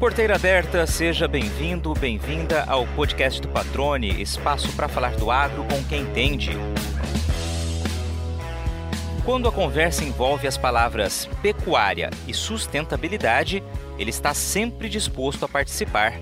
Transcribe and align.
Porteira 0.00 0.34
aberta, 0.34 0.86
seja 0.86 1.28
bem-vindo, 1.28 1.92
bem-vinda 1.92 2.64
ao 2.66 2.86
podcast 2.86 3.38
do 3.38 3.48
Patrone, 3.48 4.22
espaço 4.22 4.72
para 4.72 4.88
falar 4.88 5.14
do 5.16 5.30
agro 5.30 5.62
com 5.64 5.84
quem 5.84 6.00
entende. 6.00 6.52
Quando 9.26 9.46
a 9.46 9.52
conversa 9.52 10.02
envolve 10.02 10.48
as 10.48 10.56
palavras 10.56 11.28
pecuária 11.42 12.08
e 12.26 12.32
sustentabilidade, 12.32 13.62
ele 13.98 14.08
está 14.08 14.32
sempre 14.32 14.88
disposto 14.88 15.44
a 15.44 15.48
participar. 15.48 16.14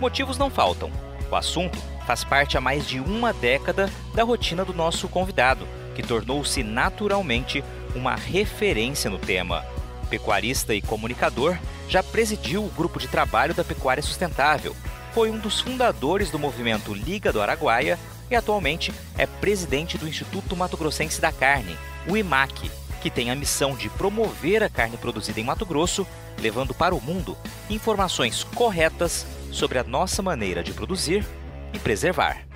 Motivos 0.00 0.38
não 0.38 0.48
faltam. 0.48 0.88
O 1.28 1.34
assunto 1.34 1.76
faz 2.06 2.22
parte 2.22 2.56
há 2.56 2.60
mais 2.60 2.86
de 2.86 3.00
uma 3.00 3.32
década 3.32 3.90
da 4.14 4.22
rotina 4.22 4.64
do 4.64 4.72
nosso 4.72 5.08
convidado, 5.08 5.66
que 5.96 6.04
tornou-se 6.04 6.62
naturalmente 6.62 7.64
uma 7.96 8.14
referência 8.14 9.10
no 9.10 9.18
tema. 9.18 9.64
Pecuarista 10.08 10.72
e 10.72 10.80
comunicador, 10.80 11.58
já 11.88 12.02
presidiu 12.02 12.64
o 12.64 12.70
grupo 12.70 12.98
de 12.98 13.08
trabalho 13.08 13.54
da 13.54 13.64
pecuária 13.64 14.02
sustentável, 14.02 14.76
foi 15.12 15.30
um 15.30 15.38
dos 15.38 15.60
fundadores 15.60 16.30
do 16.30 16.38
movimento 16.38 16.94
Liga 16.94 17.32
do 17.32 17.40
Araguaia 17.40 17.98
e 18.30 18.36
atualmente 18.36 18.92
é 19.16 19.26
presidente 19.26 19.96
do 19.96 20.06
Instituto 20.06 20.54
Mato 20.54 20.76
Grossense 20.76 21.20
da 21.20 21.32
Carne, 21.32 21.76
o 22.06 22.16
IMAC, 22.16 22.70
que 23.00 23.10
tem 23.10 23.30
a 23.30 23.34
missão 23.34 23.74
de 23.74 23.88
promover 23.90 24.62
a 24.62 24.68
carne 24.68 24.96
produzida 24.96 25.40
em 25.40 25.44
Mato 25.44 25.64
Grosso, 25.64 26.06
levando 26.40 26.74
para 26.74 26.94
o 26.94 27.00
mundo 27.00 27.36
informações 27.70 28.44
corretas 28.44 29.26
sobre 29.50 29.78
a 29.78 29.84
nossa 29.84 30.20
maneira 30.20 30.62
de 30.62 30.72
produzir 30.72 31.24
e 31.72 31.78
preservar. 31.78 32.47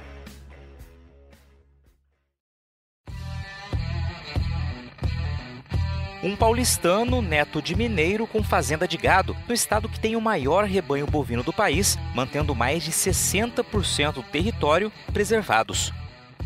Um 6.23 6.37
paulistano, 6.37 7.21
neto 7.21 7.61
de 7.61 7.75
mineiro 7.75 8.29
com 8.29 8.45
fazenda 8.45 8.87
de 8.87 8.97
gado, 8.97 9.37
no 9.49 9.53
estado 9.53 9.89
que 9.89 9.99
tem 9.99 10.15
o 10.15 10.21
maior 10.21 10.65
rebanho 10.65 11.05
bovino 11.05 11.43
do 11.43 11.53
país, 11.53 11.99
mantendo 12.15 12.55
mais 12.55 12.85
de 12.85 12.93
60% 12.93 14.13
do 14.13 14.23
território 14.23 14.93
preservados. 15.13 15.93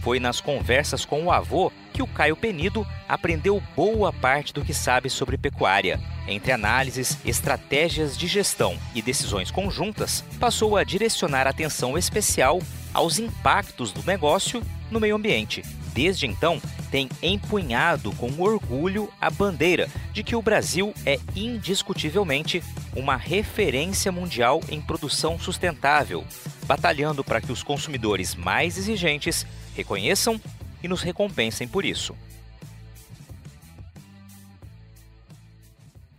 Foi 0.01 0.19
nas 0.19 0.41
conversas 0.41 1.05
com 1.05 1.25
o 1.25 1.31
avô 1.31 1.71
que 1.93 2.03
o 2.03 2.07
Caio 2.07 2.37
Penido 2.37 2.87
aprendeu 3.07 3.63
boa 3.75 4.11
parte 4.13 4.55
do 4.55 4.65
que 4.65 4.73
sabe 4.73 5.11
sobre 5.11 5.37
pecuária. 5.37 6.01
Entre 6.27 6.53
análises, 6.53 7.19
estratégias 7.23 8.17
de 8.17 8.27
gestão 8.27 8.79
e 8.95 9.03
decisões 9.03 9.51
conjuntas, 9.51 10.25
passou 10.41 10.77
a 10.77 10.85
direcionar 10.85 11.47
atenção 11.47 11.99
especial 11.99 12.63
aos 12.95 13.19
impactos 13.19 13.93
do 13.93 14.03
negócio 14.07 14.63
no 14.91 15.01
meio 15.01 15.17
ambiente. 15.17 15.63
Desde 15.93 16.27
então, 16.27 16.61
tem 16.91 17.09
empunhado 17.23 18.13
com 18.13 18.31
orgulho 18.41 19.11
a 19.21 19.31
bandeira 19.31 19.89
de 20.13 20.23
que 20.23 20.37
o 20.37 20.43
Brasil 20.43 20.93
é 21.05 21.19
indiscutivelmente 21.35 22.63
uma 22.95 23.17
referência 23.17 24.13
mundial 24.13 24.61
em 24.69 24.81
produção 24.81 25.39
sustentável, 25.39 26.25
batalhando 26.67 27.25
para 27.25 27.41
que 27.41 27.51
os 27.51 27.63
consumidores 27.63 28.35
mais 28.35 28.77
exigentes 28.77 29.47
reconheçam 29.75 30.41
e 30.83 30.89
nos 30.89 31.03
recompensem 31.03 31.67
por 31.67 31.85
isso. 31.85 32.15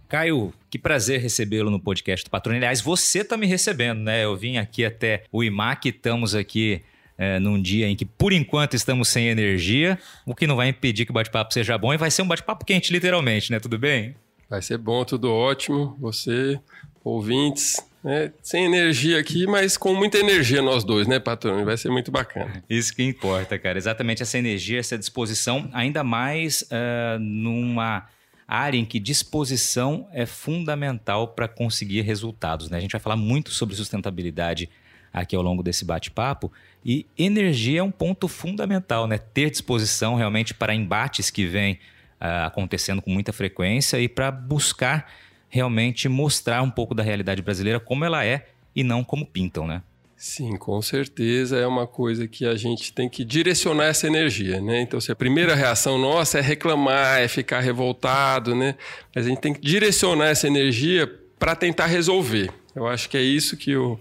Caio, 0.07 0.53
que 0.69 0.79
prazer 0.79 1.19
recebê-lo 1.19 1.69
no 1.69 1.79
podcast 1.81 2.23
do 2.23 2.31
Patrônio. 2.31 2.59
Aliás, 2.59 2.79
você 2.79 3.19
está 3.19 3.35
me 3.35 3.45
recebendo, 3.45 3.99
né? 3.99 4.23
Eu 4.23 4.37
vim 4.37 4.55
aqui 4.57 4.85
até 4.85 5.23
o 5.31 5.43
IMAC, 5.43 5.89
estamos 5.89 6.33
aqui 6.33 6.81
é, 7.17 7.39
num 7.39 7.61
dia 7.61 7.87
em 7.87 7.95
que, 7.95 8.05
por 8.05 8.31
enquanto, 8.31 8.75
estamos 8.75 9.07
sem 9.09 9.27
energia, 9.27 9.97
o 10.25 10.35
que 10.35 10.45
não 10.45 10.55
vai 10.55 10.69
impedir 10.69 11.05
que 11.05 11.11
o 11.11 11.13
bate-papo 11.13 11.53
seja 11.53 11.77
bom 11.77 11.93
e 11.93 11.97
vai 11.97 12.11
ser 12.11 12.21
um 12.21 12.27
bate-papo 12.27 12.63
quente, 12.63 12.93
literalmente, 12.93 13.51
né? 13.51 13.59
Tudo 13.59 13.77
bem? 13.77 14.15
Vai 14.49 14.61
ser 14.61 14.77
bom, 14.77 15.03
tudo 15.03 15.31
ótimo. 15.31 15.97
Você, 15.99 16.59
ouvintes, 17.03 17.75
né? 18.03 18.31
sem 18.41 18.65
energia 18.65 19.19
aqui, 19.19 19.45
mas 19.45 19.75
com 19.75 19.93
muita 19.93 20.17
energia 20.17 20.61
nós 20.61 20.83
dois, 20.83 21.07
né, 21.07 21.19
patrão? 21.19 21.65
Vai 21.65 21.75
ser 21.75 21.89
muito 21.89 22.11
bacana. 22.11 22.63
Isso 22.69 22.93
que 22.95 23.03
importa, 23.03 23.57
cara. 23.57 23.77
Exatamente 23.77 24.21
essa 24.21 24.37
energia, 24.37 24.79
essa 24.79 24.97
disposição, 24.97 25.69
ainda 25.73 26.03
mais 26.03 26.61
uh, 26.63 27.19
numa 27.19 28.07
área 28.47 28.77
em 28.77 28.85
que 28.85 28.99
disposição 28.99 30.07
é 30.13 30.25
fundamental 30.25 31.27
para 31.29 31.49
conseguir 31.49 32.01
resultados. 32.01 32.69
Né? 32.69 32.77
A 32.77 32.79
gente 32.79 32.91
vai 32.91 33.01
falar 33.01 33.17
muito 33.17 33.51
sobre 33.51 33.75
sustentabilidade 33.75 34.69
aqui 35.13 35.35
ao 35.35 35.41
longo 35.41 35.63
desse 35.63 35.85
bate-papo 35.85 36.51
e 36.85 37.05
energia 37.17 37.79
é 37.79 37.83
um 37.83 37.91
ponto 37.91 38.27
fundamental, 38.27 39.07
né? 39.07 39.17
Ter 39.17 39.49
disposição 39.49 40.15
realmente 40.15 40.53
para 40.53 40.73
embates 40.73 41.29
que 41.29 41.45
vêm 41.45 41.73
uh, 42.21 42.45
acontecendo 42.45 43.01
com 43.01 43.11
muita 43.11 43.33
frequência 43.33 43.99
e 43.99 44.07
para 44.07 44.31
buscar 44.31 45.11
realmente 45.49 46.07
mostrar 46.07 46.61
um 46.61 46.69
pouco 46.69 46.93
da 46.93 47.03
realidade 47.03 47.41
brasileira 47.41 47.79
como 47.79 48.05
ela 48.05 48.25
é 48.25 48.47
e 48.75 48.83
não 48.83 49.03
como 49.03 49.25
pintam, 49.25 49.65
né? 49.67 49.81
Sim, 50.15 50.57
com 50.57 50.81
certeza 50.81 51.57
é 51.57 51.67
uma 51.67 51.85
coisa 51.85 52.27
que 52.27 52.43
a 52.43 52.55
gente 52.55 52.91
tem 52.91 53.07
que 53.07 53.23
direcionar 53.23 53.85
essa 53.85 54.07
energia, 54.07 54.59
né? 54.59 54.81
Então, 54.81 54.99
se 54.99 55.11
a 55.11 55.15
primeira 55.15 55.53
reação 55.53 55.99
nossa 55.99 56.39
é 56.39 56.41
reclamar, 56.41 57.21
é 57.21 57.27
ficar 57.27 57.59
revoltado, 57.59 58.55
né? 58.55 58.75
Mas 59.13 59.27
a 59.27 59.29
gente 59.29 59.41
tem 59.41 59.53
que 59.53 59.61
direcionar 59.61 60.29
essa 60.29 60.47
energia 60.47 61.07
para 61.37 61.55
tentar 61.55 61.85
resolver. 61.85 62.51
Eu 62.75 62.87
acho 62.87 63.07
que 63.09 63.15
é 63.15 63.21
isso 63.21 63.55
que 63.55 63.69
eu, 63.69 63.99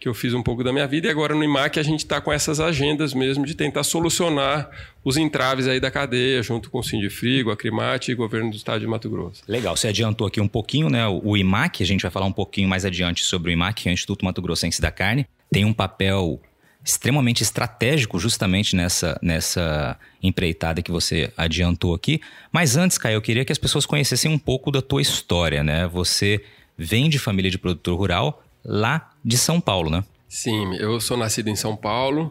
que 0.00 0.08
eu 0.08 0.14
fiz 0.14 0.32
um 0.32 0.42
pouco 0.42 0.64
da 0.64 0.72
minha 0.72 0.86
vida 0.86 1.06
e 1.06 1.10
agora 1.10 1.34
no 1.34 1.44
IMAC 1.44 1.78
a 1.78 1.82
gente 1.82 2.00
está 2.00 2.20
com 2.20 2.32
essas 2.32 2.58
agendas 2.58 3.12
mesmo 3.12 3.44
de 3.44 3.54
tentar 3.54 3.84
solucionar 3.84 4.70
os 5.04 5.18
entraves 5.18 5.68
aí 5.68 5.78
da 5.78 5.90
cadeia, 5.90 6.42
junto 6.42 6.70
com 6.70 6.78
o 6.78 6.82
Sindifrigo, 6.82 7.50
a 7.50 7.56
Crimate 7.56 8.10
e 8.10 8.14
o 8.14 8.16
governo 8.16 8.50
do 8.50 8.56
estado 8.56 8.80
de 8.80 8.86
Mato 8.86 9.10
Grosso. 9.10 9.42
Legal, 9.46 9.76
você 9.76 9.88
adiantou 9.88 10.26
aqui 10.26 10.40
um 10.40 10.48
pouquinho, 10.48 10.88
né? 10.88 11.06
O 11.06 11.36
IMAC, 11.36 11.82
a 11.82 11.86
gente 11.86 12.02
vai 12.02 12.10
falar 12.10 12.26
um 12.26 12.32
pouquinho 12.32 12.68
mais 12.68 12.84
adiante 12.84 13.22
sobre 13.22 13.50
o 13.50 13.52
IMAC, 13.52 13.82
que 13.82 13.88
é 13.88 13.92
o 13.92 13.94
Instituto 13.94 14.24
Mato 14.24 14.40
Grossense 14.40 14.80
da 14.80 14.90
Carne 14.90 15.26
tem 15.50 15.64
um 15.64 15.72
papel 15.72 16.40
extremamente 16.82 17.42
estratégico 17.42 18.18
justamente 18.18 18.74
nessa, 18.74 19.18
nessa 19.20 19.98
empreitada 20.22 20.80
que 20.80 20.90
você 20.90 21.30
adiantou 21.36 21.94
aqui. 21.94 22.20
Mas 22.50 22.76
antes, 22.76 22.96
Caio, 22.96 23.16
eu 23.16 23.22
queria 23.22 23.44
que 23.44 23.52
as 23.52 23.58
pessoas 23.58 23.84
conhecessem 23.84 24.30
um 24.30 24.38
pouco 24.38 24.70
da 24.70 24.80
tua 24.80 25.02
história, 25.02 25.62
né? 25.62 25.86
Você 25.88 26.42
vem 26.78 27.10
de 27.10 27.18
família 27.18 27.50
de 27.50 27.58
produtor 27.58 27.98
rural 27.98 28.42
lá 28.64 29.09
de 29.24 29.36
São 29.38 29.60
Paulo, 29.60 29.90
né? 29.90 30.04
Sim, 30.28 30.74
eu 30.76 31.00
sou 31.00 31.16
nascido 31.16 31.48
em 31.48 31.56
São 31.56 31.76
Paulo. 31.76 32.30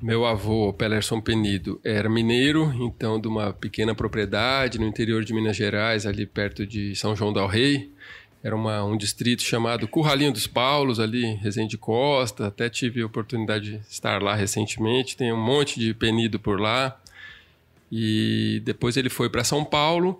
Meu 0.00 0.24
avô, 0.24 0.72
Pelerson 0.72 1.20
Penido, 1.20 1.78
era 1.84 2.08
mineiro, 2.08 2.72
então 2.80 3.20
de 3.20 3.28
uma 3.28 3.52
pequena 3.52 3.94
propriedade 3.94 4.78
no 4.78 4.86
interior 4.86 5.24
de 5.24 5.34
Minas 5.34 5.56
Gerais, 5.56 6.06
ali 6.06 6.24
perto 6.24 6.66
de 6.66 6.96
São 6.96 7.14
João 7.14 7.32
del 7.32 7.46
Rei. 7.46 7.90
Era 8.42 8.56
uma, 8.56 8.82
um 8.82 8.96
distrito 8.96 9.42
chamado 9.42 9.86
Curralinho 9.86 10.32
dos 10.32 10.46
Paulos, 10.46 10.98
ali, 10.98 11.34
Resende 11.34 11.76
Costa. 11.76 12.46
Até 12.46 12.70
tive 12.70 13.02
a 13.02 13.06
oportunidade 13.06 13.78
de 13.78 13.80
estar 13.90 14.22
lá 14.22 14.34
recentemente. 14.34 15.16
Tem 15.16 15.30
um 15.30 15.42
monte 15.42 15.78
de 15.78 15.92
penido 15.92 16.40
por 16.40 16.58
lá. 16.58 16.98
E 17.92 18.62
depois 18.64 18.96
ele 18.96 19.10
foi 19.10 19.28
para 19.28 19.44
São 19.44 19.62
Paulo 19.64 20.18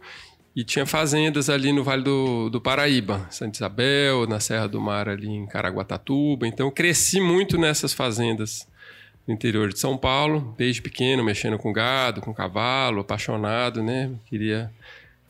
e 0.61 0.65
tinha 0.65 0.85
fazendas 0.85 1.49
ali 1.49 1.73
no 1.73 1.83
Vale 1.83 2.03
do, 2.03 2.51
do 2.51 2.61
Paraíba, 2.61 3.27
Santa 3.31 3.57
Isabel, 3.57 4.27
na 4.27 4.39
Serra 4.39 4.69
do 4.69 4.79
Mar, 4.79 5.09
ali 5.09 5.27
em 5.27 5.47
Caraguatatuba. 5.47 6.47
Então 6.47 6.67
eu 6.67 6.71
cresci 6.71 7.19
muito 7.19 7.57
nessas 7.57 7.95
fazendas 7.95 8.69
no 9.27 9.33
interior 9.33 9.73
de 9.73 9.79
São 9.79 9.97
Paulo, 9.97 10.55
desde 10.59 10.83
pequeno, 10.83 11.25
mexendo 11.25 11.57
com 11.57 11.73
gado, 11.73 12.21
com 12.21 12.35
cavalo, 12.35 13.01
apaixonado, 13.01 13.83
né? 13.83 14.11
Queria 14.27 14.71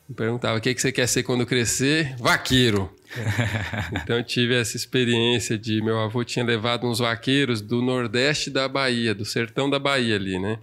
me 0.09 0.13
perguntava 0.13 0.57
o 0.57 0.61
que, 0.61 0.73
que 0.73 0.81
você 0.81 0.91
quer 0.91 1.07
ser 1.07 1.23
quando 1.23 1.45
crescer? 1.45 2.13
Vaqueiro. 2.17 2.93
então 4.03 4.17
eu 4.17 4.23
tive 4.25 4.53
essa 4.53 4.75
experiência 4.75 5.57
de 5.57 5.81
meu 5.81 5.97
avô 5.97 6.25
tinha 6.25 6.43
levado 6.43 6.85
uns 6.85 6.99
vaqueiros 6.99 7.61
do 7.61 7.81
nordeste 7.81 8.49
da 8.49 8.67
Bahia, 8.67 9.15
do 9.15 9.23
sertão 9.23 9.69
da 9.69 9.79
Bahia 9.79 10.17
ali, 10.17 10.37
né? 10.37 10.59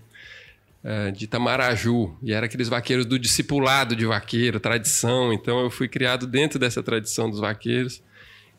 É, 0.83 1.11
de 1.11 1.27
Tamaraju. 1.27 2.17
E 2.23 2.33
era 2.33 2.47
aqueles 2.47 2.69
vaqueiros 2.69 3.05
do 3.05 3.19
discipulado 3.19 3.97
de 3.97 4.07
vaqueiro, 4.07 4.61
tradição. 4.61 5.33
Então 5.33 5.61
eu 5.61 5.71
fui 5.71 5.89
criado 5.89 6.27
dentro 6.27 6.59
dessa 6.59 6.83
tradição 6.83 7.29
dos 7.29 7.41
vaqueiros. 7.41 8.03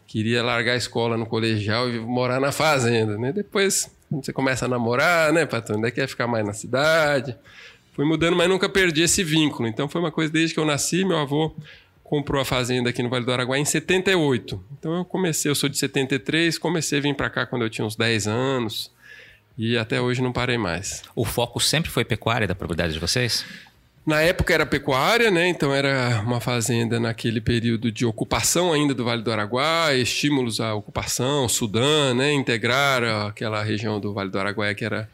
Queria 0.05 0.43
largar 0.43 0.73
a 0.73 0.77
escola 0.77 1.15
no 1.15 1.25
colegial 1.25 1.89
e 1.89 1.99
morar 1.99 2.39
na 2.39 2.51
fazenda, 2.51 3.17
né? 3.17 3.31
Depois, 3.31 3.89
você 4.11 4.33
começa 4.33 4.65
a 4.65 4.67
namorar, 4.67 5.31
né, 5.31 5.45
patrão? 5.45 5.75
Ainda 5.75 5.91
quer 5.91 6.07
ficar 6.07 6.27
mais 6.27 6.45
na 6.45 6.53
cidade 6.53 7.37
fui 7.99 8.05
mudando, 8.05 8.37
mas 8.37 8.47
nunca 8.47 8.69
perdi 8.69 9.01
esse 9.01 9.25
vínculo. 9.25 9.67
Então 9.67 9.89
foi 9.89 9.99
uma 9.99 10.09
coisa 10.09 10.31
desde 10.31 10.53
que 10.53 10.59
eu 10.61 10.65
nasci, 10.65 11.03
meu 11.03 11.17
avô 11.17 11.53
comprou 12.01 12.41
a 12.41 12.45
fazenda 12.45 12.89
aqui 12.89 13.03
no 13.03 13.09
Vale 13.09 13.25
do 13.25 13.31
Araguaia 13.31 13.61
em 13.61 13.65
78. 13.65 14.63
Então 14.79 14.95
eu 14.97 15.03
comecei, 15.05 15.51
eu 15.51 15.53
sou 15.53 15.67
de 15.69 15.77
73, 15.77 16.57
comecei 16.57 16.97
a 16.97 17.01
vir 17.01 17.13
para 17.13 17.29
cá 17.29 17.45
quando 17.45 17.63
eu 17.63 17.69
tinha 17.69 17.85
uns 17.85 17.97
10 17.97 18.25
anos 18.25 18.89
e 19.59 19.77
até 19.77 19.99
hoje 19.99 20.21
não 20.21 20.31
parei 20.31 20.57
mais. 20.57 21.03
O 21.13 21.25
foco 21.25 21.59
sempre 21.59 21.91
foi 21.91 22.05
pecuária 22.05 22.47
da 22.47 22.55
propriedade 22.55 22.93
de 22.93 22.99
vocês? 22.99 23.45
Na 24.05 24.21
época 24.21 24.53
era 24.53 24.65
pecuária, 24.65 25.29
né? 25.29 25.49
Então 25.49 25.75
era 25.75 26.21
uma 26.25 26.39
fazenda 26.39 26.97
naquele 26.97 27.41
período 27.41 27.91
de 27.91 28.05
ocupação 28.05 28.71
ainda 28.71 28.93
do 28.93 29.03
Vale 29.03 29.21
do 29.21 29.29
Araguaia, 29.29 30.01
estímulos 30.01 30.61
à 30.61 30.73
ocupação, 30.73 31.49
Sudã, 31.49 32.13
né? 32.13 32.31
Integrar 32.31 33.03
aquela 33.27 33.61
região 33.61 33.99
do 33.99 34.13
Vale 34.13 34.29
do 34.29 34.39
Araguaia 34.39 34.73
que 34.73 34.85
era 34.85 35.09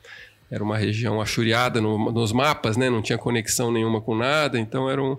era 0.52 0.64
uma 0.64 0.78
região 0.78 1.20
achuriada 1.20 1.82
no, 1.82 2.12
nos 2.12 2.32
mapas, 2.32 2.78
né? 2.78 2.88
não 2.88 3.02
tinha 3.02 3.18
conexão 3.18 3.72
nenhuma 3.72 4.00
com 4.00 4.16
nada, 4.16 4.60
então 4.60 4.88
era 4.88 5.02
um, 5.02 5.18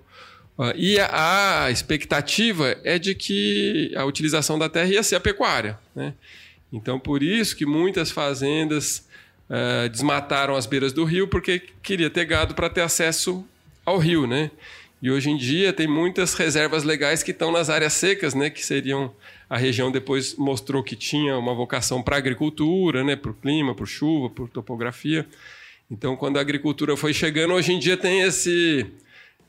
Uh, 0.59 0.73
e 0.75 0.99
a, 0.99 1.65
a, 1.65 1.71
expectativa 1.71 2.79
é 2.83 2.99
de 2.99 3.15
que 3.15 3.93
a 3.95 4.07
utilização 4.07 4.59
da 4.59 4.71
terra 4.71 4.89
ia 4.89 5.03
ser 5.03 5.17
a 5.17 5.21
pecuária. 5.21 5.79
Né? 5.95 6.15
Então, 6.73 6.99
por 6.99 7.23
isso 7.23 7.55
que 7.55 7.67
muitas 7.67 8.11
fazendas 8.11 9.06
uh, 9.51 9.89
desmataram 9.89 10.55
as 10.55 10.67
beiras 10.67 10.93
do 10.93 11.05
rio, 11.05 11.29
porque 11.29 11.63
queria 11.83 12.11
ter 12.11 12.25
gado 12.25 12.55
para 12.55 12.69
ter 12.69 12.83
acesso 12.83 13.45
ao 13.85 13.99
rio. 13.99 14.27
Né? 14.27 14.51
E 15.01 15.11
hoje 15.11 15.31
em 15.31 15.37
dia 15.37 15.73
tem 15.73 15.87
muitas 15.87 16.35
reservas 16.35 16.85
legais 16.85 17.23
que 17.23 17.31
estão 17.31 17.53
nas 17.53 17.71
áreas 17.71 17.93
secas, 17.93 18.35
né? 18.35 18.51
que 18.51 18.65
seriam. 18.65 19.13
A 19.49 19.57
região 19.57 19.93
depois 19.93 20.35
mostrou 20.35 20.83
que 20.83 20.97
tinha 20.97 21.39
uma 21.39 21.55
vocação 21.55 22.03
para 22.03 22.17
agricultura, 22.17 23.05
né? 23.05 23.15
para 23.15 23.31
o 23.31 23.35
clima, 23.35 23.75
por 23.75 23.87
chuva, 23.87 24.29
por 24.29 24.49
topografia. 24.49 25.25
Então, 25.89 26.17
quando 26.17 26.37
a 26.37 26.41
agricultura 26.41 26.97
foi 26.97 27.15
chegando, 27.15 27.55
hoje 27.55 27.73
em 27.73 27.79
dia 27.79 27.97
tem 27.97 28.23
esse 28.23 28.85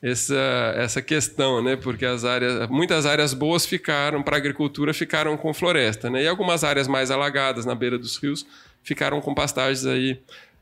essa, 0.01 0.73
essa 0.75 1.01
questão, 1.01 1.61
né? 1.61 1.75
Porque 1.75 2.05
as 2.05 2.23
áreas, 2.23 2.69
muitas 2.69 3.05
áreas 3.05 3.33
boas 3.33 3.65
ficaram 3.65 4.21
para 4.21 4.35
a 4.35 4.37
agricultura 4.37 4.93
ficaram 4.93 5.35
com 5.35 5.53
floresta, 5.53 6.09
né? 6.09 6.23
E 6.23 6.27
algumas 6.27 6.63
áreas 6.63 6.87
mais 6.87 7.09
alagadas 7.09 7.65
na 7.65 7.73
beira 7.73 7.97
dos 7.97 8.17
rios 8.17 8.45
ficaram 8.87 9.19
com 9.19 9.35
pastagens 9.35 9.85
aí 9.85 10.17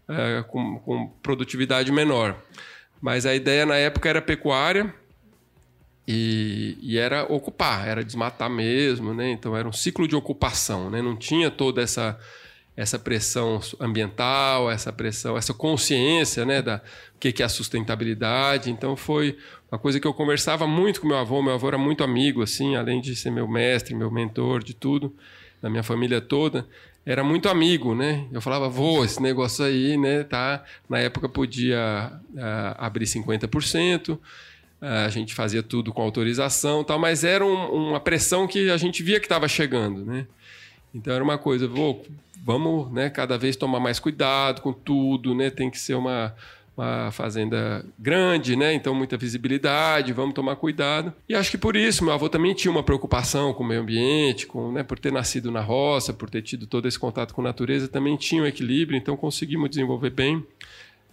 é, 0.09 0.43
com, 0.47 0.79
com 0.79 1.07
produtividade 1.21 1.91
menor. 1.91 2.35
Mas 2.99 3.27
a 3.27 3.35
ideia 3.35 3.67
na 3.67 3.75
época 3.75 4.09
era 4.09 4.19
pecuária 4.19 4.91
e, 6.07 6.75
e, 6.81 6.97
era 6.97 7.31
ocupar, 7.31 7.87
era 7.87 8.03
desmatar 8.03 8.49
mesmo, 8.49 9.13
né? 9.13 9.29
Então 9.29 9.55
era 9.55 9.67
um 9.67 9.71
ciclo 9.71 10.07
de 10.07 10.15
ocupação, 10.15 10.89
né? 10.89 11.03
Não 11.03 11.15
tinha 11.15 11.51
toda 11.51 11.83
essa 11.83 12.19
essa 12.75 12.99
pressão 12.99 13.61
ambiental, 13.79 14.69
essa 14.69 14.91
pressão, 14.91 15.37
essa 15.37 15.53
consciência, 15.53 16.43
né, 16.43 16.61
da 16.61 16.81
o 17.15 17.17
que 17.17 17.41
é 17.41 17.45
a 17.45 17.49
sustentabilidade. 17.49 18.69
Então 18.69 18.97
foi 18.97 19.37
uma 19.71 19.79
coisa 19.79 19.97
que 19.97 20.05
eu 20.05 20.13
conversava 20.13 20.67
muito 20.67 20.99
com 20.99 21.07
meu 21.07 21.17
avô. 21.17 21.41
Meu 21.41 21.53
avô 21.53 21.69
era 21.69 21.77
muito 21.77 22.03
amigo, 22.03 22.41
assim, 22.41 22.75
além 22.75 22.99
de 22.99 23.15
ser 23.15 23.31
meu 23.31 23.47
mestre, 23.47 23.95
meu 23.95 24.11
mentor, 24.11 24.61
de 24.61 24.73
tudo, 24.73 25.15
da 25.61 25.69
minha 25.69 25.83
família 25.83 26.19
toda, 26.19 26.67
era 27.05 27.23
muito 27.23 27.47
amigo, 27.47 27.93
né? 27.93 28.25
Eu 28.31 28.41
falava, 28.41 28.67
vô, 28.67 29.05
esse 29.05 29.21
negócio 29.21 29.63
aí, 29.63 29.95
né, 29.95 30.23
tá? 30.23 30.63
Na 30.89 30.99
época 30.99 31.29
podia 31.29 32.11
uh, 32.33 32.75
abrir 32.77 33.05
50%. 33.05 34.09
Uh, 34.15 34.19
a 34.81 35.09
gente 35.09 35.33
fazia 35.33 35.61
tudo 35.61 35.93
com 35.93 36.01
autorização, 36.01 36.83
tal, 36.83 36.97
mas 36.97 37.23
era 37.23 37.45
um, 37.45 37.89
uma 37.89 37.99
pressão 37.99 38.47
que 38.47 38.69
a 38.71 38.77
gente 38.77 39.03
via 39.03 39.19
que 39.19 39.25
estava 39.25 39.47
chegando, 39.47 40.03
né? 40.03 40.25
Então 40.93 41.13
era 41.13 41.23
uma 41.23 41.37
coisa, 41.37 41.67
vô, 41.67 42.01
vamos 42.43 42.91
né, 42.91 43.09
cada 43.09 43.37
vez 43.37 43.55
tomar 43.55 43.79
mais 43.79 43.99
cuidado 43.99 44.61
com 44.61 44.73
tudo, 44.73 45.35
né? 45.35 45.49
Tem 45.49 45.69
que 45.69 45.77
ser 45.77 45.93
uma, 45.93 46.35
uma 46.77 47.09
fazenda 47.11 47.85
grande, 47.97 48.55
né? 48.55 48.73
Então 48.73 48.93
muita 48.93 49.17
visibilidade, 49.17 50.11
vamos 50.11 50.35
tomar 50.35 50.55
cuidado. 50.57 51.13
E 51.27 51.33
acho 51.33 51.51
que 51.51 51.57
por 51.57 51.75
isso 51.75 52.03
meu 52.03 52.13
avô 52.13 52.27
também 52.27 52.53
tinha 52.53 52.71
uma 52.71 52.83
preocupação 52.83 53.53
com 53.53 53.63
o 53.63 53.67
meio 53.67 53.81
ambiente, 53.81 54.45
com, 54.45 54.71
né, 54.71 54.83
por 54.83 54.99
ter 54.99 55.11
nascido 55.11 55.51
na 55.51 55.61
roça, 55.61 56.13
por 56.13 56.29
ter 56.29 56.41
tido 56.41 56.67
todo 56.67 56.87
esse 56.87 56.99
contato 56.99 57.33
com 57.33 57.41
a 57.41 57.45
natureza, 57.45 57.87
também 57.87 58.17
tinha 58.17 58.43
um 58.43 58.45
equilíbrio, 58.45 58.97
então 58.97 59.15
conseguimos 59.15 59.69
desenvolver 59.69 60.09
bem. 60.09 60.37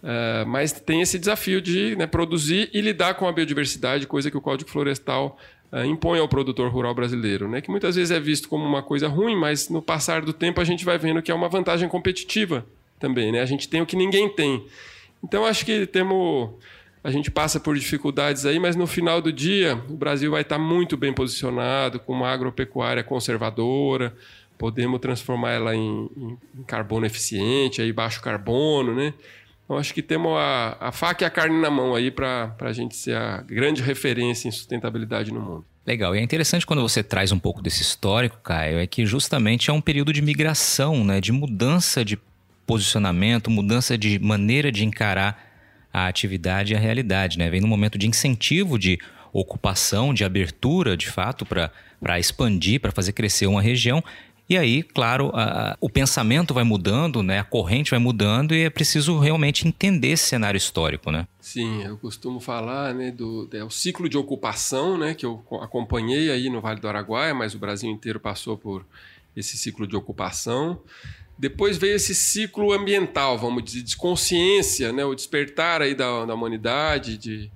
Uh, 0.03 0.45
mas 0.45 0.73
tem 0.73 0.99
esse 0.99 1.17
desafio 1.17 1.61
de 1.61 1.95
né, 1.95 2.05
produzir 2.05 2.69
e 2.73 2.81
lidar 2.81 3.13
com 3.13 3.25
a 3.25 3.31
biodiversidade, 3.31 4.05
coisa 4.05 4.29
que 4.29 4.35
o 4.35 4.41
Código 4.41 4.69
Florestal 4.69 5.37
uh, 5.71 5.85
impõe 5.85 6.19
ao 6.19 6.27
produtor 6.27 6.69
rural 6.69 6.93
brasileiro, 6.93 7.47
né? 7.47 7.61
que 7.61 7.71
muitas 7.71 7.95
vezes 7.95 8.11
é 8.11 8.19
visto 8.19 8.49
como 8.49 8.65
uma 8.65 8.83
coisa 8.83 9.07
ruim, 9.07 9.33
mas 9.33 9.69
no 9.69 9.81
passar 9.81 10.21
do 10.21 10.33
tempo 10.33 10.59
a 10.59 10.65
gente 10.65 10.83
vai 10.83 10.97
vendo 10.97 11.21
que 11.21 11.31
é 11.31 11.33
uma 11.33 11.47
vantagem 11.47 11.87
competitiva 11.87 12.65
também. 12.99 13.31
Né? 13.31 13.39
A 13.39 13.45
gente 13.45 13.69
tem 13.69 13.81
o 13.81 13.85
que 13.85 13.95
ninguém 13.95 14.27
tem. 14.27 14.65
Então 15.23 15.45
acho 15.45 15.65
que 15.65 15.85
temos. 15.87 16.51
A 17.03 17.11
gente 17.11 17.29
passa 17.29 17.59
por 17.59 17.75
dificuldades 17.75 18.45
aí, 18.45 18.59
mas 18.59 18.75
no 18.75 18.87
final 18.87 19.21
do 19.21 19.31
dia 19.31 19.75
o 19.89 19.95
Brasil 19.95 20.31
vai 20.31 20.41
estar 20.41 20.57
muito 20.57 20.95
bem 20.95 21.11
posicionado, 21.13 21.99
com 21.99 22.13
uma 22.13 22.29
agropecuária 22.29 23.03
conservadora, 23.03 24.15
podemos 24.57 24.99
transformar 25.01 25.51
ela 25.51 25.75
em, 25.75 26.09
em 26.57 26.63
carbono 26.63 27.05
eficiente, 27.05 27.81
aí 27.81 27.91
baixo 27.91 28.21
carbono, 28.21 28.95
né? 28.95 29.13
Então, 29.65 29.77
acho 29.77 29.93
que 29.93 30.01
temos 30.01 30.37
a, 30.37 30.77
a 30.79 30.91
faca 30.91 31.23
e 31.23 31.27
a 31.27 31.29
carne 31.29 31.59
na 31.59 31.69
mão 31.69 31.95
aí 31.95 32.11
para 32.11 32.55
a 32.59 32.73
gente 32.73 32.95
ser 32.95 33.15
a 33.15 33.41
grande 33.41 33.81
referência 33.81 34.47
em 34.47 34.51
sustentabilidade 34.51 35.33
no 35.33 35.39
mundo. 35.39 35.65
Legal. 35.85 36.15
E 36.15 36.19
é 36.19 36.21
interessante 36.21 36.65
quando 36.65 36.81
você 36.81 37.03
traz 37.03 37.31
um 37.31 37.39
pouco 37.39 37.61
desse 37.61 37.81
histórico, 37.81 38.37
Caio, 38.41 38.77
é 38.77 38.87
que 38.87 39.05
justamente 39.05 39.69
é 39.69 39.73
um 39.73 39.81
período 39.81 40.13
de 40.13 40.21
migração, 40.21 41.03
né, 41.03 41.19
de 41.19 41.31
mudança 41.31 42.05
de 42.05 42.17
posicionamento, 42.65 43.49
mudança 43.49 43.97
de 43.97 44.19
maneira 44.19 44.71
de 44.71 44.85
encarar 44.85 45.51
a 45.91 46.07
atividade 46.07 46.73
e 46.73 46.75
a 46.75 46.79
realidade. 46.79 47.37
Né? 47.37 47.49
Vem 47.49 47.61
num 47.61 47.67
momento 47.67 47.97
de 47.97 48.07
incentivo, 48.07 48.79
de 48.79 48.97
ocupação, 49.31 50.13
de 50.13 50.23
abertura, 50.23 50.97
de 50.97 51.07
fato, 51.07 51.45
para 51.45 52.19
expandir, 52.19 52.79
para 52.79 52.91
fazer 52.91 53.13
crescer 53.13 53.47
uma 53.47 53.61
região. 53.61 54.03
E 54.49 54.57
aí, 54.57 54.83
claro, 54.83 55.31
a, 55.33 55.77
o 55.79 55.89
pensamento 55.89 56.53
vai 56.53 56.63
mudando, 56.63 57.23
né? 57.23 57.39
a 57.39 57.43
corrente 57.43 57.91
vai 57.91 57.99
mudando 57.99 58.53
e 58.53 58.63
é 58.63 58.69
preciso 58.69 59.17
realmente 59.17 59.67
entender 59.67 60.09
esse 60.09 60.25
cenário 60.25 60.57
histórico. 60.57 61.11
Né? 61.11 61.27
Sim, 61.39 61.83
eu 61.83 61.97
costumo 61.97 62.39
falar 62.39 62.93
né, 62.93 63.09
do 63.09 63.47
é 63.53 63.63
o 63.63 63.69
ciclo 63.69 64.09
de 64.09 64.17
ocupação 64.17 64.97
né, 64.97 65.13
que 65.13 65.25
eu 65.25 65.43
acompanhei 65.61 66.29
aí 66.29 66.49
no 66.49 66.59
Vale 66.59 66.79
do 66.79 66.87
Araguaia, 66.87 67.33
mas 67.33 67.55
o 67.55 67.59
Brasil 67.59 67.89
inteiro 67.89 68.19
passou 68.19 68.57
por 68.57 68.85
esse 69.35 69.57
ciclo 69.57 69.87
de 69.87 69.95
ocupação. 69.95 70.81
Depois 71.37 71.77
veio 71.77 71.95
esse 71.95 72.13
ciclo 72.13 72.71
ambiental, 72.71 73.37
vamos 73.37 73.63
dizer, 73.63 73.81
de 73.81 73.97
consciência, 73.97 74.93
né, 74.93 75.03
o 75.03 75.15
despertar 75.15 75.81
aí 75.81 75.95
da, 75.95 76.25
da 76.25 76.33
humanidade 76.33 77.51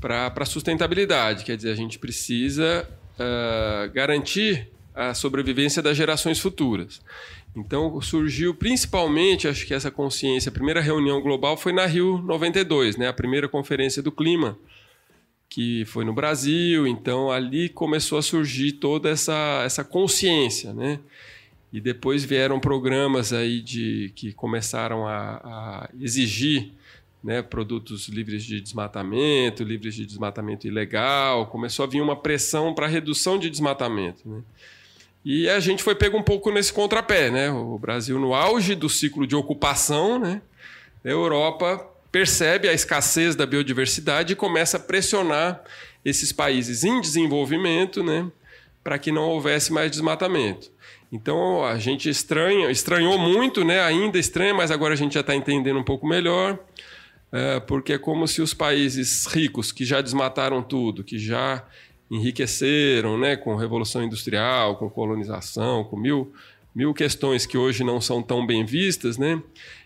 para 0.00 0.32
a 0.34 0.44
sustentabilidade. 0.44 1.44
Quer 1.44 1.56
dizer, 1.56 1.70
a 1.70 1.76
gente 1.76 1.98
precisa 1.98 2.88
uh, 3.14 3.90
garantir 3.92 4.68
a 4.94 5.14
sobrevivência 5.14 5.80
das 5.80 5.96
gerações 5.96 6.38
futuras. 6.40 7.00
Então 7.54 8.00
surgiu 8.00 8.54
principalmente, 8.54 9.48
acho 9.48 9.66
que 9.66 9.74
essa 9.74 9.90
consciência, 9.90 10.50
a 10.50 10.52
primeira 10.52 10.80
reunião 10.80 11.20
global 11.20 11.56
foi 11.56 11.72
na 11.72 11.86
Rio 11.86 12.18
92, 12.18 12.96
né, 12.96 13.08
a 13.08 13.12
primeira 13.12 13.48
conferência 13.48 14.02
do 14.02 14.12
clima, 14.12 14.56
que 15.48 15.84
foi 15.86 16.04
no 16.04 16.12
Brasil. 16.12 16.86
Então 16.86 17.30
ali 17.30 17.68
começou 17.68 18.18
a 18.18 18.22
surgir 18.22 18.72
toda 18.72 19.08
essa, 19.08 19.62
essa 19.64 19.82
consciência, 19.82 20.72
né? 20.72 21.00
E 21.72 21.80
depois 21.80 22.24
vieram 22.24 22.58
programas 22.58 23.32
aí 23.32 23.60
de 23.60 24.12
que 24.16 24.32
começaram 24.32 25.06
a, 25.06 25.40
a 25.44 25.90
exigir 26.00 26.72
né, 27.22 27.42
produtos 27.42 28.08
livres 28.08 28.42
de 28.44 28.60
desmatamento, 28.60 29.62
livres 29.62 29.94
de 29.94 30.04
desmatamento 30.04 30.66
ilegal. 30.66 31.46
Começou 31.46 31.84
a 31.84 31.88
vir 31.88 32.00
uma 32.00 32.16
pressão 32.16 32.74
para 32.74 32.86
redução 32.86 33.38
de 33.38 33.48
desmatamento. 33.48 34.28
Né? 34.28 34.42
E 35.24 35.48
a 35.48 35.60
gente 35.60 35.82
foi 35.82 35.94
pego 35.94 36.16
um 36.16 36.22
pouco 36.22 36.50
nesse 36.50 36.72
contrapé, 36.72 37.30
né? 37.30 37.50
O 37.50 37.78
Brasil 37.78 38.18
no 38.18 38.34
auge 38.34 38.74
do 38.74 38.88
ciclo 38.88 39.26
de 39.26 39.36
ocupação, 39.36 40.18
né? 40.18 40.40
A 41.04 41.08
Europa 41.08 41.86
percebe 42.10 42.68
a 42.68 42.72
escassez 42.72 43.36
da 43.36 43.44
biodiversidade 43.44 44.32
e 44.32 44.36
começa 44.36 44.78
a 44.78 44.80
pressionar 44.80 45.62
esses 46.04 46.32
países 46.32 46.84
em 46.84 47.00
desenvolvimento, 47.00 48.02
né? 48.02 48.30
Para 48.82 48.98
que 48.98 49.12
não 49.12 49.24
houvesse 49.28 49.70
mais 49.70 49.90
desmatamento. 49.90 50.70
Então 51.12 51.64
a 51.64 51.78
gente 51.78 52.08
estranha, 52.08 52.70
estranhou 52.70 53.18
muito, 53.18 53.64
né? 53.64 53.80
Ainda 53.80 54.18
estranha, 54.18 54.54
mas 54.54 54.70
agora 54.70 54.94
a 54.94 54.96
gente 54.96 55.14
já 55.14 55.20
está 55.20 55.34
entendendo 55.34 55.78
um 55.78 55.84
pouco 55.84 56.06
melhor, 56.06 56.58
é, 57.32 57.60
porque 57.60 57.94
é 57.94 57.98
como 57.98 58.28
se 58.28 58.40
os 58.40 58.54
países 58.54 59.26
ricos 59.26 59.72
que 59.72 59.84
já 59.84 60.00
desmataram 60.00 60.62
tudo, 60.62 61.02
que 61.02 61.18
já 61.18 61.64
enriqueceram, 62.10 63.16
né, 63.16 63.36
com 63.36 63.54
revolução 63.54 64.02
industrial, 64.02 64.76
com 64.76 64.90
colonização, 64.90 65.84
com 65.84 65.96
mil, 65.96 66.32
mil 66.74 66.92
questões 66.92 67.46
que 67.46 67.56
hoje 67.56 67.84
não 67.84 68.00
são 68.00 68.20
tão 68.20 68.44
bem 68.44 68.64
vistas, 68.64 69.16
né? 69.16 69.40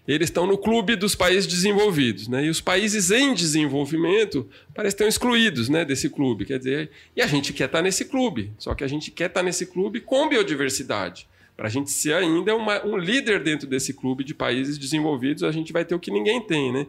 Eles 0.07 0.29
estão 0.29 0.47
no 0.47 0.59
clube 0.59 0.97
dos 0.97 1.15
países 1.15 1.47
desenvolvidos, 1.47 2.29
né? 2.29 2.45
E 2.45 2.51
os 2.51 2.61
países 2.61 3.11
em 3.11 3.33
desenvolvimento 3.33 4.47
parecem 4.75 4.95
estão 4.95 5.09
excluídos, 5.09 5.69
né, 5.69 5.85
desse 5.85 6.11
clube. 6.11 6.45
Quer 6.45 6.59
dizer, 6.59 6.91
e 7.17 7.23
a 7.23 7.27
gente 7.27 7.53
quer 7.53 7.65
estar 7.65 7.81
nesse 7.81 8.05
clube, 8.05 8.53
só 8.59 8.75
que 8.75 8.85
a 8.85 8.87
gente 8.87 9.11
quer 9.11 9.27
estar 9.27 9.43
nesse 9.43 9.65
clube 9.67 10.01
com 10.01 10.29
biodiversidade. 10.29 11.27
Para 11.57 11.69
a 11.69 11.71
gente 11.71 11.91
ser 11.91 12.15
ainda 12.15 12.55
uma, 12.55 12.85
um 12.85 12.99
líder 12.99 13.43
dentro 13.43 13.67
desse 13.67 13.95
clube 13.95 14.25
de 14.25 14.35
países 14.35 14.77
desenvolvidos, 14.77 15.43
a 15.43 15.53
gente 15.53 15.73
vai 15.73 15.85
ter 15.85 15.95
o 15.95 16.01
que 16.01 16.11
ninguém 16.11 16.41
tem, 16.41 16.73
né? 16.73 16.87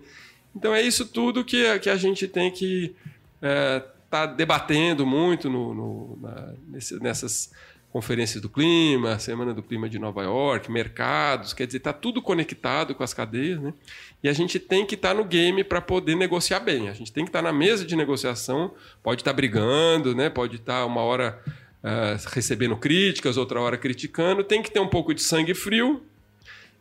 Então 0.55 0.73
é 0.73 0.81
isso 0.81 1.05
tudo 1.05 1.45
que, 1.45 1.79
que 1.79 1.89
a 1.89 1.95
gente 1.95 2.27
tem 2.27 2.51
que 2.51 2.93
é, 3.41 3.81
está 4.05 4.25
debatendo 4.25 5.05
muito 5.05 5.49
no, 5.49 5.73
no, 5.73 6.19
na, 6.21 6.53
nesse, 6.67 6.99
nessas 7.01 7.51
conferências 7.95 8.41
do 8.41 8.49
clima, 8.49 9.17
Semana 9.19 9.53
do 9.53 9.63
Clima 9.63 9.87
de 9.87 9.97
Nova 9.97 10.21
York, 10.21 10.69
mercados, 10.69 11.53
quer 11.53 11.65
dizer, 11.65 11.77
está 11.77 11.93
tudo 11.93 12.21
conectado 12.21 12.93
com 12.93 13.01
as 13.01 13.13
cadeias, 13.13 13.57
né? 13.61 13.73
E 14.21 14.27
a 14.27 14.33
gente 14.33 14.59
tem 14.59 14.85
que 14.85 14.95
estar 14.95 15.11
tá 15.11 15.13
no 15.13 15.23
game 15.23 15.63
para 15.63 15.79
poder 15.79 16.13
negociar 16.13 16.59
bem. 16.59 16.89
A 16.89 16.93
gente 16.93 17.09
tem 17.09 17.23
que 17.23 17.29
estar 17.29 17.41
tá 17.41 17.43
na 17.43 17.57
mesa 17.57 17.85
de 17.85 17.95
negociação, 17.95 18.73
pode 19.01 19.21
estar 19.21 19.31
tá 19.31 19.35
brigando, 19.37 20.13
né? 20.13 20.29
Pode 20.29 20.57
estar 20.57 20.81
tá 20.81 20.85
uma 20.85 21.03
hora 21.03 21.41
uh, 21.81 22.29
recebendo 22.33 22.75
críticas, 22.75 23.37
outra 23.37 23.61
hora 23.61 23.77
criticando. 23.77 24.43
Tem 24.43 24.61
que 24.61 24.69
ter 24.69 24.81
um 24.81 24.89
pouco 24.89 25.13
de 25.13 25.23
sangue 25.23 25.53
frio 25.53 26.03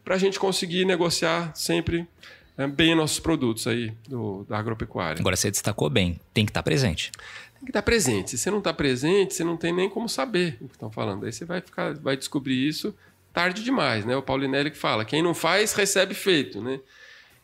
para 0.04 0.16
a 0.16 0.18
gente 0.18 0.36
conseguir 0.36 0.84
negociar 0.84 1.54
sempre 1.54 2.08
é, 2.56 2.66
bem 2.68 2.94
nossos 2.94 3.18
produtos 3.20 3.68
aí 3.68 3.92
do, 4.08 4.44
da 4.48 4.58
agropecuária. 4.58 5.20
Agora 5.20 5.36
você 5.36 5.48
destacou 5.48 5.90
bem, 5.90 6.20
tem 6.32 6.44
que 6.44 6.50
estar 6.50 6.62
presente. 6.64 7.10
Que 7.64 7.70
estar 7.70 7.82
presente. 7.82 8.30
Se 8.30 8.38
você 8.38 8.50
não 8.50 8.58
está 8.58 8.72
presente, 8.72 9.34
você 9.34 9.42
não 9.42 9.56
tem 9.56 9.72
nem 9.72 9.88
como 9.88 10.08
saber 10.08 10.58
o 10.60 10.68
que 10.68 10.74
estão 10.74 10.90
falando. 10.90 11.24
Aí 11.24 11.32
você 11.32 11.44
vai 11.44 11.60
ficar, 11.60 11.94
vai 11.94 12.16
descobrir 12.16 12.68
isso 12.68 12.94
tarde 13.32 13.64
demais, 13.64 14.04
né? 14.04 14.16
O 14.16 14.22
Paulinelli 14.22 14.70
que 14.70 14.78
fala, 14.78 15.04
quem 15.04 15.20
não 15.20 15.34
faz 15.34 15.72
recebe 15.74 16.14
feito, 16.14 16.62
né? 16.62 16.78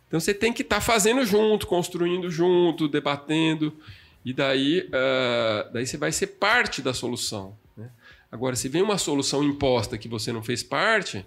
Então 0.07 0.21
você 0.21 0.33
tem 0.33 0.53
que 0.53 0.62
estar 0.62 0.81
fazendo 0.81 1.25
junto, 1.27 1.67
construindo 1.67 2.31
junto, 2.31 2.89
debatendo 2.89 3.77
e 4.25 4.33
daí, 4.33 4.89
uh, 4.89 5.73
daí 5.73 5.87
você 5.87 5.97
vai 5.97 6.12
ser 6.12 6.29
parte 6.29 6.81
da 6.81 6.95
solução. 6.95 7.57
Né? 7.77 7.91
Agora, 8.31 8.55
se 8.55 8.69
vem 8.69 8.83
uma 8.83 8.99
solução 8.99 9.43
imposta 9.43 9.99
que 9.99 10.09
você 10.09 10.33
não 10.33 10.43
fez 10.43 10.62
parte, 10.62 11.27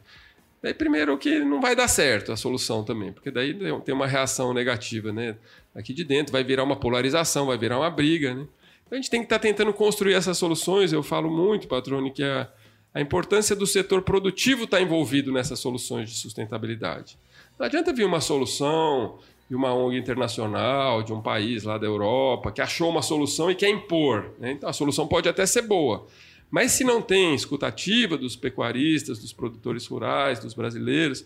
Daí, 0.62 0.74
primeiro, 0.74 1.18
que 1.18 1.40
não 1.40 1.60
vai 1.60 1.76
dar 1.76 1.90
certo 1.90 2.32
a 2.32 2.38
solução 2.38 2.86
também, 2.86 3.12
porque 3.12 3.30
daí 3.30 3.54
tem 3.84 3.94
uma 3.94 4.08
reação 4.08 4.54
negativa, 4.54 5.12
né? 5.12 5.36
Aqui 5.76 5.94
de 5.94 6.06
dentro 6.06 6.32
vai 6.32 6.42
virar 6.42 6.64
uma 6.64 6.78
polarização, 6.78 7.48
vai 7.48 7.58
virar 7.58 7.78
uma 7.78 7.90
briga, 7.90 8.34
né? 8.34 8.48
A 8.94 8.96
gente 8.96 9.10
tem 9.10 9.22
que 9.22 9.26
estar 9.26 9.40
tá 9.40 9.42
tentando 9.42 9.74
construir 9.74 10.14
essas 10.14 10.38
soluções. 10.38 10.94
Eu 10.94 11.02
falo 11.02 11.28
muito, 11.28 11.68
Patrone, 11.68 12.12
que 12.12 12.22
a, 12.22 12.48
a 12.94 13.02
importância 13.02 13.56
do 13.56 13.66
setor 13.66 14.04
produtivo 14.04 14.66
estar 14.66 14.78
tá 14.78 14.84
envolvido 14.84 15.32
nessas 15.32 15.58
soluções 15.58 16.12
de 16.12 16.16
sustentabilidade. 16.16 17.18
Não 17.58 17.66
adianta 17.66 17.92
vir 17.92 18.06
uma 18.06 18.22
solução 18.22 19.18
de 19.50 19.56
uma 19.56 19.74
ONG 19.74 19.98
internacional, 19.98 21.02
de 21.02 21.12
um 21.12 21.20
país 21.20 21.64
lá 21.64 21.80
da 21.80 21.88
Europa, 21.88 22.52
que 22.52 22.62
achou 22.62 22.88
uma 22.88 23.02
solução 23.02 23.50
e 23.50 23.56
quer 23.56 23.70
impor. 23.70 24.36
Né? 24.38 24.52
Então 24.52 24.70
a 24.70 24.74
solução 24.74 25.08
pode 25.08 25.28
até 25.28 25.44
ser 25.48 25.64
boa, 25.64 26.06
mas 26.52 26.74
se 26.74 26.84
não 26.84 27.02
tem 27.02 27.34
escutativa 27.34 28.16
dos 28.16 28.36
pecuaristas, 28.36 29.18
dos 29.18 29.34
produtores 29.34 29.88
rurais, 29.88 30.40
dos 30.40 30.54
brasileiros, 30.54 31.26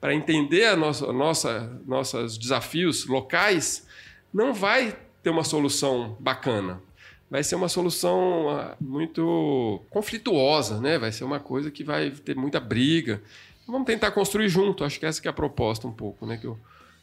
para 0.00 0.14
entender 0.14 0.66
a 0.66 0.76
nossa, 0.76 1.12
nossa, 1.12 1.82
nossos 1.84 2.38
desafios 2.38 3.06
locais, 3.06 3.88
não 4.32 4.54
vai 4.54 4.96
ter 5.20 5.30
uma 5.30 5.42
solução 5.42 6.16
bacana. 6.20 6.86
Vai 7.30 7.42
ser 7.42 7.56
uma 7.56 7.68
solução 7.68 8.48
ah, 8.48 8.76
muito 8.80 9.82
conflituosa, 9.90 10.80
né? 10.80 10.98
Vai 10.98 11.12
ser 11.12 11.24
uma 11.24 11.38
coisa 11.38 11.70
que 11.70 11.84
vai 11.84 12.10
ter 12.10 12.34
muita 12.34 12.58
briga. 12.58 13.22
Vamos 13.66 13.86
tentar 13.86 14.10
construir 14.12 14.48
junto. 14.48 14.82
Acho 14.82 14.98
que 14.98 15.04
essa 15.04 15.20
que 15.20 15.28
é 15.28 15.30
a 15.30 15.34
proposta 15.34 15.86
um 15.86 15.92
pouco, 15.92 16.24
né? 16.24 16.38
Que 16.38 16.46
o, 16.46 16.58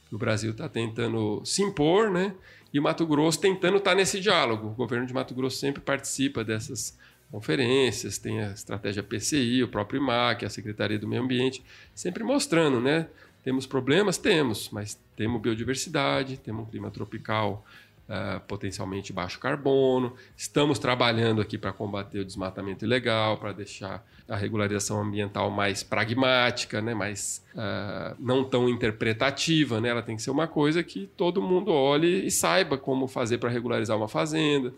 que 0.09 0.15
o 0.15 0.17
Brasil 0.17 0.51
está 0.51 0.67
tentando 0.67 1.41
se 1.45 1.61
impor, 1.61 2.09
né? 2.09 2.33
E 2.73 2.79
o 2.79 2.83
Mato 2.83 3.05
Grosso 3.05 3.39
tentando 3.39 3.77
estar 3.77 3.91
tá 3.91 3.95
nesse 3.95 4.19
diálogo. 4.19 4.69
O 4.69 4.71
governo 4.71 5.05
de 5.05 5.13
Mato 5.13 5.35
Grosso 5.35 5.57
sempre 5.57 5.81
participa 5.81 6.43
dessas 6.43 6.97
conferências, 7.31 8.17
tem 8.17 8.41
a 8.41 8.51
estratégia 8.51 9.03
PCI, 9.03 9.63
o 9.63 9.67
próprio 9.67 10.01
IMAC, 10.01 10.45
a 10.45 10.49
Secretaria 10.49 10.97
do 10.97 11.07
Meio 11.07 11.21
Ambiente, 11.21 11.63
sempre 11.93 12.23
mostrando, 12.23 12.79
né? 12.79 13.07
Temos 13.43 13.65
problemas? 13.67 14.17
Temos, 14.17 14.69
mas 14.71 14.99
temos 15.15 15.39
biodiversidade, 15.41 16.37
temos 16.37 16.63
um 16.63 16.69
clima 16.69 16.89
tropical 16.89 17.65
uh, 18.09 18.39
potencialmente 18.41 19.11
baixo 19.11 19.39
carbono, 19.39 20.13
estamos 20.35 20.79
trabalhando 20.79 21.41
aqui 21.41 21.57
para 21.57 21.73
combater 21.73 22.19
o 22.19 22.25
desmatamento 22.25 22.85
ilegal, 22.85 23.37
para 23.37 23.51
deixar 23.51 24.05
a 24.27 24.35
regularização 24.35 25.01
ambiental 25.01 25.51
mais 25.51 25.83
pragmática, 25.83 26.81
né? 26.81 26.93
mais 26.93 27.43
uh, 27.53 28.15
não 28.19 28.43
tão 28.43 28.67
interpretativa, 28.67 29.79
né? 29.79 29.89
ela 29.89 30.01
tem 30.01 30.15
que 30.15 30.21
ser 30.21 30.31
uma 30.31 30.47
coisa 30.47 30.83
que 30.83 31.07
todo 31.15 31.41
mundo 31.41 31.71
olhe 31.71 32.25
e 32.25 32.31
saiba 32.31 32.77
como 32.77 33.07
fazer 33.07 33.37
para 33.37 33.49
regularizar 33.49 33.95
uma 33.97 34.07
fazenda. 34.07 34.73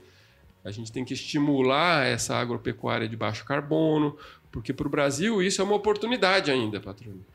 A 0.63 0.71
gente 0.71 0.91
tem 0.91 1.05
que 1.05 1.13
estimular 1.13 2.05
essa 2.05 2.35
agropecuária 2.35 3.07
de 3.07 3.15
baixo 3.15 3.45
carbono, 3.45 4.17
porque 4.51 4.73
para 4.73 4.87
o 4.87 4.89
Brasil 4.89 5.41
isso 5.41 5.61
é 5.61 5.63
uma 5.63 5.75
oportunidade 5.75 6.51
ainda, 6.51 6.79
patrônio. 6.79 7.25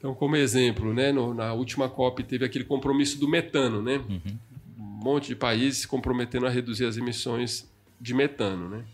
Então, 0.00 0.14
como 0.14 0.34
exemplo, 0.34 0.94
né, 0.94 1.12
no, 1.12 1.34
na 1.34 1.52
última 1.52 1.86
COP 1.86 2.24
teve 2.24 2.44
aquele 2.44 2.64
compromisso 2.64 3.20
do 3.20 3.28
metano, 3.28 3.82
né? 3.82 3.98
Uhum. 4.08 4.38
Monte 5.00 5.28
de 5.28 5.36
países 5.36 5.80
se 5.80 5.88
comprometendo 5.88 6.46
a 6.46 6.50
reduzir 6.50 6.84
as 6.84 6.98
emissões 6.98 7.66
de 7.98 8.12
metano, 8.12 8.68
né? 8.68 8.84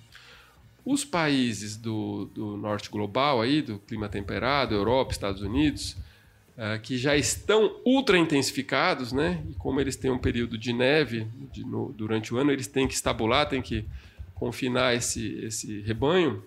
Os 0.85 1.05
países 1.05 1.77
do, 1.77 2.27
do 2.27 2.57
norte 2.57 2.89
global, 2.89 3.43
aí, 3.43 3.61
do 3.61 3.81
clima 3.81 4.09
temperado, 4.09 4.73
Europa, 4.73 5.11
Estados 5.11 5.43
Unidos, 5.43 5.97
uh, 6.57 6.81
que 6.81 6.97
já 6.97 7.17
estão 7.17 7.81
ultra 7.85 8.17
intensificados, 8.17 9.13
né? 9.13 9.43
E 9.51 9.55
como 9.55 9.81
eles 9.81 9.97
têm 9.97 10.13
um 10.13 10.19
período 10.19 10.57
de 10.57 10.73
neve 10.73 11.27
de, 11.53 11.65
no, 11.65 11.93
durante 11.93 12.33
o 12.33 12.39
ano, 12.39 12.53
eles 12.53 12.69
têm 12.69 12.87
que 12.87 12.95
estabular, 12.95 13.49
têm 13.49 13.61
que 13.61 13.85
confinar 14.37 14.95
esse, 14.95 15.41
esse 15.45 15.81
rebanho. 15.81 16.41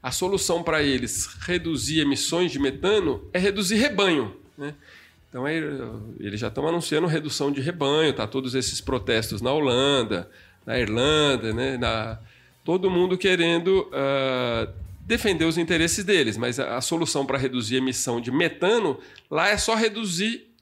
A 0.00 0.12
solução 0.12 0.62
para 0.62 0.84
eles 0.84 1.26
reduzir 1.40 1.98
emissões 1.98 2.52
de 2.52 2.60
metano 2.60 3.28
é 3.32 3.40
reduzir 3.40 3.74
rebanho, 3.74 4.36
né? 4.56 4.72
Então, 5.28 5.46
eles 5.48 6.40
já 6.40 6.48
estão 6.48 6.66
anunciando 6.66 7.06
redução 7.06 7.52
de 7.52 7.60
rebanho, 7.60 8.12
tá? 8.12 8.26
Todos 8.26 8.54
esses 8.54 8.80
protestos 8.80 9.42
na 9.42 9.52
Holanda, 9.52 10.30
na 10.64 10.78
Irlanda, 10.78 11.52
né? 11.52 11.76
Na, 11.76 12.18
todo 12.64 12.90
mundo 12.90 13.18
querendo 13.18 13.88
uh, 13.88 14.72
defender 15.00 15.44
os 15.44 15.58
interesses 15.58 16.04
deles, 16.04 16.36
mas 16.36 16.58
a, 16.58 16.76
a 16.76 16.80
solução 16.80 17.24
para 17.24 17.38
reduzir 17.38 17.76
a 17.76 17.78
emissão 17.78 18.20
de 18.20 18.30
metano 18.30 18.98
lá 19.30 19.48
é 19.48 19.56
só 19.56 19.74
reduzir 19.74 20.52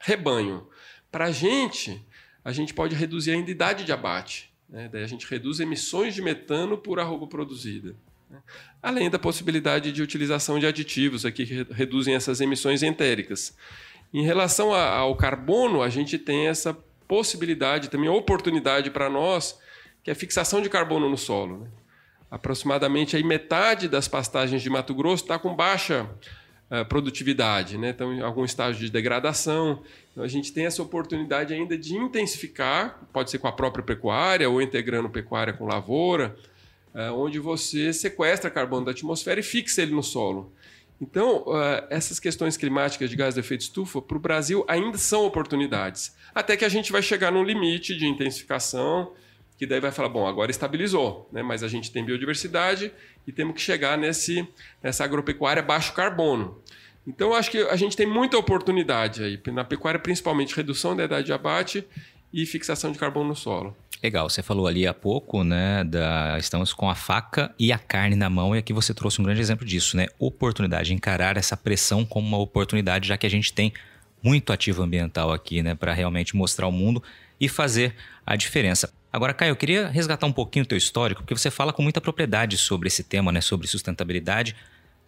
rebanho. 0.00 0.66
Para 1.10 1.26
a 1.26 1.30
gente, 1.30 2.04
a 2.44 2.52
gente 2.52 2.74
pode 2.74 2.94
reduzir 2.94 3.30
a 3.32 3.36
idade 3.36 3.84
de 3.84 3.92
abate. 3.92 4.52
Né? 4.68 4.88
Daí 4.92 5.02
a 5.02 5.06
gente 5.06 5.26
reduz 5.26 5.60
emissões 5.60 6.14
de 6.14 6.22
metano 6.22 6.76
por 6.76 7.00
arroba 7.00 7.26
produzida. 7.26 7.96
Né? 8.30 8.38
Além 8.82 9.08
da 9.08 9.18
possibilidade 9.18 9.92
de 9.92 10.02
utilização 10.02 10.58
de 10.58 10.66
aditivos 10.66 11.24
aqui 11.24 11.46
que 11.46 11.66
reduzem 11.72 12.14
essas 12.14 12.40
emissões 12.40 12.82
entéricas. 12.82 13.56
Em 14.12 14.22
relação 14.22 14.72
a, 14.72 14.96
ao 14.96 15.16
carbono, 15.16 15.82
a 15.82 15.88
gente 15.88 16.18
tem 16.18 16.46
essa 16.46 16.76
possibilidade, 17.06 17.90
também 17.90 18.08
oportunidade 18.08 18.90
para 18.90 19.08
nós, 19.10 19.58
que 20.02 20.10
é 20.10 20.12
a 20.12 20.16
fixação 20.16 20.60
de 20.60 20.68
carbono 20.68 21.08
no 21.08 21.16
solo. 21.16 21.58
Né? 21.58 21.68
aproximadamente 22.30 23.16
aí 23.16 23.22
metade 23.22 23.88
das 23.88 24.08
pastagens 24.08 24.62
de 24.62 24.70
Mato 24.70 24.94
Grosso 24.94 25.24
está 25.24 25.38
com 25.38 25.54
baixa 25.54 26.08
uh, 26.70 26.84
produtividade, 26.86 27.78
né? 27.78 27.90
então 27.90 28.12
em 28.12 28.20
algum 28.20 28.44
estágio 28.44 28.80
de 28.84 28.90
degradação. 28.90 29.82
Então 30.12 30.24
a 30.24 30.28
gente 30.28 30.52
tem 30.52 30.66
essa 30.66 30.82
oportunidade 30.82 31.54
ainda 31.54 31.76
de 31.76 31.94
intensificar, 31.94 33.00
pode 33.12 33.30
ser 33.30 33.38
com 33.38 33.48
a 33.48 33.52
própria 33.52 33.84
pecuária 33.84 34.48
ou 34.48 34.60
integrando 34.60 35.08
pecuária 35.08 35.52
com 35.52 35.66
lavoura, 35.66 36.36
uh, 36.94 37.12
onde 37.14 37.38
você 37.38 37.92
sequestra 37.92 38.50
carbono 38.50 38.86
da 38.86 38.90
atmosfera 38.90 39.40
e 39.40 39.42
fixa 39.42 39.82
ele 39.82 39.92
no 39.92 40.02
solo. 40.02 40.52
Então, 41.00 41.42
uh, 41.42 41.86
essas 41.90 42.18
questões 42.18 42.56
climáticas 42.56 43.10
de 43.10 43.16
gás 43.16 43.34
de 43.34 43.40
efeito 43.40 43.62
estufa 43.62 44.00
para 44.00 44.16
o 44.16 44.20
Brasil 44.20 44.64
ainda 44.66 44.96
são 44.96 45.26
oportunidades. 45.26 46.16
Até 46.34 46.56
que 46.56 46.64
a 46.64 46.68
gente 46.68 46.90
vai 46.90 47.02
chegar 47.02 47.30
num 47.30 47.44
limite 47.44 47.96
de 47.96 48.06
intensificação 48.06 49.12
que 49.58 49.66
daí 49.66 49.80
vai 49.80 49.90
falar, 49.90 50.08
bom, 50.08 50.26
agora 50.26 50.50
estabilizou, 50.50 51.28
né? 51.32 51.42
mas 51.42 51.62
a 51.62 51.68
gente 51.68 51.90
tem 51.90 52.04
biodiversidade 52.04 52.92
e 53.26 53.32
temos 53.32 53.54
que 53.54 53.60
chegar 53.60 53.96
nesse, 53.96 54.46
nessa 54.82 55.04
agropecuária 55.04 55.62
baixo 55.62 55.94
carbono. 55.94 56.60
Então, 57.06 57.32
acho 57.32 57.50
que 57.50 57.58
a 57.58 57.76
gente 57.76 57.96
tem 57.96 58.06
muita 58.06 58.36
oportunidade 58.36 59.22
aí, 59.22 59.40
na 59.52 59.64
pecuária, 59.64 59.98
principalmente 59.98 60.54
redução 60.54 60.94
da 60.94 61.04
idade 61.04 61.26
de 61.26 61.32
abate 61.32 61.86
e 62.32 62.44
fixação 62.44 62.92
de 62.92 62.98
carbono 62.98 63.28
no 63.28 63.36
solo. 63.36 63.74
Legal, 64.06 64.30
você 64.30 64.40
falou 64.40 64.68
ali 64.68 64.86
há 64.86 64.94
pouco, 64.94 65.42
né? 65.42 65.82
Da, 65.82 66.38
estamos 66.38 66.72
com 66.72 66.88
a 66.88 66.94
faca 66.94 67.52
e 67.58 67.72
a 67.72 67.78
carne 67.78 68.14
na 68.14 68.30
mão, 68.30 68.54
e 68.54 68.58
aqui 68.60 68.72
você 68.72 68.94
trouxe 68.94 69.20
um 69.20 69.24
grande 69.24 69.40
exemplo 69.40 69.66
disso, 69.66 69.96
né? 69.96 70.06
Oportunidade, 70.16 70.94
encarar 70.94 71.36
essa 71.36 71.56
pressão 71.56 72.04
como 72.04 72.24
uma 72.24 72.38
oportunidade, 72.38 73.08
já 73.08 73.16
que 73.16 73.26
a 73.26 73.28
gente 73.28 73.52
tem 73.52 73.72
muito 74.22 74.52
ativo 74.52 74.80
ambiental 74.80 75.32
aqui, 75.32 75.60
né? 75.60 75.74
Para 75.74 75.92
realmente 75.92 76.36
mostrar 76.36 76.66
ao 76.66 76.70
mundo 76.70 77.02
e 77.40 77.48
fazer 77.48 77.96
a 78.24 78.36
diferença. 78.36 78.92
Agora, 79.12 79.34
Caio, 79.34 79.50
eu 79.50 79.56
queria 79.56 79.88
resgatar 79.88 80.28
um 80.28 80.32
pouquinho 80.32 80.64
o 80.64 80.68
teu 80.68 80.78
histórico, 80.78 81.22
porque 81.22 81.36
você 81.36 81.50
fala 81.50 81.72
com 81.72 81.82
muita 81.82 82.00
propriedade 82.00 82.56
sobre 82.56 82.86
esse 82.86 83.02
tema, 83.02 83.32
né, 83.32 83.40
sobre 83.40 83.66
sustentabilidade. 83.66 84.54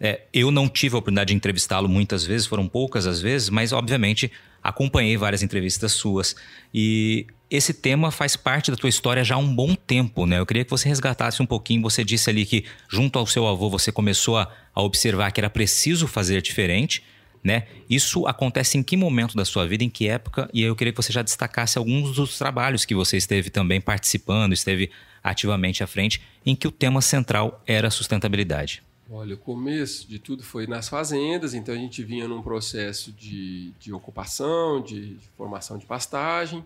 É, 0.01 0.23
eu 0.35 0.51
não 0.51 0.69
tive 0.69 0.97
a 0.97 0.99
oportunidade 0.99 1.29
de 1.29 1.37
entrevistá-lo 1.37 1.89
muitas 1.89 2.25
vezes, 2.27 2.49
foram 2.49 2.67
poucas 2.67 3.07
as 3.07 3.21
vezes, 3.21 3.49
mas 3.49 3.73
obviamente 3.73 4.33
acompanhei 4.63 5.17
várias 5.17 5.43
entrevistas 5.43 5.93
suas. 5.93 6.37
E 6.73 7.27
esse 7.51 7.73
tema 7.73 8.11
faz 8.11 8.37
parte 8.37 8.71
da 8.71 8.77
tua 8.77 8.89
história 8.89 9.25
já 9.25 9.35
há 9.35 9.39
um 9.39 9.55
bom 9.55 9.75
tempo, 9.75 10.27
né? 10.27 10.39
Eu 10.39 10.47
queria 10.47 10.65
que 10.65 10.71
você 10.71 10.89
resgatasse 10.89 11.43
um 11.43 11.47
pouquinho. 11.47 11.83
Você 11.83 12.05
disse 12.05 12.29
ali 12.29 12.45
que, 12.45 12.65
junto 12.89 13.19
ao 13.19 13.27
seu 13.27 13.47
avô, 13.47 13.71
você 13.71 13.91
começou 13.91 14.37
a, 14.37 14.53
a 14.75 14.83
observar 14.83 15.31
que 15.33 15.41
era 15.41 15.51
preciso 15.51 16.07
fazer 16.07 16.43
diferente 16.43 17.03
né? 17.43 17.65
Isso 17.89 18.27
acontece 18.27 18.79
em 18.79 18.83
que 18.83 18.97
momento 18.97 19.37
da 19.37 19.45
sua 19.45 19.67
vida, 19.67 19.85
em 19.85 19.89
que 19.89 20.09
época? 20.09 20.49
E 20.53 20.63
eu 20.63 20.75
queria 20.75 20.93
que 20.93 21.03
você 21.03 21.13
já 21.13 21.23
destacasse 21.23 21.79
alguns 21.79 22.15
dos 22.15 22.37
trabalhos 22.37 22.85
que 22.85 22.95
você 22.95 23.17
esteve 23.17 23.51
também 23.51 23.81
participando, 23.81 24.53
esteve 24.53 24.91
ativamente 25.23 25.83
à 25.83 25.87
frente, 25.87 26.21
em 26.45 26.55
que 26.55 26.67
o 26.67 26.71
tema 26.71 27.01
central 27.01 27.63
era 27.67 27.91
sustentabilidade. 27.91 28.83
Olha, 29.11 29.35
o 29.35 29.39
começo 29.39 30.07
de 30.07 30.19
tudo 30.19 30.43
foi 30.43 30.67
nas 30.67 30.89
fazendas, 30.89 31.55
então 31.55 31.75
a 31.75 31.79
gente 31.79 32.03
vinha 32.03 32.29
num 32.29 32.43
processo 32.43 33.11
de, 33.11 33.71
de 33.81 33.91
ocupação, 33.93 34.83
de, 34.83 35.15
de 35.15 35.29
formação 35.37 35.79
de 35.79 35.87
pastagem, 35.87 36.59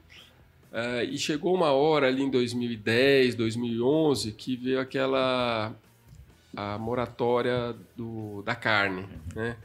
uh, 0.72 1.04
e 1.08 1.16
chegou 1.18 1.54
uma 1.54 1.70
hora 1.70 2.08
ali 2.08 2.22
em 2.22 2.30
2010, 2.30 3.36
2011, 3.36 4.32
que 4.32 4.56
veio 4.56 4.80
aquela 4.80 5.72
a 6.54 6.76
moratória 6.78 7.74
do, 7.96 8.42
da 8.42 8.54
carne, 8.54 9.08
né? 9.34 9.56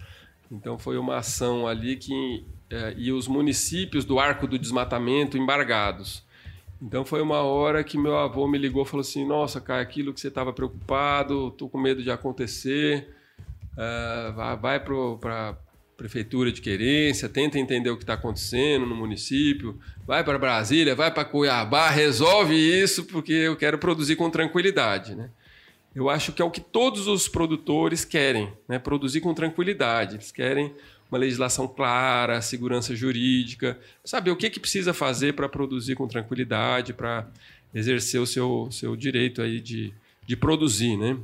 Então 0.51 0.77
foi 0.77 0.97
uma 0.97 1.17
ação 1.17 1.67
ali 1.67 1.97
que 1.97 2.45
é, 2.69 2.93
e 2.97 3.11
os 3.11 3.27
municípios 3.27 4.05
do 4.05 4.19
arco 4.19 4.47
do 4.47 4.57
desmatamento 4.57 5.37
embargados. 5.37 6.23
Então 6.81 7.03
foi 7.03 7.21
uma 7.21 7.41
hora 7.41 7.83
que 7.83 7.97
meu 7.97 8.15
avô 8.17 8.47
me 8.47 8.57
ligou 8.57 8.83
e 8.83 8.85
falou 8.85 9.01
assim: 9.01 9.25
Nossa, 9.25 9.59
cara, 9.59 9.81
aquilo 9.81 10.13
que 10.13 10.21
você 10.21 10.27
estava 10.27 10.53
preocupado, 10.53 11.47
estou 11.47 11.69
com 11.69 11.79
medo 11.79 12.03
de 12.03 12.11
acontecer. 12.11 13.09
Uh, 13.73 14.57
vai 14.59 14.79
para 14.79 15.49
a 15.49 15.55
prefeitura 15.97 16.51
de 16.51 16.61
querência, 16.61 17.27
tenta 17.27 17.57
entender 17.57 17.89
o 17.89 17.97
que 17.97 18.03
está 18.03 18.13
acontecendo 18.13 18.85
no 18.85 18.95
município, 18.95 19.79
vai 20.05 20.23
para 20.23 20.37
Brasília, 20.37 20.95
vai 20.95 21.11
para 21.11 21.25
Cuiabá, 21.25 21.89
resolve 21.89 22.55
isso 22.55 23.05
porque 23.05 23.33
eu 23.33 23.55
quero 23.55 23.79
produzir 23.79 24.15
com 24.15 24.29
tranquilidade. 24.29 25.15
Né? 25.15 25.29
Eu 25.95 26.09
acho 26.09 26.31
que 26.31 26.41
é 26.41 26.45
o 26.45 26.51
que 26.51 26.61
todos 26.61 27.07
os 27.07 27.27
produtores 27.27 28.05
querem, 28.05 28.53
né? 28.67 28.77
produzir 28.77 29.21
com 29.21 29.33
tranquilidade. 29.33 30.15
Eles 30.15 30.31
querem 30.31 30.73
uma 31.11 31.17
legislação 31.17 31.67
clara, 31.67 32.41
segurança 32.41 32.95
jurídica, 32.95 33.79
saber 34.03 34.31
o 34.31 34.35
que, 34.35 34.49
que 34.49 34.59
precisa 34.59 34.93
fazer 34.93 35.33
para 35.33 35.47
produzir 35.47 35.95
com 35.95 36.07
tranquilidade, 36.07 36.93
para 36.93 37.27
exercer 37.73 38.19
o 38.19 38.25
seu, 38.25 38.69
seu 38.71 38.95
direito 38.95 39.41
aí 39.41 39.59
de, 39.59 39.93
de 40.25 40.35
produzir, 40.35 40.97
né? 40.97 41.17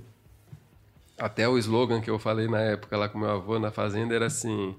Até 1.17 1.47
o 1.47 1.57
slogan 1.57 2.01
que 2.01 2.09
eu 2.09 2.17
falei 2.17 2.47
na 2.47 2.59
época 2.59 2.97
lá 2.97 3.07
com 3.07 3.19
meu 3.19 3.29
avô 3.29 3.59
na 3.59 3.71
fazenda 3.71 4.15
era 4.15 4.25
assim: 4.25 4.75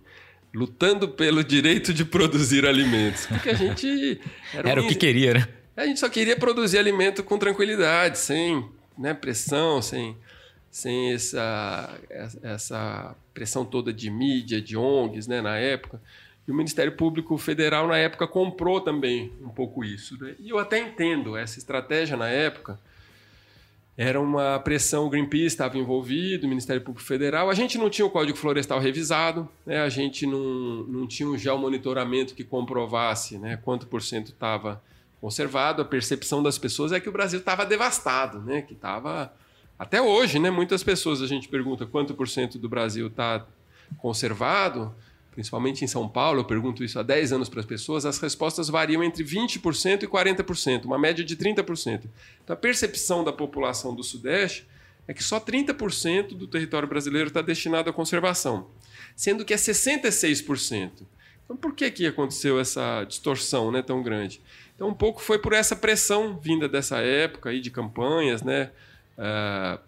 lutando 0.53 1.09
pelo 1.09 1.45
direito 1.45 1.93
de 1.93 2.05
produzir 2.05 2.67
alimentos. 2.67 3.27
Porque 3.27 3.51
a 3.51 3.55
gente. 3.55 4.21
Era, 4.53 4.71
era 4.71 4.83
um... 4.83 4.85
o 4.85 4.89
que 4.89 4.95
queria, 4.95 5.35
né? 5.35 5.49
A 5.77 5.87
gente 5.87 5.99
só 5.99 6.09
queria 6.09 6.37
produzir 6.37 6.79
alimento 6.79 7.25
com 7.25 7.37
tranquilidade, 7.37 8.19
sem 8.19 8.65
né, 8.97 9.13
pressão, 9.13 9.83
sem 9.83 10.17
sem 10.75 11.13
essa, 11.13 12.01
essa 12.43 13.15
pressão 13.33 13.65
toda 13.65 13.93
de 13.93 14.11
mídia, 14.11 14.61
de 14.61 14.77
ONGs 14.77 15.29
né, 15.29 15.41
na 15.41 15.57
época. 15.57 16.03
E 16.49 16.51
o 16.51 16.55
Ministério 16.55 16.91
Público 16.97 17.39
Federal, 17.39 17.87
na 17.87 17.97
época, 17.97 18.27
comprou 18.27 18.81
também 18.81 19.33
um 19.41 19.51
pouco 19.51 19.85
isso. 19.85 20.21
Né? 20.21 20.35
E 20.41 20.51
eu 20.51 20.59
até 20.59 20.81
entendo 20.81 21.37
essa 21.37 21.61
estratégia 21.61 22.17
na 22.17 22.29
época. 22.29 22.77
Era 23.97 24.21
uma 24.21 24.59
pressão, 24.59 25.07
o 25.07 25.09
Greenpeace 25.09 25.45
estava 25.45 25.79
envolvido, 25.79 26.45
o 26.45 26.49
Ministério 26.49 26.83
Público 26.83 27.07
Federal. 27.07 27.49
A 27.49 27.55
gente 27.55 27.79
não 27.79 27.89
tinha 27.89 28.05
o 28.05 28.11
Código 28.11 28.37
Florestal 28.37 28.81
revisado, 28.81 29.49
né? 29.65 29.81
a 29.81 29.89
gente 29.89 30.27
não, 30.27 30.83
não 30.89 31.07
tinha 31.07 31.29
um 31.29 31.39
geomonitoramento 31.39 32.35
que 32.35 32.43
comprovasse 32.43 33.39
né, 33.39 33.61
quanto 33.63 33.87
por 33.87 34.03
cento 34.03 34.33
estava 34.33 34.83
conservado. 35.21 35.83
A 35.83 35.85
percepção 35.85 36.43
das 36.43 36.59
pessoas 36.59 36.91
é 36.91 36.99
que 36.99 37.09
o 37.09 37.13
Brasil 37.13 37.39
estava 37.39 37.65
devastado, 37.65 38.41
né? 38.41 38.61
que 38.61 38.73
estava 38.73 39.33
até 39.79 40.01
hoje, 40.01 40.39
né, 40.39 40.51
muitas 40.51 40.83
pessoas 40.83 41.21
a 41.21 41.27
gente 41.27 41.49
pergunta 41.49 41.85
quanto 41.85 42.15
por 42.15 42.29
cento 42.29 42.59
do 42.59 42.69
Brasil 42.69 43.09
está 43.09 43.47
conservado, 43.99 44.95
principalmente 45.33 45.85
em 45.85 45.89
São 45.89 46.09
Paulo, 46.09 46.41
eu 46.41 46.45
pergunto 46.45 46.85
isso 46.85 46.99
há 46.99 47.03
10 47.03 47.33
anos 47.33 47.49
para 47.49 47.59
as 47.59 47.67
pessoas, 47.67 48.07
as 48.07 48.19
respostas 48.19 48.69
variam 48.69 49.03
entre 49.03 49.25
20% 49.25 50.05
e 50.05 50.07
40%, 50.07 50.85
uma 50.85 50.99
média 50.99 51.25
de 51.25 51.37
30%. 51.37 52.05
Então 52.43 52.55
a 52.55 52.57
percepção 52.57 53.25
da 53.25 53.33
população 53.33 53.95
do 53.95 54.05
Sudeste 54.05 54.65
é 55.09 55.13
que 55.13 55.23
só 55.23 55.41
30% 55.41 56.35
do 56.35 56.47
território 56.47 56.89
brasileiro 56.89 57.29
está 57.29 57.43
destinado 57.43 57.91
à 57.91 57.93
conservação, 57.93 58.69
sendo 59.17 59.45
que 59.45 59.53
é 59.53 59.57
66%. 59.57 61.03
Então 61.45 61.57
por 61.57 61.75
que, 61.75 61.91
que 61.91 62.07
aconteceu 62.07 62.61
essa 62.61 63.05
distorção 63.05 63.73
né, 63.73 63.83
tão 63.83 64.05
grande? 64.05 64.41
Então 64.77 64.89
um 64.89 64.95
pouco 64.95 65.21
foi 65.21 65.39
por 65.39 65.53
essa 65.53 65.75
pressão 65.75 66.39
vinda 66.39 66.69
dessa 66.69 66.99
época 66.99 67.51
aí 67.51 67.61
de 67.61 67.73
campanhas, 67.73 68.43
né? 68.43 68.71
Uh, 69.19 69.79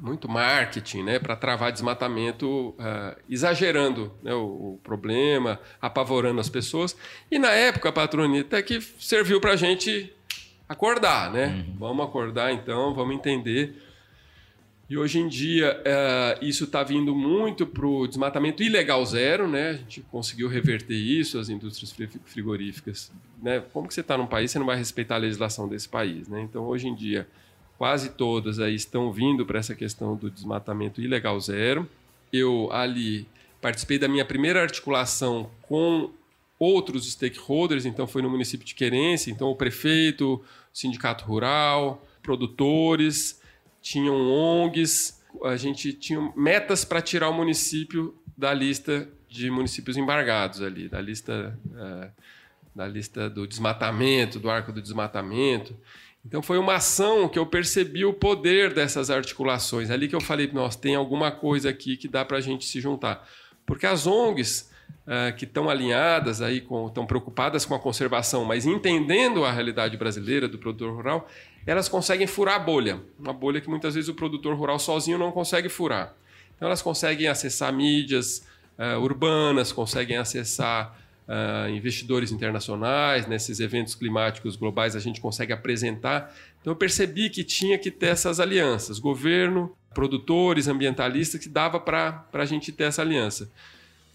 muito 0.00 0.28
marketing 0.28 1.02
né, 1.02 1.18
para 1.18 1.34
travar 1.36 1.72
desmatamento, 1.72 2.70
uh, 2.70 3.16
exagerando 3.28 4.12
né, 4.22 4.32
o, 4.32 4.74
o, 4.74 4.80
problema, 4.82 5.60
apavorando 5.80 6.40
as 6.40 6.48
pessoas. 6.48 6.96
E 7.30 7.38
na 7.38 7.50
época, 7.50 7.88
a 7.88 7.92
patronita 7.92 8.62
que 8.62 8.80
serviu 8.80 9.40
para 9.40 9.52
a 9.52 9.56
gente 9.56 10.12
acordar, 10.68 11.32
né? 11.32 11.46
Uhum. 11.46 11.76
Vamos 11.78 12.06
acordar 12.06 12.52
então, 12.52 12.94
vamos 12.94 13.14
entender. 13.14 13.82
E 14.88 14.96
hoje 14.96 15.18
em 15.18 15.28
dia 15.28 15.78
uh, 15.80 16.44
isso 16.44 16.64
está 16.64 16.82
vindo 16.82 17.14
muito 17.14 17.66
para 17.66 17.86
o 17.86 18.06
desmatamento 18.06 18.62
ilegal 18.62 19.04
zero, 19.04 19.46
né? 19.46 19.70
A 19.70 19.72
gente 19.74 20.00
conseguiu 20.10 20.48
reverter 20.48 20.94
isso, 20.94 21.38
as 21.38 21.50
indústrias 21.50 21.94
frigoríficas. 22.24 23.12
Né? 23.42 23.62
Como 23.72 23.86
que 23.86 23.92
você 23.92 24.00
está 24.00 24.16
num 24.16 24.26
país, 24.26 24.50
você 24.50 24.58
não 24.58 24.64
vai 24.64 24.76
respeitar 24.76 25.16
a 25.16 25.18
legislação 25.18 25.68
desse 25.68 25.88
país, 25.88 26.26
né? 26.28 26.40
Então 26.40 26.64
hoje 26.64 26.88
em 26.88 26.94
dia 26.94 27.26
quase 27.78 28.10
todas 28.10 28.58
aí 28.58 28.74
estão 28.74 29.12
vindo 29.12 29.46
para 29.46 29.60
essa 29.60 29.74
questão 29.74 30.16
do 30.16 30.28
desmatamento 30.28 31.00
ilegal 31.00 31.40
zero. 31.40 31.88
Eu 32.32 32.68
ali 32.72 33.26
participei 33.60 33.98
da 33.98 34.08
minha 34.08 34.24
primeira 34.24 34.60
articulação 34.60 35.48
com 35.62 36.10
outros 36.58 37.10
stakeholders, 37.12 37.86
então 37.86 38.06
foi 38.06 38.20
no 38.20 38.28
município 38.28 38.66
de 38.66 38.74
Querência, 38.74 39.30
então 39.30 39.48
o 39.48 39.54
prefeito, 39.54 40.34
o 40.34 40.44
sindicato 40.72 41.24
rural, 41.24 42.04
produtores, 42.20 43.40
tinham 43.80 44.28
ONGs, 44.28 45.22
a 45.44 45.56
gente 45.56 45.92
tinha 45.92 46.32
metas 46.36 46.84
para 46.84 47.00
tirar 47.00 47.28
o 47.28 47.32
município 47.32 48.14
da 48.36 48.52
lista 48.52 49.08
de 49.28 49.50
municípios 49.50 49.96
embargados 49.96 50.62
ali, 50.62 50.88
da 50.88 51.00
lista, 51.00 51.56
é, 51.76 52.10
da 52.74 52.88
lista 52.88 53.30
do 53.30 53.46
desmatamento, 53.46 54.40
do 54.40 54.50
arco 54.50 54.72
do 54.72 54.82
desmatamento. 54.82 55.76
Então 56.28 56.42
foi 56.42 56.58
uma 56.58 56.74
ação 56.74 57.26
que 57.26 57.38
eu 57.38 57.46
percebi 57.46 58.04
o 58.04 58.12
poder 58.12 58.74
dessas 58.74 59.10
articulações. 59.10 59.90
Ali 59.90 60.08
que 60.08 60.14
eu 60.14 60.20
falei, 60.20 60.48
nossa, 60.52 60.78
tem 60.78 60.94
alguma 60.94 61.32
coisa 61.32 61.70
aqui 61.70 61.96
que 61.96 62.06
dá 62.06 62.22
para 62.22 62.36
a 62.36 62.40
gente 62.40 62.66
se 62.66 62.80
juntar. 62.82 63.26
Porque 63.64 63.86
as 63.86 64.06
ONGs 64.06 64.70
uh, 65.06 65.34
que 65.36 65.46
estão 65.46 65.70
alinhadas 65.70 66.42
aí, 66.42 66.58
estão 66.86 67.06
preocupadas 67.06 67.64
com 67.64 67.74
a 67.74 67.78
conservação, 67.78 68.44
mas 68.44 68.66
entendendo 68.66 69.44
a 69.44 69.50
realidade 69.50 69.96
brasileira 69.96 70.46
do 70.46 70.58
produtor 70.58 70.94
rural, 70.94 71.28
elas 71.66 71.88
conseguem 71.88 72.26
furar 72.26 72.56
a 72.56 72.58
bolha. 72.58 73.00
Uma 73.18 73.32
bolha 73.32 73.60
que 73.60 73.68
muitas 73.68 73.94
vezes 73.94 74.08
o 74.08 74.14
produtor 74.14 74.54
rural 74.54 74.78
sozinho 74.78 75.18
não 75.18 75.32
consegue 75.32 75.70
furar. 75.70 76.14
Então 76.56 76.68
elas 76.68 76.82
conseguem 76.82 77.26
acessar 77.26 77.72
mídias 77.72 78.46
uh, 78.78 79.00
urbanas, 79.00 79.72
conseguem 79.72 80.18
acessar 80.18 80.94
uh, 81.28 81.68
investidores 81.70 82.32
internacionais, 82.32 83.26
nesses 83.26 83.60
eventos 83.60 83.94
climáticos 83.94 84.56
globais 84.56 84.96
a 84.96 85.00
gente 85.00 85.20
consegue 85.20 85.52
apresentar. 85.52 86.34
Então 86.60 86.72
eu 86.72 86.76
percebi 86.76 87.28
que 87.28 87.44
tinha 87.44 87.78
que 87.78 87.90
ter 87.90 88.06
essas 88.06 88.40
alianças, 88.40 88.98
governo, 88.98 89.76
produtores, 89.94 90.66
ambientalistas, 90.66 91.40
que 91.40 91.48
dava 91.48 91.78
para 91.78 92.26
a 92.32 92.44
gente 92.44 92.72
ter 92.72 92.84
essa 92.84 93.02
aliança. 93.02 93.50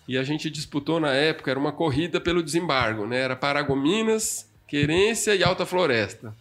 E 0.07 0.17
a 0.17 0.23
gente 0.23 0.49
disputou 0.49 0.99
na 0.99 1.13
época, 1.13 1.51
era 1.51 1.59
uma 1.59 1.71
corrida 1.71 2.19
pelo 2.19 2.43
desembargo, 2.43 3.05
né? 3.05 3.19
era 3.19 3.35
Paragominas, 3.35 4.49
Querência 4.67 5.35
e 5.35 5.43
Alta 5.43 5.65
Floresta. 5.65 6.35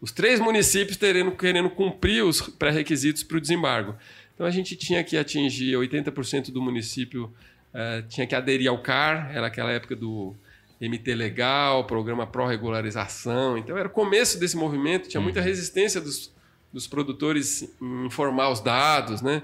Os 0.00 0.12
três 0.12 0.38
municípios 0.38 0.96
terendo, 0.96 1.32
querendo 1.32 1.68
cumprir 1.68 2.22
os 2.22 2.40
pré-requisitos 2.40 3.24
para 3.24 3.38
o 3.38 3.40
desembargo. 3.40 3.96
Então 4.34 4.46
a 4.46 4.50
gente 4.52 4.76
tinha 4.76 5.02
que 5.02 5.16
atingir 5.16 5.74
80% 5.74 6.52
do 6.52 6.62
município 6.62 7.32
Uh, 7.74 8.06
tinha 8.08 8.26
que 8.26 8.34
aderir 8.34 8.70
ao 8.70 8.78
CAR, 8.78 9.30
era 9.34 9.46
aquela 9.46 9.70
época 9.70 9.94
do 9.94 10.34
MT 10.80 11.14
Legal, 11.14 11.84
programa 11.84 12.26
pró-regularização. 12.26 13.58
Então 13.58 13.76
era 13.76 13.88
o 13.88 13.90
começo 13.90 14.38
desse 14.38 14.56
movimento, 14.56 15.08
tinha 15.08 15.20
muita 15.20 15.40
uhum. 15.40 15.46
resistência 15.46 16.00
dos, 16.00 16.32
dos 16.72 16.86
produtores 16.86 17.62
em 17.80 18.06
informar 18.06 18.50
os 18.50 18.60
dados, 18.60 19.20
né? 19.20 19.42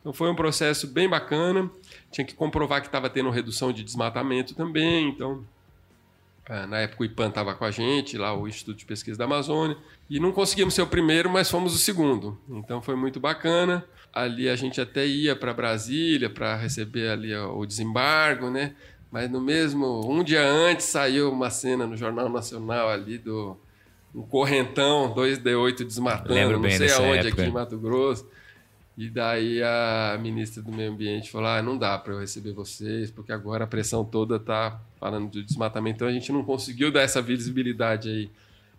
Então 0.00 0.12
foi 0.12 0.30
um 0.30 0.36
processo 0.36 0.86
bem 0.86 1.08
bacana. 1.08 1.68
Tinha 2.12 2.24
que 2.24 2.34
comprovar 2.34 2.80
que 2.80 2.86
estava 2.86 3.10
tendo 3.10 3.28
redução 3.28 3.72
de 3.72 3.82
desmatamento 3.82 4.54
também. 4.54 5.08
Então, 5.08 5.44
na 6.48 6.78
época 6.78 7.02
o 7.02 7.06
IPAN 7.06 7.28
estava 7.28 7.54
com 7.54 7.64
a 7.64 7.70
gente, 7.70 8.16
lá 8.16 8.36
o 8.36 8.46
Instituto 8.46 8.78
de 8.78 8.84
Pesquisa 8.84 9.18
da 9.18 9.24
Amazônia. 9.24 9.76
E 10.08 10.20
não 10.20 10.32
conseguimos 10.32 10.74
ser 10.74 10.82
o 10.82 10.86
primeiro, 10.86 11.28
mas 11.28 11.50
fomos 11.50 11.74
o 11.74 11.78
segundo. 11.78 12.38
Então 12.48 12.80
foi 12.80 12.94
muito 12.94 13.18
bacana 13.18 13.84
ali 14.16 14.48
a 14.48 14.56
gente 14.56 14.80
até 14.80 15.06
ia 15.06 15.36
para 15.36 15.52
Brasília 15.52 16.30
para 16.30 16.56
receber 16.56 17.10
ali 17.10 17.36
o 17.36 17.66
desembargo, 17.66 18.48
né? 18.48 18.74
Mas 19.10 19.30
no 19.30 19.42
mesmo 19.42 20.10
um 20.10 20.24
dia 20.24 20.42
antes 20.42 20.86
saiu 20.86 21.30
uma 21.30 21.50
cena 21.50 21.86
no 21.86 21.98
Jornal 21.98 22.30
Nacional 22.30 22.88
ali 22.88 23.18
do 23.18 23.58
um 24.14 24.22
correntão 24.22 25.14
2D8 25.14 25.84
desmatando, 25.84 26.32
Lembro 26.32 26.58
não 26.58 26.70
sei 26.70 26.90
aonde 26.92 27.26
época. 27.28 27.42
aqui 27.42 27.50
em 27.50 27.52
Mato 27.52 27.78
Grosso. 27.78 28.26
E 28.96 29.10
daí 29.10 29.62
a 29.62 30.18
ministra 30.18 30.62
do 30.62 30.72
Meio 30.72 30.90
Ambiente 30.90 31.30
falou: 31.30 31.48
ah, 31.48 31.60
não 31.60 31.76
dá 31.76 31.98
para 31.98 32.14
eu 32.14 32.20
receber 32.20 32.52
vocês, 32.52 33.10
porque 33.10 33.30
agora 33.30 33.64
a 33.64 33.66
pressão 33.66 34.02
toda 34.02 34.36
está 34.36 34.80
falando 34.98 35.30
de 35.30 35.42
desmatamento. 35.42 35.96
Então 35.96 36.08
a 36.08 36.12
gente 36.12 36.30
não 36.32 36.42
conseguiu 36.42 36.90
dar 36.90 37.02
essa 37.02 37.22
visibilidade 37.22 38.08
aí 38.08 38.30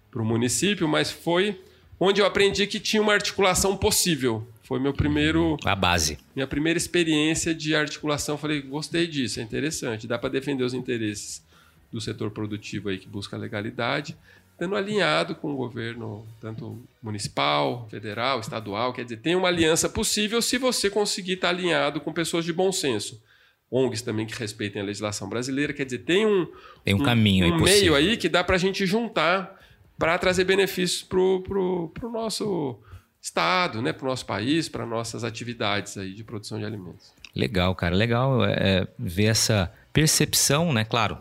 para 0.10 0.21
o 0.21 0.25
município, 0.25 0.88
mas 0.88 1.12
foi 1.12 1.60
onde 1.99 2.21
eu 2.21 2.25
aprendi 2.25 2.67
que 2.67 2.80
tinha 2.80 3.01
uma 3.01 3.13
articulação 3.13 3.75
possível 3.75 4.47
foi 4.67 4.82
meu 4.82 4.93
primeiro. 4.93 5.56
A 5.63 5.73
base. 5.73 6.19
Minha 6.36 6.45
primeira 6.45 6.77
experiência 6.77 7.56
de 7.56 7.73
articulação. 7.73 8.38
Falei, 8.38 8.62
gostei 8.62 9.08
disso, 9.08 9.39
é 9.39 9.43
interessante. 9.43 10.06
Dá 10.06 10.19
para 10.19 10.27
defender 10.27 10.62
os 10.65 10.73
interesses 10.73 11.41
do 11.89 12.01
setor 12.01 12.32
produtivo 12.32 12.89
aí 12.89 12.97
que 12.97 13.08
busca 13.08 13.38
legalidade, 13.38 14.17
estando 14.51 14.75
alinhado 14.75 15.36
com 15.36 15.53
o 15.53 15.56
governo, 15.56 16.27
tanto 16.41 16.84
municipal, 17.01 17.88
federal, 17.89 18.41
estadual. 18.41 18.91
Quer 18.91 19.06
dizer, 19.06 19.21
tem 19.21 19.38
uma 19.38 19.47
aliança 19.47 19.88
possível 19.88 20.41
se 20.41 20.58
você 20.58 20.89
conseguir 20.89 21.34
estar 21.34 21.47
alinhado 21.47 22.01
com 22.01 22.12
pessoas 22.12 22.43
de 22.43 22.51
bom 22.51 22.69
senso. 22.69 23.23
ONGs 23.71 24.01
também 24.01 24.25
que 24.25 24.38
respeitem 24.38 24.82
a 24.82 24.86
legislação 24.86 25.27
brasileira. 25.27 25.73
Quer 25.73 25.86
dizer, 25.86 25.99
tem 25.99 26.25
um, 26.25 26.47
tem 26.84 26.93
um, 26.93 27.01
um 27.01 27.03
caminho 27.03 27.47
um 27.47 27.56
aí 27.56 27.62
meio 27.62 27.95
aí 27.95 28.17
que 28.17 28.30
dá 28.30 28.43
para 28.43 28.56
a 28.56 28.60
gente 28.60 28.86
juntar 28.86 29.58
para 29.97 30.17
trazer 30.17 30.43
benefícios 30.43 31.03
para 31.03 31.19
o 31.19 31.91
nosso 32.12 32.80
estado, 33.21 33.82
né, 33.82 33.91
para 33.91 34.06
o 34.06 34.10
nosso 34.10 34.25
país, 34.25 34.69
para 34.69 34.86
nossas 34.86 35.23
atividades 35.23 35.97
aí 35.97 36.13
de 36.13 36.23
produção 36.23 36.60
de 36.60 36.65
alimentos. 36.65 37.12
Legal, 37.36 37.75
cara, 37.75 37.95
legal 37.95 38.45
é, 38.45 38.53
é, 38.53 38.88
ver 38.97 39.25
essa 39.25 39.71
percepção, 39.91 40.71
né, 40.71 40.86
claro, 40.86 41.17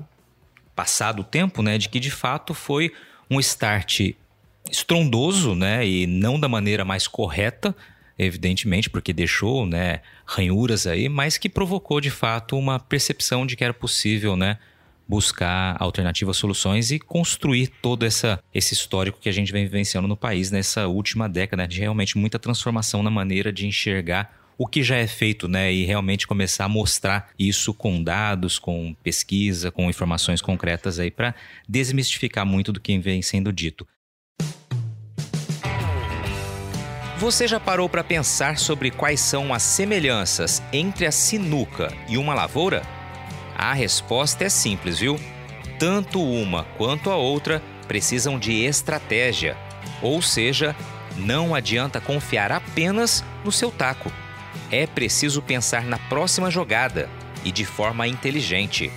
passado 0.75 1.21
o 1.21 1.25
tempo, 1.25 1.63
né, 1.63 1.79
de 1.79 1.89
que 1.89 1.99
de 1.99 2.11
fato 2.11 2.55
foi 2.55 2.93
um 3.31 3.41
start 3.41 4.13
estrondoso, 4.71 5.55
né, 5.55 5.87
e 5.87 6.07
não 6.07 6.39
da 6.39 6.49
maneira 6.49 6.85
mais 6.85 7.09
correta, 7.09 7.75
evidentemente, 8.19 8.89
porque 8.89 9.13
deixou, 9.13 9.67
né, 9.67 10.01
ranhuras 10.25 10.87
aí, 10.87 11.09
mas 11.09 11.37
que 11.37 11.49
provocou 11.49 12.01
de 12.01 12.11
fato 12.11 12.57
uma 12.57 12.79
percepção 12.79 13.47
de 13.47 13.57
que 13.57 13.65
era 13.65 13.75
possível, 13.75 14.37
né, 14.37 14.59
buscar 15.09 15.77
alternativas 15.79 16.37
soluções 16.37 16.91
e 16.91 16.99
construir 16.99 17.69
todo 17.81 18.05
essa, 18.05 18.43
esse 18.53 18.75
histórico 18.75 19.21
que 19.21 19.29
a 19.29 19.33
gente 19.33 19.53
vem 19.53 19.65
vivenciando 19.65 20.09
no 20.09 20.17
país 20.17 20.51
nessa 20.51 20.89
última 20.89 21.29
década, 21.29 21.63
né, 21.63 21.67
de 21.67 21.81
realmente 21.81 22.19
muita 22.19 22.39
transformação 22.39 23.03
na 23.03 23.11
maneira 23.11 23.53
de 23.53 23.67
enxergar 23.67 24.35
o 24.59 24.67
que 24.67 24.83
já 24.83 24.97
é 24.97 25.07
feito, 25.07 25.49
né? 25.49 25.71
E 25.73 25.85
realmente 25.85 26.27
começar 26.27 26.65
a 26.65 26.69
mostrar 26.69 27.29
isso 27.39 27.75
com 27.75 28.03
dados, 28.03 28.59
com 28.59 28.97
pesquisa, 29.03 29.71
com 29.71 29.91
informações 29.91 30.41
concretas 30.41 30.99
aí 30.99 31.11
para 31.11 31.35
desmistificar 31.69 32.47
muito 32.47 32.73
do 32.73 32.81
que 32.81 32.99
vem 32.99 33.21
sendo 33.21 33.53
dito. 33.53 33.87
Você 37.19 37.49
já 37.49 37.59
parou 37.59 37.89
para 37.89 38.05
pensar 38.05 38.59
sobre 38.59 38.91
quais 38.91 39.21
são 39.21 39.55
as 39.55 39.63
semelhanças 39.63 40.63
entre 40.71 41.07
a 41.07 41.11
sinuca 41.11 41.91
e 42.07 42.19
uma 42.19 42.35
lavoura? 42.35 42.83
A 43.57 43.73
resposta 43.73 44.45
é 44.45 44.51
simples, 44.51 44.99
viu? 44.99 45.19
Tanto 45.79 46.23
uma 46.23 46.65
quanto 46.77 47.11
a 47.11 47.17
outra 47.17 47.63
precisam 47.89 48.39
de 48.39 48.65
estratégia, 48.65 49.57
ou 50.03 50.21
seja, 50.21 50.77
não 51.17 51.55
adianta 51.55 52.03
confiar 52.03 52.53
apenas 52.53 53.25
no 53.43 53.51
seu 53.51 53.71
taco. 53.71 54.13
É 54.71 54.87
preciso 54.87 55.41
pensar 55.41 55.85
na 55.85 55.99
próxima 55.99 56.51
jogada 56.51 57.09
e 57.43 57.51
de 57.51 57.65
forma 57.65 58.07
inteligente. 58.07 58.93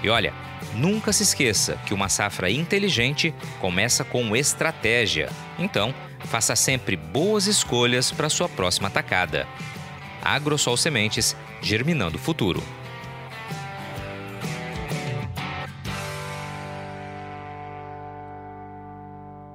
E 0.03 0.09
olha, 0.09 0.33
nunca 0.75 1.13
se 1.13 1.23
esqueça 1.23 1.79
que 1.87 1.95
uma 1.95 2.09
safra 2.09 2.51
inteligente 2.51 3.35
começa 3.61 4.05
com 4.05 4.37
estratégia. 4.37 5.31
Então, 5.59 5.95
faça 6.25 6.55
sempre 6.55 6.97
boas 6.97 7.47
escolhas 7.47 8.11
para 8.11 8.29
sua 8.29 8.49
próxima 8.49 8.91
tacada. 8.91 9.47
Agrosol 10.23 10.77
Sementes, 10.77 11.37
germinando 11.63 12.17
o 12.17 12.21
futuro. 12.21 12.63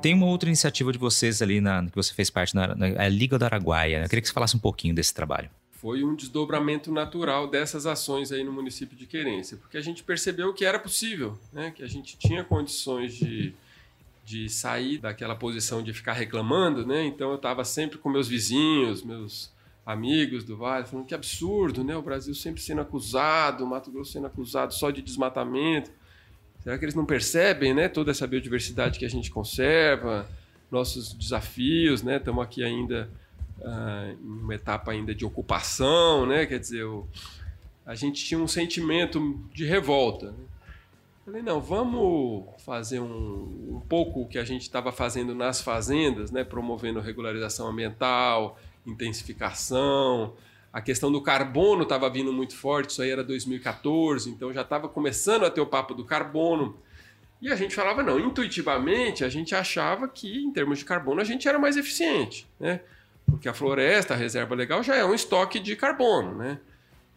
Tem 0.04 0.14
uma 0.14 0.26
outra 0.26 0.50
iniciativa 0.50 0.92
de 0.92 0.98
vocês 0.98 1.42
ali 1.42 1.62
na, 1.62 1.86
que 1.86 1.96
você 1.96 2.14
fez 2.14 2.30
parte 2.30 2.54
na, 2.54 2.76
na 2.76 3.08
Liga 3.08 3.40
do 3.40 3.46
Araguaia. 3.46 4.00
Né? 4.00 4.06
Eu 4.06 4.10
queria 4.10 4.22
que 4.22 4.28
você 4.28 4.34
falasse 4.34 4.54
um 4.54 4.60
pouquinho 4.60 4.94
desse 4.94 5.14
trabalho. 5.14 5.50
Foi 5.72 6.04
um 6.04 6.14
desdobramento 6.14 6.92
natural 6.92 7.48
dessas 7.50 7.86
ações 7.86 8.30
aí 8.30 8.44
no 8.44 8.52
município 8.52 8.98
de 8.98 9.06
Querência, 9.06 9.56
porque 9.56 9.78
a 9.78 9.82
gente 9.82 10.04
percebeu 10.04 10.54
que 10.54 10.66
era 10.66 10.78
possível, 10.78 11.40
né? 11.54 11.72
que 11.74 11.82
a 11.82 11.88
gente 11.88 12.18
tinha 12.18 12.44
condições 12.44 13.16
de, 13.16 13.54
de 14.26 14.50
sair 14.50 14.98
daquela 14.98 15.36
posição 15.36 15.82
de 15.82 15.94
ficar 15.94 16.12
reclamando, 16.12 16.86
né? 16.86 17.06
Então 17.06 17.30
eu 17.30 17.38
estava 17.38 17.64
sempre 17.64 17.98
com 17.98 18.10
meus 18.10 18.28
vizinhos, 18.28 19.04
meus 19.04 19.54
amigos 19.86 20.44
do 20.44 20.58
Vale, 20.58 20.86
falando 20.86 21.06
que 21.06 21.16
absurdo, 21.16 21.82
né? 21.82 21.96
O 21.96 22.02
Brasil 22.02 22.36
sempre 22.36 22.62
sendo 22.62 22.82
acusado, 22.82 23.64
o 23.64 23.68
Mato 23.68 23.90
Grosso 23.90 24.12
sendo 24.12 24.28
acusado 24.28 24.74
só 24.74 24.92
de 24.92 25.02
desmatamento. 25.02 25.92
Será 26.64 26.78
que 26.78 26.86
eles 26.86 26.96
não 26.96 27.06
percebem, 27.06 27.74
né, 27.74 27.90
toda 27.90 28.12
essa 28.12 28.26
biodiversidade 28.26 28.98
que 28.98 29.06
a 29.06 29.10
gente 29.10 29.30
conserva, 29.30 30.28
nossos 30.72 31.14
desafios, 31.14 32.02
né? 32.02 32.18
Estamos 32.18 32.44
aqui 32.44 32.64
ainda 32.64 33.10
uh, 33.60 34.12
em 34.12 34.42
uma 34.42 34.56
etapa 34.56 34.92
ainda 34.92 35.14
de 35.14 35.26
ocupação, 35.26 36.26
né? 36.26 36.46
Quer 36.46 36.60
dizer, 36.60 36.84
o, 36.84 37.08
a 37.86 37.94
gente 37.94 38.26
tinha 38.26 38.40
um 38.40 38.48
sentimento 38.48 39.40
de 39.54 39.66
revolta. 39.66 40.32
Né? 40.32 40.38
Falei, 41.26 41.42
não, 41.42 41.62
vamos 41.62 42.46
fazer 42.64 43.00
um, 43.00 43.76
um 43.76 43.82
pouco 43.88 44.22
o 44.22 44.28
que 44.28 44.40
a 44.40 44.44
gente 44.44 44.64
estava 44.64 44.92
fazendo 44.92 45.36
nas 45.36 45.62
fazendas, 45.62 46.32
né? 46.32 46.44
Promovendo 46.44 47.00
regularização 47.00 47.68
ambiental, 47.68 48.58
intensificação, 48.86 50.34
a 50.74 50.82
questão 50.82 51.12
do 51.12 51.22
carbono 51.22 51.84
estava 51.84 52.10
vindo 52.10 52.34
muito 52.34 52.58
forte, 52.58 52.90
isso 52.90 53.02
aí 53.04 53.12
era 53.12 53.24
2014, 53.24 54.28
então 54.32 54.52
já 54.52 54.62
estava 54.62 54.90
começando 54.90 55.46
a 55.46 55.52
ter 55.52 55.62
o 55.62 55.68
papo 55.68 55.94
do 55.94 56.04
carbono. 56.04 56.76
E 57.40 57.52
a 57.52 57.56
gente 57.56 57.76
falava, 57.76 58.02
não, 58.02 58.20
intuitivamente 58.20 59.24
a 59.24 59.30
gente 59.30 59.54
achava 59.54 60.08
que 60.08 60.44
em 60.44 60.52
termos 60.52 60.80
de 60.80 60.86
carbono 60.86 61.22
a 61.22 61.24
gente 61.24 61.48
era 61.48 61.60
mais 61.60 61.78
eficiente, 61.78 62.48
né? 62.60 62.80
Porque 63.28 63.48
a 63.48 63.54
floresta, 63.54 64.16
a 64.16 64.18
reserva 64.18 64.56
legal, 64.56 64.82
já 64.82 64.96
é 64.96 65.06
um 65.06 65.14
estoque 65.14 65.60
de 65.60 65.76
carbono, 65.76 66.36
né? 66.36 66.60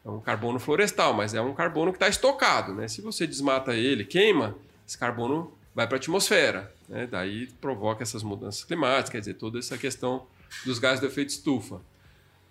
É 0.05 0.11
um 0.11 0.21
carbono 0.21 0.59
florestal, 0.59 1.15
mas 1.15 1.33
é 1.33 1.41
um 1.41 1.55
carbono 1.55 1.93
que 1.93 1.97
está 1.97 2.09
estocado, 2.09 2.75
né? 2.75 2.89
Se 2.89 3.01
você 3.01 3.27
desmata 3.27 3.75
ele, 3.75 4.05
queima, 4.05 4.55
esse 4.87 4.99
carbono 4.99 5.53
vai 5.75 5.87
para 5.87 5.97
a 5.97 5.99
atmosfera, 5.99 6.75
né? 6.89 7.07
Daí 7.11 7.47
provoca 7.61 8.03
essas 8.03 8.23
mudanças 8.23 8.65
climáticas, 8.65 9.11
quer 9.11 9.19
dizer, 9.21 9.35
toda 9.35 9.59
essa 9.59 9.79
questão 9.79 10.27
dos 10.65 10.79
gases 10.79 11.01
do 11.01 11.07
efeito 11.07 11.31
estufa. 11.31 11.81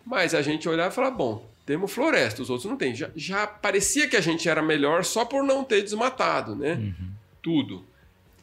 Mas 0.06 0.36
a 0.36 0.42
gente 0.42 0.70
olhava 0.70 0.92
e 0.92 0.96
falava, 0.96 1.16
bom, 1.16 1.50
temos 1.66 1.92
floresta, 1.92 2.42
os 2.42 2.50
outros 2.50 2.70
não 2.70 2.78
têm. 2.78 2.94
Já, 2.94 3.10
já 3.16 3.48
parecia 3.48 4.08
que 4.08 4.16
a 4.16 4.22
gente 4.22 4.48
era 4.48 4.62
melhor 4.62 5.04
só 5.04 5.26
por 5.26 5.44
não 5.44 5.64
ter 5.64 5.82
desmatado, 5.82 6.56
né? 6.56 6.74
Uhum. 6.74 7.10
Tudo. 7.42 7.84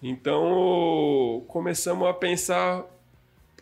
Então 0.02 1.44
começamos 1.46 2.08
a 2.08 2.12
pensar, 2.12 2.84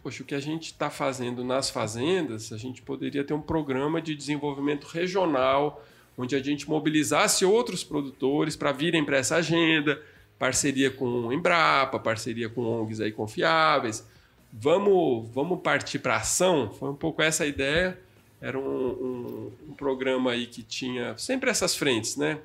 poxa, 0.02 0.22
o 0.22 0.26
que 0.26 0.34
a 0.34 0.40
gente 0.40 0.66
está 0.66 0.88
fazendo 0.88 1.44
nas 1.44 1.68
fazendas, 1.68 2.52
a 2.52 2.56
gente 2.56 2.80
poderia 2.80 3.22
ter 3.22 3.34
um 3.34 3.42
programa 3.42 4.00
de 4.00 4.14
desenvolvimento 4.14 4.84
regional, 4.84 5.84
onde 6.16 6.34
a 6.34 6.42
gente 6.42 6.68
mobilizasse 6.68 7.44
outros 7.44 7.84
produtores 7.84 8.56
para 8.56 8.72
virem 8.72 9.04
para 9.04 9.18
essa 9.18 9.36
agenda, 9.36 10.00
parceria 10.38 10.90
com 10.90 11.30
Embrapa, 11.30 11.98
parceria 11.98 12.48
com 12.48 12.62
ONGs 12.62 13.02
aí 13.02 13.12
confiáveis 13.12 14.06
vamos, 14.52 15.28
vamos 15.32 15.60
partir 15.60 15.98
para 15.98 16.16
ação. 16.16 16.72
Foi 16.78 16.90
um 16.90 16.94
pouco 16.94 17.22
essa 17.22 17.44
a 17.44 17.46
ideia. 17.46 17.98
Era 18.40 18.58
um, 18.58 18.62
um, 18.62 19.52
um, 19.68 19.72
programa 19.74 20.32
aí 20.32 20.46
que 20.46 20.62
tinha 20.62 21.16
sempre 21.18 21.50
essas 21.50 21.74
frentes, 21.74 22.16
né? 22.16 22.38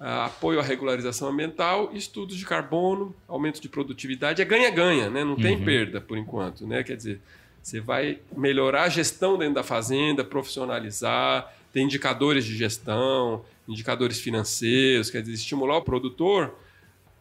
apoio 0.00 0.58
à 0.58 0.62
regularização 0.62 1.28
ambiental, 1.28 1.90
estudos 1.92 2.36
de 2.36 2.46
carbono, 2.46 3.14
aumento 3.28 3.60
de 3.60 3.68
produtividade, 3.68 4.40
é 4.40 4.44
ganha-ganha, 4.46 5.10
né? 5.10 5.22
Não 5.22 5.36
tem 5.36 5.58
uhum. 5.58 5.64
perda 5.64 6.00
por 6.00 6.16
enquanto, 6.16 6.66
né? 6.66 6.82
Quer 6.82 6.96
dizer, 6.96 7.20
você 7.62 7.80
vai 7.80 8.18
melhorar 8.34 8.84
a 8.84 8.88
gestão 8.88 9.36
dentro 9.36 9.56
da 9.56 9.62
fazenda, 9.62 10.24
profissionalizar, 10.24 11.54
ter 11.70 11.82
indicadores 11.82 12.46
de 12.46 12.56
gestão, 12.56 13.44
indicadores 13.68 14.18
financeiros, 14.18 15.10
quer 15.10 15.20
dizer, 15.20 15.34
estimular 15.34 15.76
o 15.76 15.82
produtor 15.82 16.54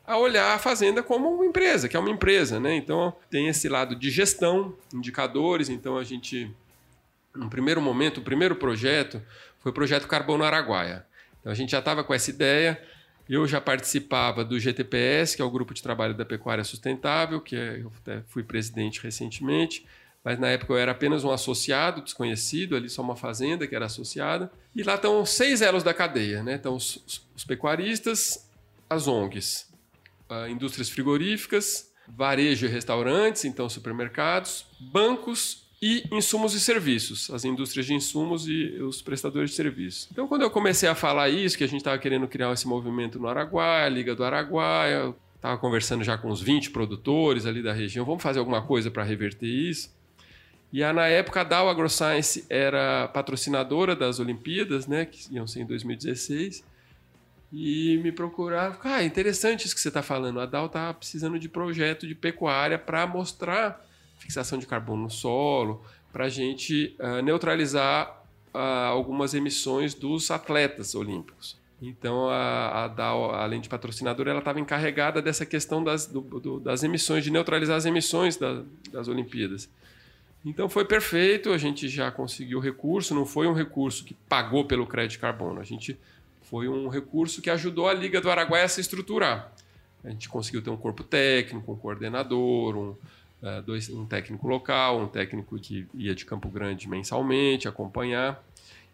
a 0.09 0.17
olhar 0.17 0.55
a 0.55 0.57
fazenda 0.57 1.03
como 1.03 1.29
uma 1.29 1.45
empresa, 1.45 1.87
que 1.87 1.95
é 1.95 1.99
uma 1.99 2.09
empresa, 2.09 2.59
né? 2.59 2.75
Então 2.75 3.15
tem 3.29 3.47
esse 3.47 3.69
lado 3.69 3.95
de 3.95 4.09
gestão, 4.09 4.75
indicadores. 4.91 5.69
Então 5.69 5.99
a 5.99 6.03
gente, 6.03 6.51
no 7.35 7.47
primeiro 7.47 7.79
momento, 7.79 8.17
o 8.17 8.23
primeiro 8.23 8.55
projeto 8.55 9.21
foi 9.59 9.71
o 9.71 9.73
projeto 9.73 10.07
Carbono 10.07 10.43
Araguaia. 10.43 11.05
Então 11.39 11.51
a 11.51 11.55
gente 11.55 11.69
já 11.73 11.77
estava 11.77 12.03
com 12.03 12.11
essa 12.11 12.31
ideia. 12.31 12.81
Eu 13.29 13.45
já 13.45 13.61
participava 13.61 14.43
do 14.43 14.59
GTPS, 14.59 15.35
que 15.35 15.43
é 15.43 15.45
o 15.45 15.51
Grupo 15.51 15.75
de 15.75 15.83
Trabalho 15.83 16.15
da 16.15 16.25
Pecuária 16.25 16.63
Sustentável, 16.63 17.39
que 17.39 17.55
é, 17.55 17.79
eu 17.79 17.91
fui 18.25 18.41
presidente 18.41 19.03
recentemente. 19.03 19.85
mas 20.23 20.39
na 20.39 20.47
época 20.47 20.73
eu 20.73 20.77
era 20.77 20.91
apenas 20.91 21.23
um 21.23 21.29
associado 21.29 22.01
desconhecido, 22.01 22.75
ali 22.75 22.89
só 22.89 23.03
uma 23.03 23.15
fazenda 23.15 23.67
que 23.67 23.75
era 23.75 23.85
associada. 23.85 24.51
E 24.75 24.81
lá 24.81 24.95
estão 24.95 25.23
seis 25.23 25.61
elos 25.61 25.83
da 25.83 25.93
cadeia, 25.93 26.41
né? 26.41 26.55
Então, 26.55 26.75
os, 26.75 27.27
os 27.35 27.45
pecuaristas, 27.45 28.49
as 28.89 29.07
ONGs, 29.07 29.68
indústrias 30.49 30.89
frigoríficas, 30.89 31.91
varejo 32.07 32.65
e 32.65 32.69
restaurantes, 32.69 33.45
então 33.45 33.69
supermercados, 33.69 34.65
bancos 34.79 35.69
e 35.81 36.03
insumos 36.11 36.53
e 36.53 36.59
serviços, 36.59 37.29
as 37.31 37.45
indústrias 37.45 37.85
de 37.85 37.93
insumos 37.93 38.47
e 38.47 38.81
os 38.81 39.01
prestadores 39.01 39.51
de 39.51 39.55
serviços. 39.55 40.09
Então, 40.11 40.27
quando 40.27 40.41
eu 40.41 40.51
comecei 40.51 40.89
a 40.89 40.95
falar 40.95 41.29
isso, 41.29 41.57
que 41.57 41.63
a 41.63 41.67
gente 41.67 41.79
estava 41.79 41.97
querendo 41.97 42.27
criar 42.27 42.51
esse 42.51 42.67
movimento 42.67 43.17
no 43.17 43.27
Araguaia, 43.27 43.87
Liga 43.87 44.13
do 44.13 44.23
Araguaia, 44.23 45.13
estava 45.35 45.57
conversando 45.57 46.03
já 46.03 46.17
com 46.17 46.29
uns 46.29 46.41
20 46.41 46.71
produtores 46.71 47.45
ali 47.45 47.63
da 47.63 47.71
região, 47.71 48.05
vamos 48.05 48.21
fazer 48.21 48.39
alguma 48.39 48.61
coisa 48.61 48.91
para 48.91 49.03
reverter 49.03 49.47
isso. 49.47 49.97
E 50.71 50.81
na 50.93 51.07
época 51.07 51.41
a 51.41 51.43
Dow 51.43 51.69
AgroScience 51.69 52.45
era 52.49 53.07
patrocinadora 53.07 53.95
das 53.95 54.19
Olimpíadas, 54.19 54.85
né, 54.85 55.05
que 55.05 55.33
iam 55.33 55.47
ser 55.47 55.61
em 55.61 55.65
2016. 55.65 56.63
E 57.51 57.97
me 58.03 58.11
procuraram, 58.11 58.77
ah, 58.83 59.03
interessante 59.03 59.65
isso 59.65 59.73
que 59.73 59.81
você 59.81 59.87
está 59.87 60.03
falando. 60.03 60.39
A 60.39 60.45
Dow 60.45 60.67
está 60.67 60.93
precisando 60.93 61.39
de 61.39 61.49
projeto 61.49 62.07
de 62.07 62.13
pecuária 62.13 62.77
para 62.77 63.07
mostrar 63.07 63.83
fixação 64.19 64.59
de 64.59 64.67
carbono 64.67 65.03
no 65.03 65.09
solo, 65.09 65.83
para 66.11 66.25
a 66.25 66.29
gente 66.29 66.95
uh, 66.99 67.21
neutralizar 67.23 68.23
uh, 68.53 68.57
algumas 68.57 69.33
emissões 69.33 69.93
dos 69.93 70.29
atletas 70.29 70.93
olímpicos. 70.93 71.57
Então, 71.81 72.29
a, 72.29 72.85
a 72.85 73.43
além 73.43 73.61
de 73.61 73.69
patrocinadora, 73.69 74.31
ela 74.31 74.39
estava 74.39 74.59
encarregada 74.59 75.21
dessa 75.21 75.45
questão 75.45 75.83
das, 75.83 76.05
do, 76.05 76.21
do, 76.21 76.59
das 76.59 76.83
emissões, 76.83 77.23
de 77.23 77.31
neutralizar 77.31 77.77
as 77.77 77.85
emissões 77.85 78.35
da, 78.35 78.63
das 78.91 79.07
Olimpíadas. 79.07 79.69
Então, 80.45 80.67
foi 80.67 80.83
perfeito, 80.85 81.51
a 81.51 81.57
gente 81.57 81.87
já 81.87 82.11
conseguiu 82.11 82.59
o 82.59 82.61
recurso, 82.61 83.15
não 83.15 83.25
foi 83.25 83.47
um 83.47 83.53
recurso 83.53 84.03
que 84.03 84.13
pagou 84.27 84.65
pelo 84.65 84.85
crédito 84.85 85.19
carbono, 85.19 85.59
a 85.59 85.63
gente 85.63 85.97
foi 86.49 86.67
um 86.67 86.87
recurso 86.87 87.41
que 87.41 87.49
ajudou 87.49 87.87
a 87.87 87.93
Liga 87.93 88.19
do 88.19 88.29
Araguaia 88.29 88.65
a 88.65 88.67
se 88.67 88.81
estruturar. 88.81 89.53
A 90.03 90.09
gente 90.09 90.27
conseguiu 90.27 90.61
ter 90.61 90.71
um 90.71 90.77
corpo 90.77 91.03
técnico, 91.03 91.71
um 91.71 91.75
coordenador, 91.75 92.75
um, 92.75 92.89
uh, 93.43 93.61
dois, 93.63 93.87
um 93.89 94.05
técnico 94.05 94.47
local, 94.47 94.99
um 94.99 95.07
técnico 95.07 95.59
que 95.59 95.85
ia 95.93 96.15
de 96.15 96.25
Campo 96.25 96.49
Grande 96.49 96.89
mensalmente 96.89 97.67
acompanhar. 97.67 98.43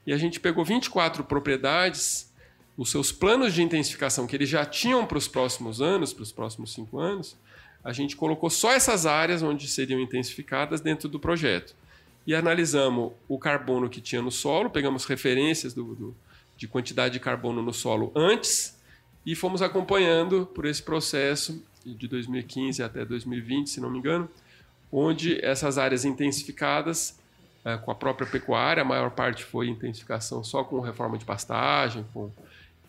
E 0.06 0.12
a 0.12 0.18
gente 0.18 0.39
pegou 0.39 0.65
24 0.65 1.24
propriedades 1.24 2.30
os 2.78 2.91
seus 2.91 3.12
planos 3.12 3.54
de 3.54 3.63
intensificação 3.63 4.28
que 4.28 4.36
eles 4.36 4.50
já 4.50 4.65
tinham 4.65 5.06
para 5.06 5.18
os 5.18 5.28
próximos 5.28 5.82
anos, 5.82 6.12
para 6.12 6.24
os 6.24 6.32
próximos 6.34 6.74
cinco 6.74 7.00
anos, 7.00 7.38
a 7.82 7.94
gente 7.94 8.18
colocou 8.18 8.50
só 8.50 8.74
essas 8.74 9.06
áreas 9.06 9.41
onde 9.41 9.65
seriam 9.68 10.00
intensificadas 10.00 10.82
dentro 10.82 11.08
do 11.08 11.20
projeto. 11.20 11.74
E 12.28 12.36
analisamos 12.36 13.13
o 13.30 13.39
carbono 13.39 13.89
que 13.89 14.02
tinha 14.02 14.22
no 14.22 14.32
solo, 14.32 14.70
pegamos 14.70 15.06
referências 15.06 15.74
do, 15.74 15.96
do, 15.96 16.15
de 16.58 16.68
quantidade 16.68 17.13
de 17.13 17.20
carbono 17.20 17.62
no 17.62 17.74
solo 17.74 18.12
antes 18.15 18.80
e 19.26 19.36
fomos 19.36 19.62
acompanhando 19.62 20.46
por 20.46 20.65
esse 20.65 20.82
processo 20.82 21.63
de 21.86 22.08
2015 22.08 22.82
até 22.82 23.06
2020, 23.06 23.70
se 23.70 23.82
não 23.82 23.89
me 23.89 24.00
engano, 24.00 24.30
onde 24.91 25.44
essas 25.44 25.78
áreas 25.78 26.06
intensificadas 26.06 27.20
é, 27.63 27.78
com 27.78 27.91
a 27.91 27.96
própria 27.96 28.28
pecuária, 28.28 28.82
a 28.82 28.86
maior 28.86 29.12
parte 29.12 29.44
foi 29.44 29.68
intensificação 29.68 30.44
só 30.44 30.63
com 30.63 30.80
reforma 30.80 31.18
de 31.18 31.26
pastagem, 31.26 32.06
com 32.13 32.32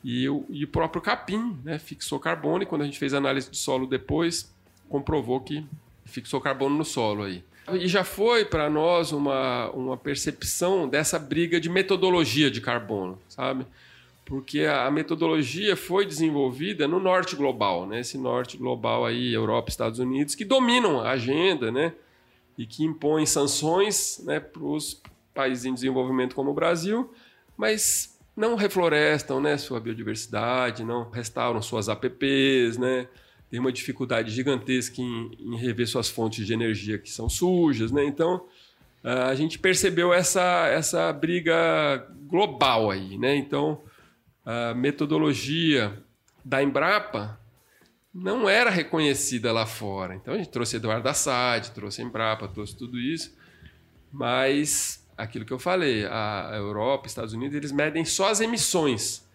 e, 0.04 0.28
o, 0.28 0.46
e 0.48 0.62
o 0.62 0.68
próprio 0.68 1.02
capim 1.02 1.58
né, 1.64 1.80
fixou 1.80 2.20
carbono, 2.20 2.62
e 2.62 2.66
quando 2.66 2.82
a 2.82 2.84
gente 2.84 2.98
fez 2.98 3.12
análise 3.12 3.50
de 3.50 3.56
solo 3.56 3.88
depois, 3.88 4.54
comprovou 4.88 5.40
que 5.40 5.66
fixou 6.04 6.40
carbono 6.40 6.76
no 6.76 6.84
solo 6.84 7.24
aí. 7.24 7.42
E 7.72 7.88
já 7.88 8.04
foi 8.04 8.44
para 8.44 8.70
nós 8.70 9.10
uma, 9.10 9.70
uma 9.70 9.96
percepção 9.96 10.88
dessa 10.88 11.18
briga 11.18 11.60
de 11.60 11.68
metodologia 11.68 12.48
de 12.50 12.60
carbono, 12.60 13.18
sabe? 13.28 13.66
Porque 14.24 14.60
a, 14.60 14.90
metodologia 14.90 15.76
foi 15.76 16.06
desenvolvida 16.06 16.86
no 16.86 17.00
norte 17.00 17.34
global, 17.34 17.86
né? 17.86 18.00
Esse 18.00 18.16
norte 18.18 18.56
global 18.56 19.04
aí, 19.04 19.32
Europa, 19.32 19.68
Estados 19.68 19.98
Unidos, 19.98 20.34
que 20.34 20.44
dominam 20.44 21.00
a 21.00 21.10
agenda, 21.10 21.72
né? 21.72 21.92
E 22.56 22.66
que 22.66 22.84
impõem 22.84 23.26
sanções 23.26 24.20
né, 24.24 24.40
para 24.40 24.62
os 24.62 25.02
países 25.34 25.64
em 25.64 25.74
desenvolvimento 25.74 26.34
como 26.34 26.50
o 26.50 26.54
Brasil, 26.54 27.12
mas 27.56 28.18
não 28.36 28.54
reflorestam 28.54 29.40
né, 29.40 29.58
sua 29.58 29.80
biodiversidade, 29.80 30.84
não 30.84 31.10
restauram 31.10 31.60
suas 31.60 31.88
APPs, 31.88 32.78
né? 32.78 33.08
Tem 33.56 33.60
uma 33.62 33.72
dificuldade 33.72 34.30
gigantesca 34.32 35.00
em, 35.00 35.30
em, 35.40 35.56
rever 35.56 35.88
suas 35.88 36.10
fontes 36.10 36.46
de 36.46 36.52
energia 36.52 36.98
que 36.98 37.10
são 37.10 37.26
sujas. 37.26 37.90
Né? 37.90 38.04
Então, 38.04 38.44
a 39.02 39.34
gente 39.34 39.58
percebeu 39.58 40.12
essa, 40.12 40.66
essa 40.66 41.10
briga 41.10 42.06
global 42.26 42.90
aí. 42.90 43.16
Né? 43.16 43.34
Então, 43.34 43.80
a 44.44 44.74
metodologia 44.74 46.04
da 46.44 46.62
Embrapa 46.62 47.40
não 48.12 48.46
era 48.46 48.68
reconhecida 48.68 49.50
lá 49.52 49.64
fora. 49.64 50.14
Então, 50.14 50.34
a 50.34 50.36
gente 50.36 50.50
trouxe 50.50 50.76
Eduardo 50.76 51.08
Assad, 51.08 51.70
trouxe 51.70 52.02
Embrapa, 52.02 52.46
trouxe 52.48 52.76
tudo 52.76 52.98
isso, 52.98 53.34
mas 54.12 55.02
aquilo 55.16 55.46
que 55.46 55.52
eu 55.52 55.58
falei, 55.58 56.04
a 56.04 56.52
Europa, 56.56 57.06
Estados 57.06 57.32
Unidos, 57.32 57.56
eles 57.56 57.72
medem 57.72 58.04
só 58.04 58.28
as 58.28 58.42
emissões. 58.42 59.25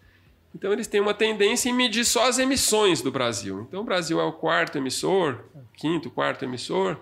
Então 0.54 0.72
eles 0.72 0.86
têm 0.86 1.00
uma 1.00 1.14
tendência 1.14 1.68
em 1.68 1.72
medir 1.72 2.04
só 2.04 2.28
as 2.28 2.38
emissões 2.38 3.00
do 3.00 3.10
Brasil. 3.10 3.66
Então 3.68 3.80
o 3.80 3.84
Brasil 3.84 4.20
é 4.20 4.24
o 4.24 4.32
quarto 4.32 4.76
emissor, 4.76 5.40
quinto, 5.74 6.10
quarto 6.10 6.44
emissor, 6.44 6.96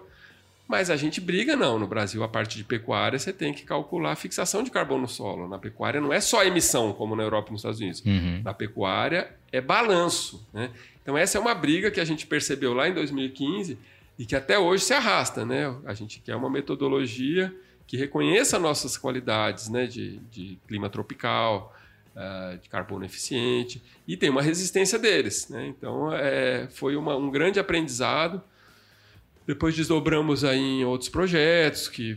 mas 0.68 0.88
a 0.88 0.96
gente 0.96 1.20
briga 1.20 1.56
não. 1.56 1.80
No 1.80 1.86
Brasil, 1.86 2.22
a 2.22 2.28
parte 2.28 2.56
de 2.56 2.62
pecuária, 2.62 3.18
você 3.18 3.32
tem 3.32 3.52
que 3.52 3.64
calcular 3.64 4.12
a 4.12 4.16
fixação 4.16 4.62
de 4.62 4.70
carbono 4.70 5.02
no 5.02 5.08
solo. 5.08 5.48
Na 5.48 5.58
pecuária 5.58 6.00
não 6.00 6.12
é 6.12 6.20
só 6.20 6.44
emissão, 6.44 6.92
como 6.92 7.16
na 7.16 7.24
Europa 7.24 7.48
e 7.48 7.52
nos 7.52 7.60
Estados 7.60 7.80
Unidos. 7.80 8.02
Uhum. 8.06 8.40
Na 8.44 8.54
pecuária 8.54 9.34
é 9.50 9.60
balanço. 9.60 10.46
Né? 10.52 10.70
Então 11.02 11.18
essa 11.18 11.38
é 11.38 11.40
uma 11.40 11.54
briga 11.54 11.90
que 11.90 12.00
a 12.00 12.04
gente 12.04 12.24
percebeu 12.24 12.72
lá 12.72 12.88
em 12.88 12.94
2015 12.94 13.76
e 14.16 14.24
que 14.24 14.36
até 14.36 14.56
hoje 14.58 14.84
se 14.84 14.94
arrasta. 14.94 15.44
Né? 15.44 15.74
A 15.84 15.92
gente 15.92 16.20
quer 16.20 16.36
uma 16.36 16.48
metodologia 16.48 17.52
que 17.84 17.96
reconheça 17.96 18.56
nossas 18.56 18.96
qualidades 18.96 19.68
né, 19.68 19.84
de, 19.88 20.18
de 20.30 20.56
clima 20.68 20.88
tropical, 20.88 21.74
uh, 22.20 22.58
de 22.58 22.68
carbono 22.68 23.04
eficiente, 23.04 23.82
e 24.06 24.16
tem 24.16 24.28
uma 24.28 24.42
resistência 24.42 24.98
deles. 24.98 25.48
Né? 25.48 25.68
Então, 25.68 26.12
é, 26.12 26.68
foi 26.70 26.96
uma, 26.96 27.16
um 27.16 27.30
grande 27.30 27.58
aprendizado. 27.58 28.42
Depois 29.46 29.74
desdobramos 29.74 30.44
aí 30.44 30.60
em 30.60 30.84
outros 30.84 31.08
projetos 31.08 31.88
que, 31.88 32.16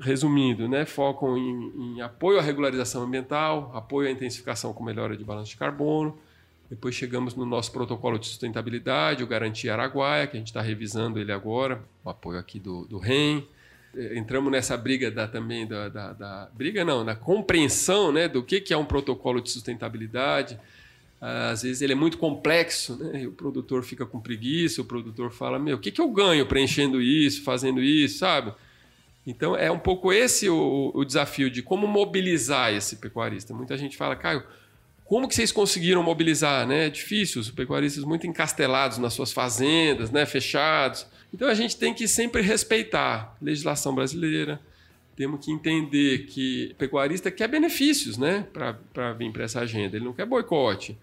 resumindo, 0.00 0.68
né, 0.68 0.84
focam 0.84 1.38
em, 1.38 1.94
em 1.96 2.00
apoio 2.02 2.38
à 2.38 2.42
regularização 2.42 3.02
ambiental, 3.04 3.70
apoio 3.74 4.08
à 4.08 4.10
intensificação 4.10 4.72
com 4.72 4.82
melhora 4.82 5.16
de 5.16 5.24
balanço 5.24 5.50
de 5.50 5.56
carbono, 5.56 6.18
depois 6.68 6.94
chegamos 6.94 7.34
no 7.34 7.44
nosso 7.44 7.72
protocolo 7.72 8.16
de 8.16 8.28
sustentabilidade, 8.28 9.24
o 9.24 9.26
Garantia 9.26 9.72
Araguaia, 9.72 10.28
que 10.28 10.36
a 10.36 10.38
gente 10.38 10.48
está 10.48 10.60
revisando 10.60 11.18
ele 11.18 11.32
agora, 11.32 11.82
o 12.04 12.08
apoio 12.08 12.38
aqui 12.38 12.60
do, 12.60 12.84
do 12.84 12.98
REM. 12.98 13.44
Eh, 13.96 14.18
entramos 14.18 14.50
nessa 14.50 14.76
briga 14.76 15.10
da, 15.10 15.26
também 15.26 15.66
da, 15.66 15.88
da, 15.88 16.12
da, 16.12 16.50
briga 16.54 16.84
não, 16.84 17.04
da 17.04 17.14
compreensão 17.14 18.12
né, 18.12 18.28
do 18.28 18.42
que, 18.42 18.60
que 18.60 18.72
é 18.72 18.76
um 18.76 18.84
protocolo 18.84 19.40
de 19.40 19.50
sustentabilidade. 19.50 20.58
Às 21.20 21.62
vezes 21.62 21.82
ele 21.82 21.92
é 21.92 21.96
muito 21.96 22.16
complexo, 22.16 22.96
né? 22.96 23.26
o 23.26 23.32
produtor 23.32 23.82
fica 23.82 24.06
com 24.06 24.18
preguiça, 24.18 24.80
o 24.80 24.86
produtor 24.86 25.30
fala, 25.30 25.58
meu, 25.58 25.76
o 25.76 25.78
que, 25.78 25.90
que 25.90 26.00
eu 26.00 26.08
ganho 26.08 26.46
preenchendo 26.46 27.00
isso, 27.02 27.42
fazendo 27.42 27.82
isso, 27.82 28.20
sabe? 28.20 28.54
Então 29.26 29.54
é 29.54 29.70
um 29.70 29.78
pouco 29.78 30.14
esse 30.14 30.48
o, 30.48 30.90
o 30.94 31.04
desafio 31.04 31.50
de 31.50 31.62
como 31.62 31.86
mobilizar 31.86 32.72
esse 32.72 32.96
pecuarista. 32.96 33.52
Muita 33.52 33.76
gente 33.76 33.98
fala, 33.98 34.16
Caio, 34.16 34.42
como 35.10 35.26
que 35.26 35.34
vocês 35.34 35.50
conseguiram 35.50 36.04
mobilizar? 36.04 36.64
Né? 36.64 36.86
É 36.86 36.88
difícil, 36.88 37.40
os 37.40 37.50
pecuaristas 37.50 38.04
muito 38.04 38.28
encastelados 38.28 38.96
nas 38.98 39.12
suas 39.12 39.32
fazendas, 39.32 40.12
né? 40.12 40.24
fechados. 40.24 41.04
Então 41.34 41.48
a 41.48 41.54
gente 41.54 41.76
tem 41.76 41.92
que 41.92 42.06
sempre 42.06 42.40
respeitar 42.42 43.36
a 43.40 43.44
legislação 43.44 43.92
brasileira, 43.92 44.60
temos 45.16 45.44
que 45.44 45.50
entender 45.50 46.26
que 46.26 46.68
o 46.70 46.74
pecuarista 46.76 47.28
quer 47.28 47.48
benefícios 47.48 48.16
né, 48.16 48.46
para 48.52 49.12
vir 49.14 49.32
para 49.32 49.42
essa 49.42 49.58
agenda, 49.58 49.96
ele 49.96 50.04
não 50.04 50.12
quer 50.12 50.26
boicote. 50.26 50.96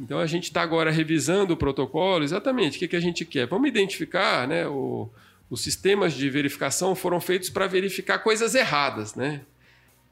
Então 0.00 0.18
a 0.18 0.26
gente 0.26 0.44
está 0.44 0.60
agora 0.60 0.90
revisando 0.90 1.54
o 1.54 1.56
protocolo, 1.56 2.24
exatamente 2.24 2.76
o 2.76 2.80
que, 2.80 2.88
que 2.88 2.96
a 2.96 3.00
gente 3.00 3.24
quer. 3.24 3.46
Vamos 3.46 3.68
identificar, 3.68 4.48
né, 4.48 4.66
o, 4.66 5.08
os 5.48 5.62
sistemas 5.62 6.12
de 6.12 6.28
verificação 6.28 6.96
foram 6.96 7.20
feitos 7.20 7.50
para 7.50 7.68
verificar 7.68 8.18
coisas 8.18 8.56
erradas, 8.56 9.14
né? 9.14 9.42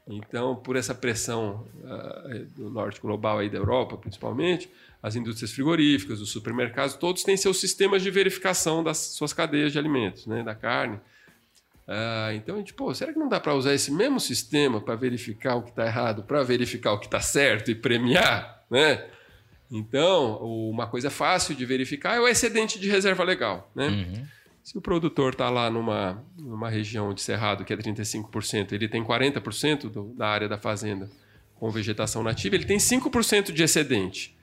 Então, 0.07 0.55
por 0.55 0.75
essa 0.75 0.93
pressão 0.93 1.65
uh, 1.77 2.45
do 2.55 2.69
norte 2.69 2.99
global 2.99 3.39
aí 3.39 3.49
da 3.49 3.57
Europa, 3.57 3.97
principalmente, 3.97 4.69
as 5.01 5.15
indústrias 5.15 5.51
frigoríficas, 5.51 6.19
os 6.19 6.29
supermercados, 6.31 6.95
todos 6.95 7.23
têm 7.23 7.37
seus 7.37 7.59
sistemas 7.59 8.01
de 8.01 8.11
verificação 8.11 8.83
das 8.83 8.97
suas 8.97 9.31
cadeias 9.31 9.71
de 9.71 9.79
alimentos, 9.79 10.25
né, 10.25 10.43
da 10.43 10.55
carne. 10.55 10.99
Ah, 11.87 12.31
então 12.33 12.55
a 12.55 12.57
gente, 12.59 12.73
pô, 12.73 12.93
será 12.93 13.11
que 13.11 13.19
não 13.19 13.27
dá 13.27 13.39
para 13.39 13.53
usar 13.53 13.73
esse 13.73 13.91
mesmo 13.91 14.19
sistema 14.19 14.79
para 14.79 14.95
verificar 14.95 15.55
o 15.55 15.63
que 15.63 15.69
está 15.69 15.85
errado, 15.85 16.23
para 16.23 16.41
verificar 16.43 16.93
o 16.93 16.99
que 16.99 17.05
está 17.05 17.19
certo 17.19 17.69
e 17.69 17.75
premiar, 17.75 18.63
né? 18.69 19.05
Então, 19.69 20.37
uma 20.41 20.87
coisa 20.87 21.09
fácil 21.09 21.55
de 21.55 21.65
verificar 21.65 22.15
é 22.15 22.19
o 22.19 22.27
excedente 22.27 22.79
de 22.79 22.87
reserva 22.87 23.23
legal, 23.23 23.71
né? 23.75 23.87
Uhum. 23.87 24.27
Se 24.63 24.77
o 24.77 24.81
produtor 24.81 25.33
está 25.33 25.49
lá 25.49 25.69
numa, 25.69 26.23
numa 26.37 26.69
região 26.69 27.13
de 27.13 27.21
cerrado 27.21 27.65
que 27.65 27.73
é 27.73 27.77
35%, 27.77 28.71
ele 28.71 28.87
tem 28.87 29.03
40% 29.03 29.89
do, 29.89 30.03
da 30.13 30.27
área 30.27 30.47
da 30.47 30.57
fazenda 30.57 31.09
com 31.59 31.69
vegetação 31.69 32.23
nativa, 32.23 32.55
ele 32.55 32.63
tem 32.63 32.77
5% 32.77 33.51
de 33.51 33.61
excedente. 33.61 34.33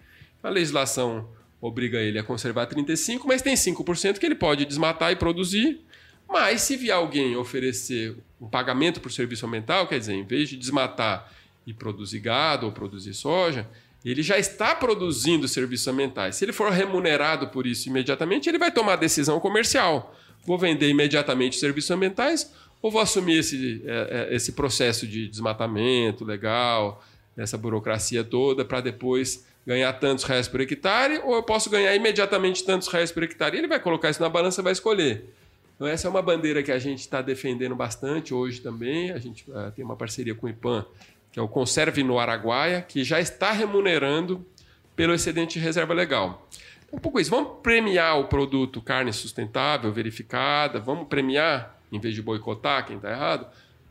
A 0.42 0.50
legislação 0.50 1.26
obriga 1.58 1.98
ele 1.98 2.18
a 2.18 2.22
conservar 2.22 2.66
35%, 2.66 3.22
mas 3.24 3.40
tem 3.40 3.54
5% 3.54 4.18
que 4.18 4.26
ele 4.26 4.34
pode 4.34 4.66
desmatar 4.66 5.10
e 5.10 5.16
produzir. 5.16 5.80
Mas 6.28 6.62
se 6.62 6.76
vier 6.76 6.94
alguém 6.94 7.34
oferecer 7.36 8.16
um 8.40 8.48
pagamento 8.48 9.00
por 9.00 9.10
serviço 9.10 9.46
ambiental, 9.46 9.86
quer 9.86 9.98
dizer, 9.98 10.14
em 10.14 10.24
vez 10.24 10.50
de 10.50 10.56
desmatar 10.56 11.32
e 11.66 11.72
produzir 11.72 12.20
gado 12.20 12.66
ou 12.66 12.72
produzir 12.72 13.14
soja, 13.14 13.66
ele 14.04 14.22
já 14.22 14.38
está 14.38 14.74
produzindo 14.74 15.46
serviços 15.46 15.86
ambientais. 15.88 16.36
Se 16.36 16.44
ele 16.44 16.52
for 16.52 16.70
remunerado 16.70 17.48
por 17.48 17.66
isso 17.66 17.88
imediatamente, 17.88 18.48
ele 18.48 18.58
vai 18.58 18.70
tomar 18.70 18.96
decisão 18.96 19.38
comercial. 19.38 20.14
Vou 20.44 20.56
vender 20.56 20.88
imediatamente 20.88 21.56
serviços 21.56 21.90
ambientais 21.90 22.50
ou 22.80 22.90
vou 22.90 23.00
assumir 23.00 23.38
esse, 23.38 23.82
é, 23.84 24.28
é, 24.30 24.34
esse 24.34 24.52
processo 24.52 25.06
de 25.06 25.28
desmatamento 25.28 26.24
legal, 26.24 27.04
essa 27.36 27.58
burocracia 27.58 28.24
toda, 28.24 28.64
para 28.64 28.80
depois 28.80 29.46
ganhar 29.66 29.92
tantos 29.94 30.24
reais 30.24 30.48
por 30.48 30.60
hectare, 30.60 31.20
ou 31.22 31.34
eu 31.34 31.42
posso 31.42 31.68
ganhar 31.68 31.94
imediatamente 31.94 32.64
tantos 32.64 32.88
reais 32.88 33.12
por 33.12 33.22
hectare. 33.22 33.58
Ele 33.58 33.68
vai 33.68 33.78
colocar 33.78 34.08
isso 34.08 34.22
na 34.22 34.28
balança 34.30 34.62
e 34.62 34.64
vai 34.64 34.72
escolher. 34.72 35.26
Então, 35.76 35.86
essa 35.86 36.08
é 36.08 36.10
uma 36.10 36.22
bandeira 36.22 36.62
que 36.62 36.72
a 36.72 36.78
gente 36.78 37.00
está 37.00 37.22
defendendo 37.22 37.74
bastante 37.74 38.34
hoje 38.34 38.60
também. 38.60 39.12
A 39.12 39.18
gente 39.18 39.50
uh, 39.50 39.70
tem 39.74 39.84
uma 39.84 39.96
parceria 39.96 40.34
com 40.34 40.46
o 40.46 40.50
IPAM 40.50 40.84
que 41.32 41.38
é 41.38 41.42
o 41.42 41.48
Conserve 41.48 42.02
no 42.02 42.18
Araguaia, 42.18 42.82
que 42.82 43.04
já 43.04 43.20
está 43.20 43.52
remunerando 43.52 44.44
pelo 44.96 45.14
excedente 45.14 45.58
de 45.58 45.64
reserva 45.64 45.94
legal. 45.94 46.46
Então, 46.84 46.98
um 46.98 47.00
pouco 47.00 47.20
isso. 47.20 47.30
Vamos 47.30 47.60
premiar 47.62 48.18
o 48.18 48.24
produto 48.24 48.80
carne 48.80 49.12
sustentável, 49.12 49.92
verificada, 49.92 50.80
vamos 50.80 51.08
premiar, 51.08 51.78
em 51.92 52.00
vez 52.00 52.14
de 52.14 52.22
boicotar 52.22 52.86
quem 52.86 52.96
está 52.96 53.10
errado, 53.10 53.46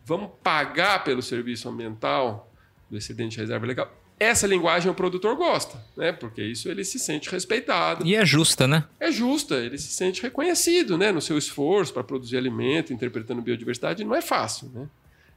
vamos 0.06 0.30
pagar 0.44 1.04
pelo 1.04 1.22
serviço 1.22 1.70
ambiental 1.70 2.52
do 2.90 2.98
excedente 2.98 3.36
de 3.36 3.42
reserva 3.42 3.66
legal. 3.66 3.94
Essa 4.20 4.46
linguagem 4.46 4.92
o 4.92 4.94
produtor 4.94 5.34
gosta, 5.38 5.82
né? 5.96 6.12
Porque 6.12 6.44
isso 6.44 6.68
ele 6.68 6.84
se 6.84 7.00
sente 7.00 7.30
respeitado. 7.30 8.06
E 8.06 8.16
é 8.16 8.26
justa, 8.26 8.68
né? 8.68 8.84
É 9.00 9.10
justa, 9.12 9.56
ele 9.56 9.78
se 9.78 9.88
sente 9.94 10.22
reconhecido, 10.22 10.98
né? 10.98 11.10
No 11.10 11.22
seu 11.22 11.38
esforço 11.38 11.94
para 11.94 12.04
produzir 12.04 12.36
alimento, 12.36 12.92
interpretando 12.92 13.42
biodiversidade, 13.42 14.04
não 14.04 14.14
é 14.14 14.22
fácil, 14.22 14.70
né? 14.74 14.90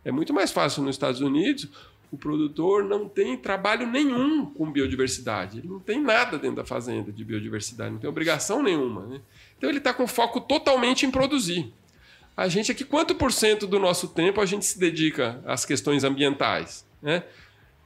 É 0.05 0.11
muito 0.11 0.35
mais 0.35 0.51
fácil 0.51 0.83
nos 0.83 0.97
Estados 0.97 1.21
Unidos 1.21 1.69
o 2.13 2.19
produtor 2.19 2.85
não 2.85 3.09
tem 3.09 3.39
trabalho 3.39 3.87
nenhum 3.87 4.45
com 4.45 4.71
biodiversidade. 4.71 5.59
Ele 5.59 5.69
não 5.69 5.81
tem 5.81 5.99
nada 5.99 6.39
dentro 6.39 6.57
da 6.57 6.65
fazenda 6.65 7.11
de 7.11 7.25
biodiversidade, 7.25 7.91
não 7.91 7.99
tem 7.99 8.09
obrigação 8.09 8.63
nenhuma. 8.63 9.07
Né? 9.07 9.21
Então 9.57 9.71
ele 9.71 9.79
está 9.79 9.95
com 9.95 10.07
foco 10.07 10.39
totalmente 10.39 11.07
em 11.07 11.11
produzir. 11.11 11.73
A 12.37 12.49
gente 12.49 12.71
aqui, 12.71 12.85
quanto 12.85 13.15
por 13.15 13.33
cento 13.33 13.67
do 13.67 13.79
nosso 13.79 14.09
tempo 14.09 14.43
a 14.43 14.47
gente 14.47 14.67
se 14.67 14.79
dedica 14.79 15.41
às 15.47 15.65
questões 15.65 16.05
ambientais? 16.05 16.85
Né? 17.01 17.23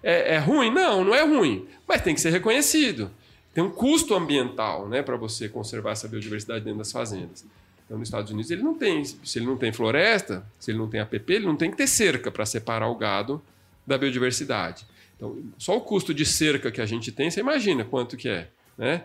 É, 0.02 0.34
é 0.34 0.38
ruim? 0.38 0.72
Não, 0.72 1.04
não 1.04 1.14
é 1.14 1.24
ruim. 1.24 1.68
Mas 1.86 2.02
tem 2.02 2.12
que 2.12 2.20
ser 2.20 2.30
reconhecido. 2.30 3.08
Tem 3.54 3.62
um 3.62 3.70
custo 3.70 4.12
ambiental 4.12 4.88
né, 4.88 5.02
para 5.02 5.16
você 5.16 5.48
conservar 5.48 5.92
essa 5.92 6.08
biodiversidade 6.08 6.64
dentro 6.64 6.78
das 6.78 6.90
fazendas. 6.90 7.46
Então, 7.84 7.96
nos 7.96 8.08
Estados 8.08 8.32
Unidos, 8.32 8.50
ele 8.50 8.62
não 8.62 8.74
tem. 8.74 9.04
Se 9.04 9.38
ele 9.38 9.46
não 9.46 9.56
tem 9.56 9.72
floresta, 9.72 10.44
se 10.58 10.72
ele 10.72 10.78
não 10.78 10.88
tem 10.88 10.98
APP, 10.98 11.32
ele 11.32 11.46
não 11.46 11.56
tem 11.56 11.70
que 11.70 11.76
ter 11.76 11.86
cerca 11.86 12.30
para 12.30 12.44
separar 12.44 12.88
o 12.88 12.96
gado 12.96 13.40
da 13.86 13.96
biodiversidade. 13.96 14.84
Então, 15.16 15.38
só 15.56 15.76
o 15.76 15.80
custo 15.80 16.12
de 16.12 16.26
cerca 16.26 16.70
que 16.70 16.80
a 16.80 16.86
gente 16.86 17.10
tem, 17.10 17.30
você 17.30 17.40
imagina 17.40 17.84
quanto 17.84 18.16
que 18.16 18.28
é, 18.28 18.48
né? 18.76 19.04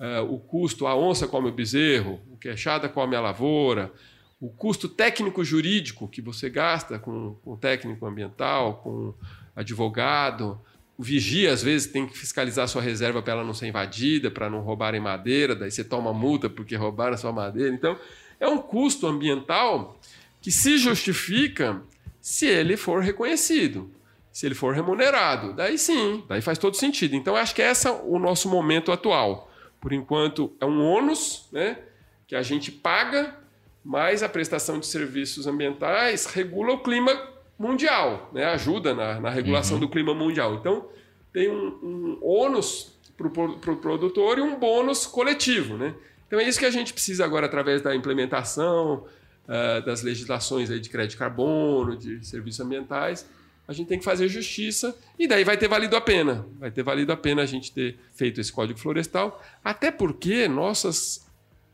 Uh, 0.00 0.34
o 0.34 0.38
custo, 0.38 0.86
a 0.86 0.96
onça 0.96 1.28
come 1.28 1.48
o 1.48 1.52
bezerro, 1.52 2.20
o 2.32 2.36
queixada 2.36 2.88
come 2.88 3.14
a 3.14 3.20
lavoura, 3.20 3.92
o 4.40 4.48
custo 4.48 4.88
técnico-jurídico 4.88 6.08
que 6.08 6.20
você 6.20 6.50
gasta 6.50 6.98
com, 6.98 7.36
com 7.44 7.56
técnico 7.56 8.04
ambiental, 8.04 8.80
com 8.82 9.14
advogado, 9.54 10.60
o 10.98 11.02
vigia 11.02 11.52
às 11.52 11.62
vezes 11.62 11.92
tem 11.92 12.06
que 12.06 12.18
fiscalizar 12.18 12.66
sua 12.66 12.82
reserva 12.82 13.22
para 13.22 13.34
ela 13.34 13.44
não 13.44 13.54
ser 13.54 13.68
invadida, 13.68 14.30
para 14.30 14.50
não 14.50 14.60
roubarem 14.60 15.00
madeira, 15.00 15.54
daí 15.54 15.70
você 15.70 15.84
toma 15.84 16.12
multa 16.12 16.50
porque 16.50 16.74
roubaram 16.74 17.14
a 17.14 17.16
sua 17.16 17.32
madeira. 17.32 17.72
Então, 17.72 17.96
é 18.40 18.48
um 18.48 18.58
custo 18.58 19.06
ambiental 19.06 20.00
que 20.40 20.50
se 20.50 20.78
justifica 20.78 21.80
se 22.20 22.46
ele 22.46 22.76
for 22.76 23.02
reconhecido 23.02 23.88
se 24.32 24.46
ele 24.46 24.54
for 24.54 24.74
remunerado. 24.74 25.52
Daí 25.52 25.76
sim, 25.76 26.24
daí 26.26 26.40
faz 26.40 26.58
todo 26.58 26.74
sentido. 26.74 27.14
Então, 27.14 27.36
acho 27.36 27.54
que 27.54 27.60
é 27.60 27.70
esse 27.70 27.88
o 27.88 28.18
nosso 28.18 28.48
momento 28.48 28.90
atual. 28.90 29.50
Por 29.80 29.92
enquanto, 29.92 30.56
é 30.60 30.64
um 30.64 30.82
ônus 30.82 31.48
né, 31.52 31.78
que 32.26 32.34
a 32.34 32.42
gente 32.42 32.72
paga, 32.72 33.36
mas 33.84 34.22
a 34.22 34.28
prestação 34.28 34.78
de 34.78 34.86
serviços 34.86 35.46
ambientais 35.46 36.26
regula 36.26 36.72
o 36.72 36.82
clima 36.82 37.30
mundial, 37.58 38.30
né, 38.32 38.46
ajuda 38.46 38.94
na, 38.94 39.20
na 39.20 39.28
regulação 39.30 39.74
uhum. 39.74 39.80
do 39.80 39.88
clima 39.88 40.14
mundial. 40.14 40.54
Então, 40.54 40.88
tem 41.32 41.50
um, 41.50 41.78
um 41.82 42.18
ônus 42.22 42.98
para 43.16 43.26
o 43.26 43.58
pro 43.58 43.76
produtor 43.76 44.38
e 44.38 44.40
um 44.40 44.58
bônus 44.58 45.06
coletivo. 45.06 45.76
Né? 45.76 45.94
Então, 46.26 46.40
é 46.40 46.44
isso 46.44 46.58
que 46.58 46.64
a 46.64 46.70
gente 46.70 46.92
precisa 46.92 47.24
agora, 47.24 47.46
através 47.46 47.82
da 47.82 47.94
implementação 47.94 49.04
uh, 49.46 49.84
das 49.84 50.02
legislações 50.02 50.70
aí 50.70 50.80
de 50.80 50.88
crédito 50.88 51.12
de 51.12 51.16
carbono, 51.18 51.96
de 51.96 52.24
serviços 52.24 52.60
ambientais, 52.60 53.28
a 53.72 53.74
gente 53.74 53.88
tem 53.88 53.98
que 53.98 54.04
fazer 54.04 54.28
justiça 54.28 54.96
e 55.18 55.26
daí 55.26 55.44
vai 55.44 55.56
ter 55.56 55.66
valido 55.66 55.96
a 55.96 56.00
pena. 56.00 56.46
Vai 56.58 56.70
ter 56.70 56.82
valido 56.82 57.10
a 57.12 57.16
pena 57.16 57.42
a 57.42 57.46
gente 57.46 57.72
ter 57.72 57.98
feito 58.14 58.40
esse 58.40 58.52
código 58.52 58.78
florestal, 58.78 59.42
até 59.64 59.90
porque 59.90 60.46
nossas 60.46 61.26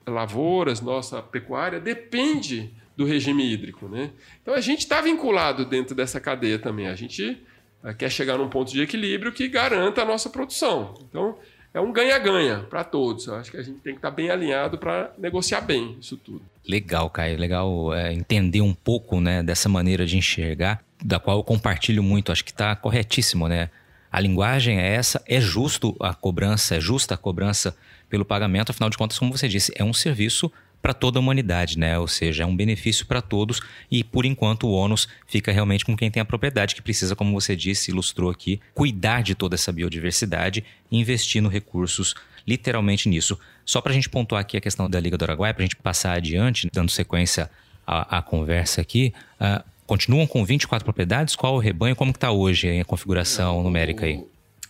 lavouras, 0.06 0.80
nossa 0.80 1.20
pecuária 1.20 1.78
depende 1.78 2.70
do 2.96 3.04
regime 3.04 3.52
hídrico, 3.52 3.88
né? 3.88 4.10
Então 4.42 4.54
a 4.54 4.60
gente 4.60 4.80
está 4.80 5.00
vinculado 5.00 5.64
dentro 5.64 5.94
dessa 5.94 6.18
cadeia 6.18 6.58
também. 6.58 6.88
A 6.88 6.94
gente 6.94 7.40
eh, 7.84 7.94
quer 7.94 8.10
chegar 8.10 8.38
num 8.38 8.48
ponto 8.48 8.72
de 8.72 8.80
equilíbrio 8.80 9.32
que 9.32 9.46
garanta 9.48 10.02
a 10.02 10.04
nossa 10.04 10.30
produção. 10.30 10.94
Então 11.08 11.36
é 11.74 11.80
um 11.80 11.92
ganha-ganha 11.92 12.66
para 12.70 12.82
todos. 12.82 13.26
Eu 13.26 13.34
acho 13.34 13.50
que 13.50 13.56
a 13.56 13.62
gente 13.62 13.80
tem 13.80 13.92
que 13.92 13.98
estar 13.98 14.10
tá 14.10 14.16
bem 14.16 14.30
alinhado 14.30 14.78
para 14.78 15.12
negociar 15.18 15.60
bem 15.60 15.96
isso 16.00 16.16
tudo. 16.16 16.42
Legal, 16.66 17.10
Caio. 17.10 17.38
Legal 17.38 17.94
é, 17.94 18.12
entender 18.12 18.60
um 18.60 18.74
pouco 18.74 19.20
né, 19.20 19.42
dessa 19.42 19.68
maneira 19.68 20.06
de 20.06 20.16
enxergar 20.16 20.82
da 21.02 21.18
qual 21.18 21.38
eu 21.38 21.44
compartilho 21.44 22.02
muito, 22.02 22.32
acho 22.32 22.44
que 22.44 22.50
está 22.50 22.74
corretíssimo, 22.74 23.48
né? 23.48 23.70
A 24.10 24.20
linguagem 24.20 24.78
é 24.80 24.94
essa, 24.94 25.22
é 25.26 25.40
justo 25.40 25.94
a 26.00 26.14
cobrança, 26.14 26.76
é 26.76 26.80
justa 26.80 27.14
a 27.14 27.16
cobrança 27.16 27.76
pelo 28.08 28.24
pagamento, 28.24 28.70
afinal 28.70 28.88
de 28.88 28.96
contas, 28.96 29.18
como 29.18 29.36
você 29.36 29.48
disse, 29.48 29.72
é 29.76 29.84
um 29.84 29.92
serviço 29.92 30.50
para 30.80 30.94
toda 30.94 31.18
a 31.18 31.20
humanidade, 31.20 31.78
né? 31.78 31.98
Ou 31.98 32.08
seja, 32.08 32.44
é 32.44 32.46
um 32.46 32.56
benefício 32.56 33.04
para 33.04 33.20
todos 33.20 33.60
e 33.90 34.02
por 34.02 34.24
enquanto 34.24 34.66
o 34.66 34.72
ônus 34.72 35.08
fica 35.26 35.52
realmente 35.52 35.84
com 35.84 35.96
quem 35.96 36.10
tem 36.10 36.20
a 36.20 36.24
propriedade, 36.24 36.74
que 36.74 36.82
precisa, 36.82 37.16
como 37.16 37.38
você 37.38 37.54
disse, 37.54 37.90
ilustrou 37.90 38.30
aqui, 38.30 38.60
cuidar 38.74 39.22
de 39.22 39.34
toda 39.34 39.56
essa 39.56 39.72
biodiversidade 39.72 40.64
e 40.90 40.98
investir 40.98 41.42
nos 41.42 41.52
recursos 41.52 42.14
literalmente 42.46 43.08
nisso. 43.08 43.38
Só 43.64 43.80
para 43.80 43.92
a 43.92 43.94
gente 43.94 44.08
pontuar 44.08 44.40
aqui 44.40 44.56
a 44.56 44.60
questão 44.60 44.88
da 44.88 44.98
Liga 44.98 45.18
do 45.18 45.24
Araguaia, 45.24 45.52
para 45.52 45.62
a 45.62 45.66
gente 45.66 45.76
passar 45.76 46.14
adiante, 46.14 46.68
dando 46.72 46.90
sequência 46.90 47.50
à, 47.86 48.18
à 48.18 48.22
conversa 48.22 48.80
aqui, 48.80 49.12
uh, 49.38 49.62
continuam 49.88 50.26
com 50.26 50.44
24 50.44 50.84
propriedades? 50.84 51.34
Qual 51.34 51.54
o 51.54 51.58
rebanho? 51.58 51.96
Como 51.96 52.10
está 52.10 52.30
hoje 52.30 52.78
a 52.78 52.84
configuração 52.84 53.62
numérica 53.62 54.04
aí? 54.04 54.22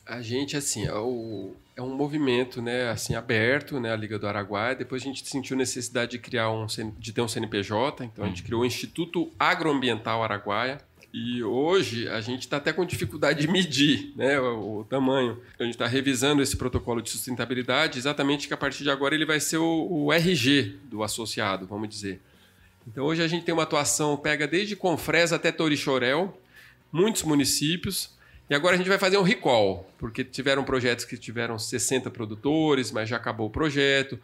A 0.07 0.23
gente, 0.23 0.57
assim, 0.57 0.87
é, 0.87 0.95
o, 0.95 1.55
é, 1.77 1.83
um 1.83 1.95
movimento 1.95 2.63
né, 2.63 2.89
assim, 2.89 3.15
aberto, 3.15 3.79
né, 3.81 3.93
a 3.93 3.97
Liga 3.97 4.19
do 4.19 4.27
Araguaia. 4.27 4.77
Depois 4.77 5.03
a 5.03 5.05
gente 5.05 5.29
sentiu 5.29 5.57
necessidade 5.57 6.13
de 6.13 6.19
criar 6.19 6.51
um, 6.51 6.67
de 6.99 7.13
ter 7.13 7.21
um 7.21 7.29
CNPJ, 7.29 8.05
então 8.05 8.25
a 8.25 8.29
gente 8.29 8.43
criou 8.43 8.63
o 8.63 8.65
Instituto 8.65 9.31
Agroambiental 9.39 10.23
Araguaia. 10.23 10.79
E 11.13 11.43
hoje 11.43 12.07
a 12.09 12.21
gente 12.21 12.43
está 12.43 12.59
até 12.59 12.73
com 12.73 12.85
dificuldade 12.85 13.41
de 13.41 13.49
medir 13.49 14.13
né, 14.15 14.39
o, 14.39 14.81
o 14.81 14.85
tamanho. 14.85 15.41
A 15.59 15.65
gente 15.65 15.73
está 15.73 15.87
revisando 15.87 16.43
esse 16.43 16.57
protocolo 16.57 17.03
de 17.03 17.11
sustentabilidade, 17.11 17.99
exatamente 17.99 18.47
que 18.47 18.55
a 18.55 18.59
partir 18.59 18.85
de 18.85 18.91
agora 18.91 19.15
ele 19.15 19.27
vai 19.27 19.41
ser 19.41 19.57
o, 19.57 19.89
o 19.91 20.13
RG 20.13 20.77
do 20.85 21.03
associado, 21.03 21.67
vamos 21.67 21.89
dizer. 21.89 22.21
Então 22.91 23.05
hoje 23.05 23.23
a 23.23 23.29
gente 23.29 23.45
tem 23.45 23.53
uma 23.53 23.65
atuação, 23.65 24.17
pega 24.17 24.47
desde 24.47 24.75
Confresa 24.75 25.37
até 25.37 25.53
Torixorel, 25.53 26.41
muitos 26.91 27.23
municípios, 27.23 28.17
e 28.49 28.55
agora 28.55 28.75
a 28.75 28.79
gente 28.79 28.89
vai 28.89 28.99
fazer 28.99 29.19
um 29.19 29.23
recall, 29.23 29.87
porque 29.99 30.25
tiveram 30.25 30.65
projetos 30.65 31.05
que 31.05 31.19
tiveram 31.19 31.59
60 31.59 32.11
produtores, 32.11 32.91
mas 32.91 33.07
já 33.07 33.17
acabou 33.17 33.49
o 33.49 33.51
projeto. 33.51 34.19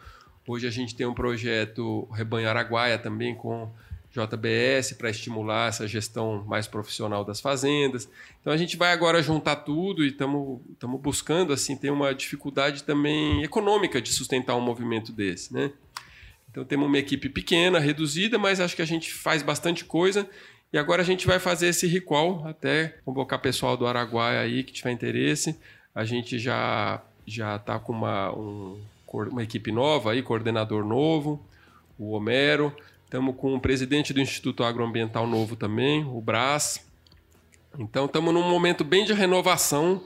Hoje 0.48 0.66
a 0.66 0.70
gente 0.70 0.96
tem 0.96 1.06
um 1.06 1.12
projeto 1.12 2.08
Rebanho 2.10 2.48
Araguaia 2.48 2.98
também 2.98 3.34
com 3.34 3.70
JBS 4.10 4.94
para 4.96 5.10
estimular 5.10 5.68
essa 5.68 5.86
gestão 5.86 6.42
mais 6.46 6.66
profissional 6.66 7.22
das 7.22 7.40
fazendas. 7.40 8.08
Então 8.40 8.50
a 8.50 8.56
gente 8.56 8.78
vai 8.78 8.92
agora 8.92 9.22
juntar 9.22 9.56
tudo 9.56 10.02
e 10.02 10.08
estamos 10.08 10.60
buscando 11.02 11.52
assim 11.52 11.76
ter 11.76 11.90
uma 11.90 12.14
dificuldade 12.14 12.82
também 12.82 13.42
econômica 13.42 14.00
de 14.00 14.10
sustentar 14.10 14.56
um 14.56 14.60
movimento 14.62 15.12
desse, 15.12 15.52
né? 15.52 15.70
Então 16.54 16.64
temos 16.64 16.86
uma 16.86 16.98
equipe 16.98 17.28
pequena, 17.28 17.80
reduzida, 17.80 18.38
mas 18.38 18.60
acho 18.60 18.76
que 18.76 18.82
a 18.82 18.86
gente 18.86 19.12
faz 19.12 19.42
bastante 19.42 19.84
coisa. 19.84 20.24
E 20.72 20.78
agora 20.78 21.02
a 21.02 21.04
gente 21.04 21.26
vai 21.26 21.40
fazer 21.40 21.66
esse 21.66 21.84
recall, 21.88 22.46
até 22.46 22.94
convocar 23.04 23.40
pessoal 23.40 23.76
do 23.76 23.88
Araguaia 23.88 24.38
aí 24.38 24.62
que 24.62 24.72
tiver 24.72 24.92
interesse. 24.92 25.58
A 25.92 26.04
gente 26.04 26.38
já 26.38 27.02
já 27.26 27.56
está 27.56 27.80
com 27.80 27.92
uma, 27.92 28.30
um, 28.32 28.80
uma 29.12 29.42
equipe 29.42 29.72
nova 29.72 30.12
aí, 30.12 30.22
coordenador 30.22 30.86
novo. 30.86 31.44
o 31.98 32.12
Homero. 32.12 32.72
Estamos 33.04 33.34
com 33.34 33.56
o 33.56 33.60
presidente 33.60 34.12
do 34.12 34.20
Instituto 34.20 34.62
Agroambiental 34.62 35.26
Novo 35.26 35.56
também, 35.56 36.04
o 36.04 36.20
Brás. 36.20 36.86
Então, 37.76 38.04
estamos 38.04 38.32
num 38.32 38.48
momento 38.48 38.84
bem 38.84 39.04
de 39.04 39.12
renovação 39.12 40.04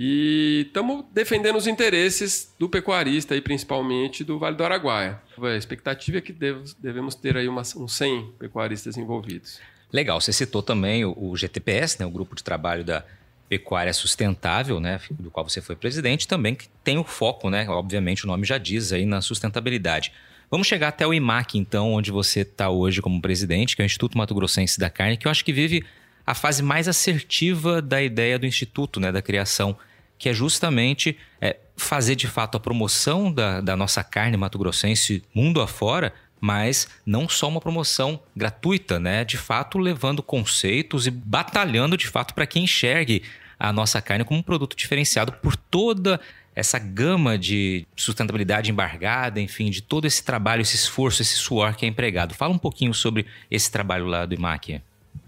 e 0.00 0.66
estamos 0.68 1.04
defendendo 1.12 1.56
os 1.56 1.66
interesses 1.66 2.54
do 2.56 2.68
pecuarista 2.68 3.34
e 3.34 3.40
principalmente 3.40 4.22
do 4.22 4.38
Vale 4.38 4.54
do 4.54 4.62
Araguaia. 4.62 5.20
A 5.42 5.56
expectativa 5.56 6.18
é 6.18 6.20
que 6.20 6.32
devemos 6.32 7.16
ter 7.16 7.36
aí 7.36 7.48
umas, 7.48 7.74
uns 7.74 7.94
100 7.96 8.34
pecuaristas 8.38 8.96
envolvidos. 8.96 9.58
Legal, 9.92 10.20
você 10.20 10.32
citou 10.32 10.62
também 10.62 11.04
o, 11.04 11.36
GTPS, 11.36 11.98
né, 11.98 12.06
o 12.06 12.10
Grupo 12.10 12.36
de 12.36 12.44
Trabalho 12.44 12.84
da 12.84 13.04
Pecuária 13.48 13.92
Sustentável, 13.92 14.78
né, 14.78 15.00
do 15.10 15.32
qual 15.32 15.48
você 15.48 15.60
foi 15.60 15.74
presidente, 15.74 16.28
também 16.28 16.54
que 16.54 16.68
tem 16.84 16.96
o 16.96 17.02
foco, 17.04 17.50
né, 17.50 17.68
obviamente 17.68 18.24
o 18.24 18.28
nome 18.28 18.46
já 18.46 18.58
diz 18.58 18.92
aí, 18.92 19.04
na 19.04 19.20
sustentabilidade. 19.20 20.12
Vamos 20.48 20.68
chegar 20.68 20.88
até 20.88 21.04
o 21.06 21.12
IMAC, 21.12 21.58
então, 21.58 21.94
onde 21.94 22.12
você 22.12 22.40
está 22.40 22.70
hoje 22.70 23.02
como 23.02 23.20
presidente, 23.20 23.74
que 23.74 23.82
é 23.82 23.84
o 23.84 23.86
Instituto 23.86 24.16
Mato 24.16 24.34
Grossense 24.34 24.78
da 24.78 24.88
Carne, 24.88 25.16
que 25.16 25.26
eu 25.26 25.30
acho 25.30 25.44
que 25.44 25.52
vive 25.52 25.84
a 26.24 26.34
fase 26.34 26.62
mais 26.62 26.86
assertiva 26.86 27.82
da 27.82 28.00
ideia 28.00 28.38
do 28.38 28.46
Instituto, 28.46 29.00
né, 29.00 29.10
da 29.10 29.20
criação 29.20 29.76
que 30.18 30.28
é 30.28 30.34
justamente 30.34 31.16
é, 31.40 31.56
fazer 31.76 32.16
de 32.16 32.26
fato 32.26 32.56
a 32.56 32.60
promoção 32.60 33.32
da, 33.32 33.60
da 33.60 33.76
nossa 33.76 34.02
carne 34.02 34.36
mato-grossense 34.36 35.22
mundo 35.34 35.60
afora, 35.60 36.12
mas 36.40 36.88
não 37.04 37.28
só 37.28 37.48
uma 37.48 37.60
promoção 37.60 38.20
gratuita, 38.36 38.98
né? 38.98 39.24
De 39.24 39.36
fato, 39.36 39.78
levando 39.78 40.22
conceitos 40.22 41.06
e 41.06 41.10
batalhando 41.10 41.96
de 41.96 42.06
fato 42.06 42.34
para 42.34 42.46
que 42.46 42.60
enxergue 42.60 43.22
a 43.58 43.72
nossa 43.72 44.00
carne 44.00 44.24
como 44.24 44.40
um 44.40 44.42
produto 44.42 44.76
diferenciado 44.76 45.32
por 45.32 45.56
toda 45.56 46.20
essa 46.54 46.78
gama 46.78 47.38
de 47.38 47.86
sustentabilidade 47.94 48.70
embargada, 48.70 49.40
enfim, 49.40 49.70
de 49.70 49.80
todo 49.80 50.06
esse 50.06 50.24
trabalho, 50.24 50.62
esse 50.62 50.74
esforço, 50.74 51.22
esse 51.22 51.36
suor 51.36 51.74
que 51.76 51.86
é 51.86 51.88
empregado. 51.88 52.34
Fala 52.34 52.52
um 52.52 52.58
pouquinho 52.58 52.92
sobre 52.92 53.26
esse 53.48 53.70
trabalho 53.70 54.06
lá 54.06 54.26
do 54.26 54.34
IMAC. 54.34 54.80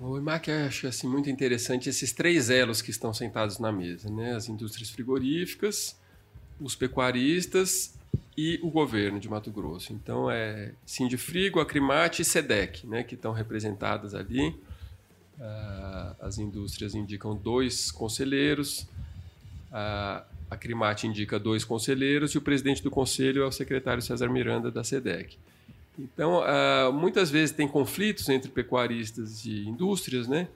O 0.03 0.17
IMAC 0.17 0.51
acho 0.51 0.87
assim, 0.87 1.07
muito 1.07 1.29
interessante 1.29 1.91
esses 1.91 2.11
três 2.11 2.49
elos 2.49 2.81
que 2.81 2.91
estão 2.91 3.13
sentados 3.13 3.59
na 3.59 3.71
mesa, 3.71 4.09
né? 4.11 4.35
As 4.35 4.49
indústrias 4.49 4.89
frigoríficas, 4.89 5.95
os 6.59 6.75
pecuaristas 6.75 7.95
e 8.35 8.59
o 8.63 8.71
governo 8.71 9.21
de 9.21 9.29
Mato 9.29 9.51
Grosso. 9.51 9.93
Então 9.93 10.31
é 10.31 10.73
Sindifrigo, 10.87 11.61
Acrimate 11.61 12.23
e 12.23 12.25
SEDEC, 12.25 12.87
né? 12.87 13.03
Que 13.03 13.15
estão 13.15 13.33
representadas 13.33 14.15
ali. 14.15 14.49
Uh, 15.39 16.17
as 16.19 16.39
indústrias 16.39 16.95
indicam 16.95 17.37
dois 17.37 17.91
conselheiros, 17.91 18.89
a 19.71 20.25
Acrimate 20.51 21.07
indica 21.07 21.39
dois 21.39 21.63
conselheiros 21.63 22.33
e 22.33 22.39
o 22.39 22.43
presidente 22.43 22.83
do 22.83 22.91
conselho 22.91 23.43
é 23.43 23.47
o 23.47 23.53
secretário 23.53 24.03
César 24.03 24.31
Miranda 24.31 24.71
da 24.71 24.83
SEDEC. 24.83 25.39
Então, 26.01 26.41
uh, 26.41 26.93
muitas 26.93 27.31
vezes 27.31 27.55
tem 27.55 27.69
conflitos 27.69 28.29
entre 28.29 28.51
pecuaristas 28.51 29.45
e 29.45 29.69
indústrias, 29.69 30.27
né? 30.27 30.49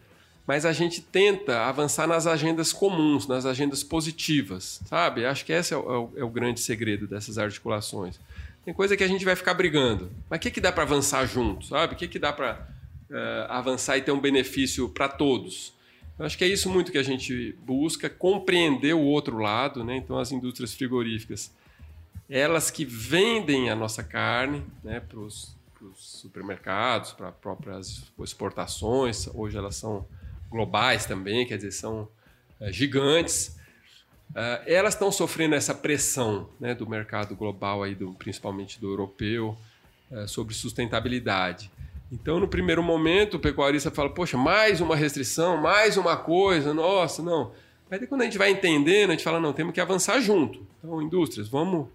Mas 0.47 0.66
a 0.66 0.72
gente 0.72 1.01
tenta 1.01 1.64
avançar 1.66 2.07
nas 2.07 2.26
agendas 2.26 2.72
comuns, 2.72 3.26
nas 3.26 3.47
agendas 3.47 3.82
positivas, 3.82 4.80
sabe? 4.86 5.24
Acho 5.24 5.45
que 5.45 5.53
esse 5.53 5.72
é 5.72 5.76
o, 5.76 6.11
é 6.16 6.24
o 6.24 6.28
é 6.28 6.30
grande 6.30 6.61
segredo 6.61 7.07
dessas 7.07 7.38
articulações. 7.38 8.20
Tem 8.64 8.72
coisa 8.72 8.97
que 8.97 9.05
a 9.05 9.09
gente 9.09 9.24
vai 9.24 9.36
ficar 9.36 9.55
brigando, 9.55 10.11
mas 10.28 10.38
o 10.38 10.40
que, 10.40 10.51
que 10.51 10.61
dá 10.61 10.72
para 10.72 10.84
avançar 10.84 11.26
junto, 11.26 11.66
sabe? 11.66 11.95
O 11.95 11.97
que, 11.97 12.09
que 12.09 12.18
dá 12.18 12.32
para 12.32 12.66
uh, 13.11 13.14
ah, 13.49 13.59
avançar 13.59 13.97
e 13.99 14.03
ter 14.03 14.12
um 14.12 14.20
benefício 14.20 14.88
para 14.88 15.09
todos? 15.09 15.74
Eu 16.18 16.24
acho 16.24 16.38
que 16.38 16.45
é 16.45 16.49
isso 16.49 16.70
muito 16.70 16.92
que 16.92 16.99
a 16.99 17.03
gente 17.03 17.57
busca, 17.64 18.09
compreender 18.09 18.95
o 18.95 19.01
outro 19.01 19.38
lado, 19.38 19.82
né? 19.82 19.97
Então, 19.97 20.18
as 20.18 20.30
indústrias 20.30 20.72
frigoríficas 20.72 21.53
elas 22.29 22.70
que 22.70 22.85
vendem 22.85 23.70
a 23.70 23.77
nossa 23.77 24.03
carne 24.03 24.64
né, 24.83 25.01
para 25.01 25.18
os 25.18 25.55
supermercados, 25.97 27.12
para 27.12 27.31
próprias 27.31 28.11
exportações. 28.18 29.29
Hoje 29.35 29.57
elas 29.57 29.77
são 29.77 30.07
globais 30.51 31.05
também, 31.05 31.47
quer 31.47 31.57
dizer, 31.57 31.72
são 31.72 32.09
é, 32.61 32.72
gigantes. 32.72 33.57
Uh, 34.31 34.64
elas 34.66 34.95
estão 34.95 35.12
sofrendo 35.12 35.55
essa 35.55 35.75
pressão 35.75 36.49
né, 36.59 36.75
do 36.75 36.89
mercado 36.89 37.37
global, 37.37 37.83
aí 37.83 37.95
do, 37.95 38.12
principalmente 38.14 38.81
do 38.81 38.91
europeu, 38.91 39.57
uh, 40.11 40.27
sobre 40.27 40.55
sustentabilidade. 40.55 41.70
Então, 42.11 42.41
no 42.41 42.49
primeiro 42.49 42.83
momento, 42.83 43.35
o 43.37 43.41
pecuarista 43.41 43.91
fala: 43.91 44.11
Poxa, 44.11 44.37
mais 44.37 44.81
uma 44.81 44.97
restrição, 44.97 45.57
mais 45.57 45.97
uma 45.97 46.16
coisa, 46.16 46.72
nossa, 46.72 47.22
não. 47.22 47.53
Mas 47.91 48.09
quando 48.09 48.22
a 48.22 48.25
gente 48.25 48.39
vai 48.39 48.51
entendendo, 48.51 49.11
a 49.11 49.12
gente 49.12 49.25
fala: 49.25 49.39
Não, 49.39 49.53
temos 49.53 49.72
que 49.75 49.81
avançar 49.81 50.20
junto. 50.20 50.66
Então, 50.79 51.01
indústrias, 51.03 51.49
vamos 51.49 51.89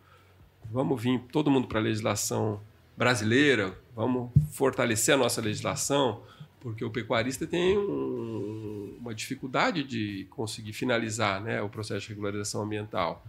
vamos 0.72 1.02
vir 1.02 1.20
todo 1.32 1.50
mundo 1.50 1.68
para 1.68 1.80
a 1.80 1.82
legislação 1.82 2.62
brasileira, 2.96 3.78
vamos 3.96 4.30
fortalecer 4.52 5.16
a 5.16 5.18
nossa 5.18 5.42
legislação, 5.42 6.22
porque 6.60 6.84
o 6.84 6.90
pecuarista 6.90 7.48
tem 7.48 7.78
um, 7.78 8.98
uma 9.00 9.16
dificuldade 9.16 9.84
de 9.84 10.28
conseguir 10.30 10.74
finalizar 10.74 11.42
né, 11.42 11.62
o 11.62 11.70
processo 11.70 12.02
de 12.02 12.10
regularização 12.10 12.62
ambiental. 12.62 13.26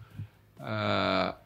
Ah, 0.59 1.37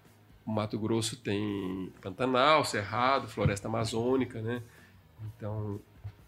o 0.46 0.50
Mato 0.50 0.78
Grosso 0.78 1.16
tem 1.16 1.92
Pantanal, 2.00 2.64
Cerrado, 2.64 3.28
Floresta 3.28 3.68
Amazônica, 3.68 4.40
né? 4.42 4.62
Então, 5.36 5.80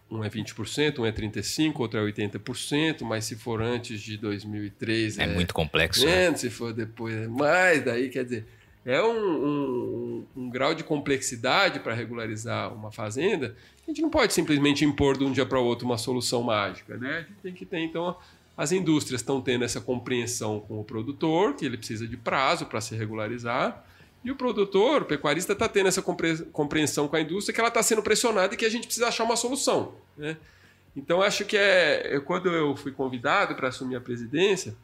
um 0.09 0.23
é 0.23 0.29
20%, 0.29 0.99
um 0.99 1.05
é 1.05 1.11
35%, 1.11 1.79
outro 1.79 1.99
é 1.99 2.11
80%, 2.11 3.01
mas 3.03 3.25
se 3.25 3.35
for 3.35 3.61
antes 3.61 4.01
de 4.01 4.17
2003 4.17 5.19
é, 5.19 5.23
é 5.23 5.27
muito 5.27 5.53
complexo. 5.53 6.05
Né? 6.05 6.33
se 6.35 6.49
for 6.49 6.73
depois 6.73 7.13
é 7.15 7.27
mais, 7.27 7.83
daí 7.83 8.09
quer 8.09 8.23
dizer, 8.23 8.47
é 8.87 9.03
um, 9.03 9.45
um, 9.45 10.25
um 10.35 10.49
grau 10.49 10.73
de 10.73 10.83
complexidade 10.83 11.79
para 11.79 11.93
regularizar 11.93 12.73
uma 12.73 12.91
fazenda 12.91 13.55
a 13.87 13.91
gente 13.91 14.01
não 14.01 14.09
pode 14.09 14.33
simplesmente 14.33 14.83
impor 14.83 15.17
de 15.17 15.23
um 15.23 15.31
dia 15.31 15.45
para 15.45 15.57
o 15.57 15.63
outro 15.63 15.85
uma 15.85 15.97
solução 15.97 16.43
mágica. 16.43 16.97
Né? 16.97 17.19
A 17.19 17.21
gente 17.21 17.39
tem 17.41 17.53
que 17.53 17.65
ter, 17.65 17.79
então, 17.79 18.17
as 18.57 18.73
indústrias 18.73 19.21
estão 19.21 19.39
tendo 19.39 19.63
essa 19.63 19.79
compreensão 19.79 20.59
com 20.59 20.81
o 20.81 20.83
produtor, 20.83 21.53
que 21.53 21.65
ele 21.65 21.77
precisa 21.77 22.05
de 22.05 22.17
prazo 22.17 22.65
para 22.65 22.81
se 22.81 22.95
regularizar, 22.95 23.85
e 24.25 24.29
o 24.31 24.35
produtor, 24.35 25.03
o 25.03 25.05
pecuarista, 25.05 25.53
está 25.53 25.69
tendo 25.69 25.87
essa 25.87 26.01
compreensão 26.01 27.07
com 27.07 27.15
a 27.15 27.21
indústria 27.21 27.53
que 27.53 27.61
ela 27.61 27.69
está 27.69 27.81
sendo 27.81 28.01
pressionada 28.01 28.53
e 28.53 28.57
que 28.57 28.65
a 28.65 28.69
gente 28.69 28.87
precisa 28.87 29.07
achar 29.07 29.23
uma 29.23 29.37
solução. 29.37 29.95
Né? 30.17 30.35
Então, 30.93 31.21
acho 31.21 31.45
que 31.45 31.55
é. 31.55 32.19
Quando 32.25 32.49
eu 32.49 32.75
fui 32.75 32.91
convidado 32.91 33.55
para 33.55 33.69
assumir 33.69 33.95
a 33.95 34.01
presidência, 34.01 34.75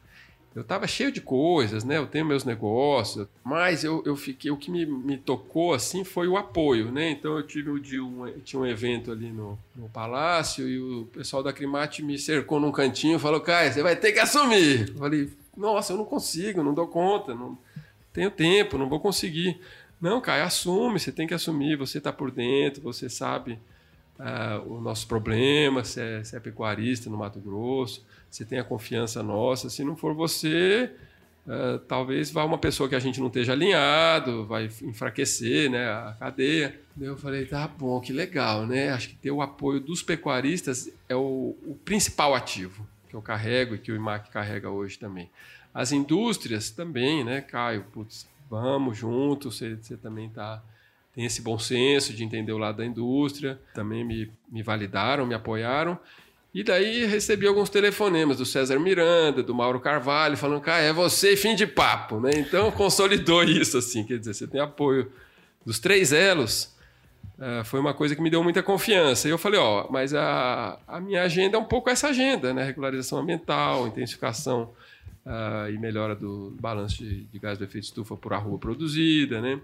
eu 0.54 0.62
estava 0.62 0.86
cheio 0.86 1.10
de 1.10 1.20
coisas, 1.20 1.82
né? 1.82 1.98
Eu 1.98 2.06
tenho 2.06 2.24
meus 2.24 2.44
negócios, 2.44 3.26
mas 3.42 3.82
eu, 3.82 4.02
eu 4.06 4.14
fiquei. 4.14 4.52
O 4.52 4.56
que 4.56 4.70
me, 4.70 4.86
me 4.86 5.18
tocou 5.18 5.74
assim 5.74 6.04
foi 6.04 6.28
o 6.28 6.36
apoio, 6.36 6.92
né? 6.92 7.10
Então 7.10 7.36
eu 7.36 7.42
tive 7.44 7.70
um 7.70 7.80
dia 7.80 8.02
um, 8.02 8.30
tinha 8.44 8.62
um 8.62 8.66
evento 8.66 9.10
ali 9.10 9.32
no, 9.32 9.58
no 9.74 9.88
palácio 9.88 10.68
e 10.68 10.78
o 10.78 11.06
pessoal 11.06 11.42
da 11.42 11.52
Crimate 11.52 12.04
me 12.04 12.16
cercou 12.16 12.60
num 12.60 12.70
cantinho 12.70 13.16
e 13.16 13.20
falou: 13.20 13.40
Caio, 13.40 13.72
você 13.72 13.82
vai 13.82 13.96
ter 13.96 14.12
que 14.12 14.20
assumir. 14.20 14.90
Eu 14.90 14.96
falei: 14.96 15.30
Nossa, 15.56 15.92
eu 15.92 15.96
não 15.96 16.04
consigo, 16.04 16.62
não 16.62 16.72
dou 16.72 16.86
conta, 16.86 17.34
não 17.34 17.58
tenho 18.12 18.30
tempo, 18.30 18.78
não 18.78 18.88
vou 18.88 19.00
conseguir. 19.00 19.60
Não, 20.00 20.20
Caio, 20.20 20.44
assume, 20.44 21.00
você 21.00 21.10
tem 21.10 21.26
que 21.26 21.34
assumir, 21.34 21.76
você 21.76 21.98
está 21.98 22.12
por 22.12 22.30
dentro, 22.30 22.80
você 22.80 23.08
sabe 23.08 23.58
o 24.66 24.80
nosso 24.80 25.08
problema, 25.08 25.82
você 25.82 26.00
é, 26.00 26.22
você 26.22 26.36
é 26.36 26.40
pecuarista 26.40 27.10
no 27.10 27.16
Mato 27.16 27.40
Grosso 27.40 28.04
você 28.34 28.44
tem 28.44 28.58
a 28.58 28.64
confiança 28.64 29.22
nossa. 29.22 29.70
Se 29.70 29.84
não 29.84 29.94
for 29.96 30.12
você, 30.12 30.90
uh, 31.46 31.78
talvez 31.86 32.32
vá 32.32 32.44
uma 32.44 32.58
pessoa 32.58 32.88
que 32.88 32.96
a 32.96 32.98
gente 32.98 33.20
não 33.20 33.28
esteja 33.28 33.52
alinhado, 33.52 34.44
vai 34.44 34.68
enfraquecer 34.82 35.70
né, 35.70 35.88
a 35.88 36.16
cadeia. 36.18 36.80
Daí 36.96 37.06
eu 37.06 37.16
falei, 37.16 37.46
tá 37.46 37.68
bom, 37.68 38.00
que 38.00 38.12
legal, 38.12 38.66
né? 38.66 38.90
Acho 38.90 39.10
que 39.10 39.14
ter 39.14 39.30
o 39.30 39.40
apoio 39.40 39.78
dos 39.78 40.02
pecuaristas 40.02 40.90
é 41.08 41.14
o, 41.14 41.56
o 41.64 41.78
principal 41.84 42.34
ativo 42.34 42.84
que 43.08 43.14
eu 43.14 43.22
carrego 43.22 43.76
e 43.76 43.78
que 43.78 43.92
o 43.92 43.94
IMAC 43.94 44.28
carrega 44.30 44.68
hoje 44.68 44.98
também. 44.98 45.30
As 45.72 45.92
indústrias 45.92 46.70
também, 46.70 47.22
né, 47.22 47.40
Caio? 47.40 47.84
Putz, 47.92 48.26
vamos 48.50 48.98
junto, 48.98 49.52
você, 49.52 49.76
você 49.76 49.96
também 49.96 50.28
tá, 50.28 50.60
tem 51.14 51.24
esse 51.24 51.40
bom 51.40 51.56
senso 51.56 52.12
de 52.12 52.24
entender 52.24 52.52
o 52.52 52.58
lado 52.58 52.78
da 52.78 52.84
indústria, 52.84 53.60
também 53.72 54.04
me, 54.04 54.28
me 54.50 54.60
validaram, 54.60 55.24
me 55.24 55.34
apoiaram. 55.34 55.96
E 56.54 56.62
daí 56.62 57.04
recebi 57.04 57.48
alguns 57.48 57.68
telefonemas 57.68 58.36
do 58.36 58.46
César 58.46 58.78
Miranda, 58.78 59.42
do 59.42 59.52
Mauro 59.52 59.80
Carvalho, 59.80 60.36
falando 60.36 60.62
ah, 60.66 60.78
é 60.78 60.92
você 60.92 61.36
fim 61.36 61.56
de 61.56 61.66
papo, 61.66 62.20
né? 62.20 62.30
Então 62.36 62.70
consolidou 62.72 63.42
isso, 63.42 63.76
assim, 63.76 64.04
quer 64.04 64.20
dizer, 64.20 64.34
você 64.34 64.46
tem 64.46 64.60
apoio 64.60 65.10
dos 65.66 65.80
três 65.80 66.12
elos. 66.12 66.72
Uh, 67.36 67.64
foi 67.64 67.80
uma 67.80 67.92
coisa 67.92 68.14
que 68.14 68.22
me 68.22 68.30
deu 68.30 68.44
muita 68.44 68.62
confiança. 68.62 69.26
E 69.26 69.32
eu 69.32 69.38
falei, 69.38 69.58
ó, 69.58 69.88
mas 69.90 70.14
a, 70.14 70.78
a 70.86 71.00
minha 71.00 71.22
agenda 71.22 71.56
é 71.56 71.60
um 71.60 71.64
pouco 71.64 71.90
essa 71.90 72.08
agenda, 72.08 72.54
né? 72.54 72.62
Regularização 72.62 73.18
ambiental, 73.18 73.88
intensificação 73.88 74.70
uh, 75.26 75.68
e 75.68 75.76
melhora 75.76 76.14
do 76.14 76.56
balanço 76.60 76.98
de, 77.02 77.24
de 77.24 77.38
gás 77.40 77.58
do 77.58 77.64
efeito 77.64 77.84
estufa 77.84 78.16
por 78.16 78.32
arroba 78.32 78.58
produzida, 78.58 79.40
né? 79.40 79.58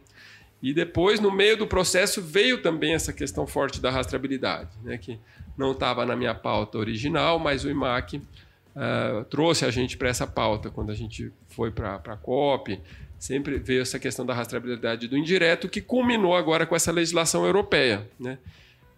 E 0.62 0.74
depois, 0.74 1.20
no 1.20 1.32
meio 1.32 1.56
do 1.56 1.66
processo, 1.66 2.20
veio 2.20 2.60
também 2.60 2.94
essa 2.94 3.12
questão 3.12 3.46
forte 3.46 3.80
da 3.80 3.90
rastreabilidade, 3.90 4.70
né? 4.82 4.98
que 4.98 5.18
não 5.56 5.72
estava 5.72 6.04
na 6.04 6.14
minha 6.14 6.34
pauta 6.34 6.76
original, 6.76 7.38
mas 7.38 7.64
o 7.64 7.70
IMAC 7.70 8.16
uh, 8.16 9.24
trouxe 9.24 9.64
a 9.64 9.70
gente 9.70 9.96
para 9.96 10.08
essa 10.08 10.26
pauta 10.26 10.70
quando 10.70 10.90
a 10.90 10.94
gente 10.94 11.32
foi 11.48 11.70
para 11.70 11.94
a 11.94 12.16
COP. 12.16 12.78
sempre 13.18 13.58
veio 13.58 13.80
essa 13.80 13.98
questão 13.98 14.24
da 14.26 14.34
rastreabilidade 14.34 15.08
do 15.08 15.16
indireto, 15.16 15.68
que 15.68 15.80
culminou 15.80 16.36
agora 16.36 16.66
com 16.66 16.76
essa 16.76 16.92
legislação 16.92 17.46
europeia. 17.46 18.06
Né? 18.18 18.38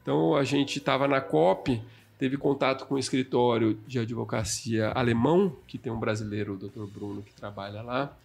Então, 0.03 0.35
a 0.35 0.43
gente 0.43 0.79
estava 0.79 1.07
na 1.07 1.21
COP, 1.21 1.81
teve 2.19 2.37
contato 2.37 2.87
com 2.87 2.97
o 2.97 2.99
escritório 2.99 3.79
de 3.87 4.01
advocacia 4.01 4.91
alemão, 4.91 5.57
que 5.67 5.79
tem 5.79 5.93
um 5.93 5.99
brasileiro, 5.99 6.55
o 6.55 6.57
Dr. 6.57 6.87
Bruno, 6.93 7.23
que 7.23 7.33
trabalha 7.33 7.83
lá, 7.83 8.17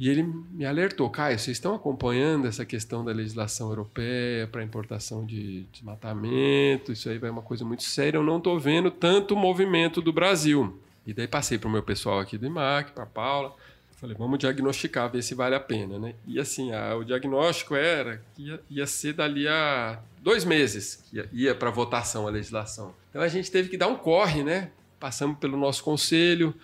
e 0.00 0.08
ele 0.08 0.22
me 0.22 0.64
alertou, 0.64 1.10
Caio, 1.10 1.38
vocês 1.38 1.58
estão 1.58 1.74
acompanhando 1.74 2.46
essa 2.46 2.64
questão 2.64 3.04
da 3.04 3.12
legislação 3.12 3.68
europeia 3.68 4.46
para 4.46 4.64
importação 4.64 5.26
de 5.26 5.66
desmatamento, 5.70 6.90
isso 6.90 7.10
aí 7.10 7.18
vai 7.18 7.28
uma 7.28 7.42
coisa 7.42 7.66
muito 7.66 7.82
séria, 7.82 8.16
eu 8.16 8.24
não 8.24 8.38
estou 8.38 8.58
vendo 8.58 8.90
tanto 8.90 9.36
movimento 9.36 10.00
do 10.00 10.10
Brasil. 10.10 10.80
E 11.06 11.12
daí 11.12 11.28
passei 11.28 11.58
para 11.58 11.68
o 11.68 11.70
meu 11.70 11.82
pessoal 11.82 12.18
aqui 12.18 12.38
do 12.38 12.46
IMAC, 12.46 12.92
para 12.92 13.04
a 13.04 13.06
Paula, 13.06 13.54
falei, 14.00 14.16
vamos 14.18 14.38
diagnosticar, 14.38 15.10
ver 15.10 15.22
se 15.22 15.34
vale 15.34 15.54
a 15.54 15.60
pena, 15.60 15.98
né? 15.98 16.14
E 16.26 16.40
assim, 16.40 16.72
a, 16.72 16.96
o 16.96 17.04
diagnóstico 17.04 17.74
era 17.74 18.22
que 18.34 18.44
ia, 18.44 18.60
ia, 18.70 18.86
ser 18.86 19.12
dali 19.12 19.46
a 19.46 20.00
dois 20.22 20.46
meses 20.46 20.96
que 20.96 21.16
ia, 21.16 21.28
ia 21.30 21.54
para 21.54 21.70
votação 21.70 22.26
a 22.26 22.30
legislação. 22.30 22.94
Então 23.10 23.20
a 23.20 23.28
gente 23.28 23.50
teve 23.50 23.68
que 23.68 23.76
dar 23.76 23.88
um 23.88 23.96
corre, 23.96 24.42
né? 24.42 24.70
Passamos 24.98 25.36
pelo 25.38 25.58
nosso 25.58 25.84
conselho, 25.84 26.54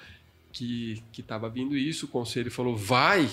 que 0.57 1.20
estava 1.20 1.50
vindo 1.50 1.76
isso, 1.76 2.07
o 2.07 2.09
conselho 2.09 2.50
falou, 2.50 2.74
vai, 2.74 3.28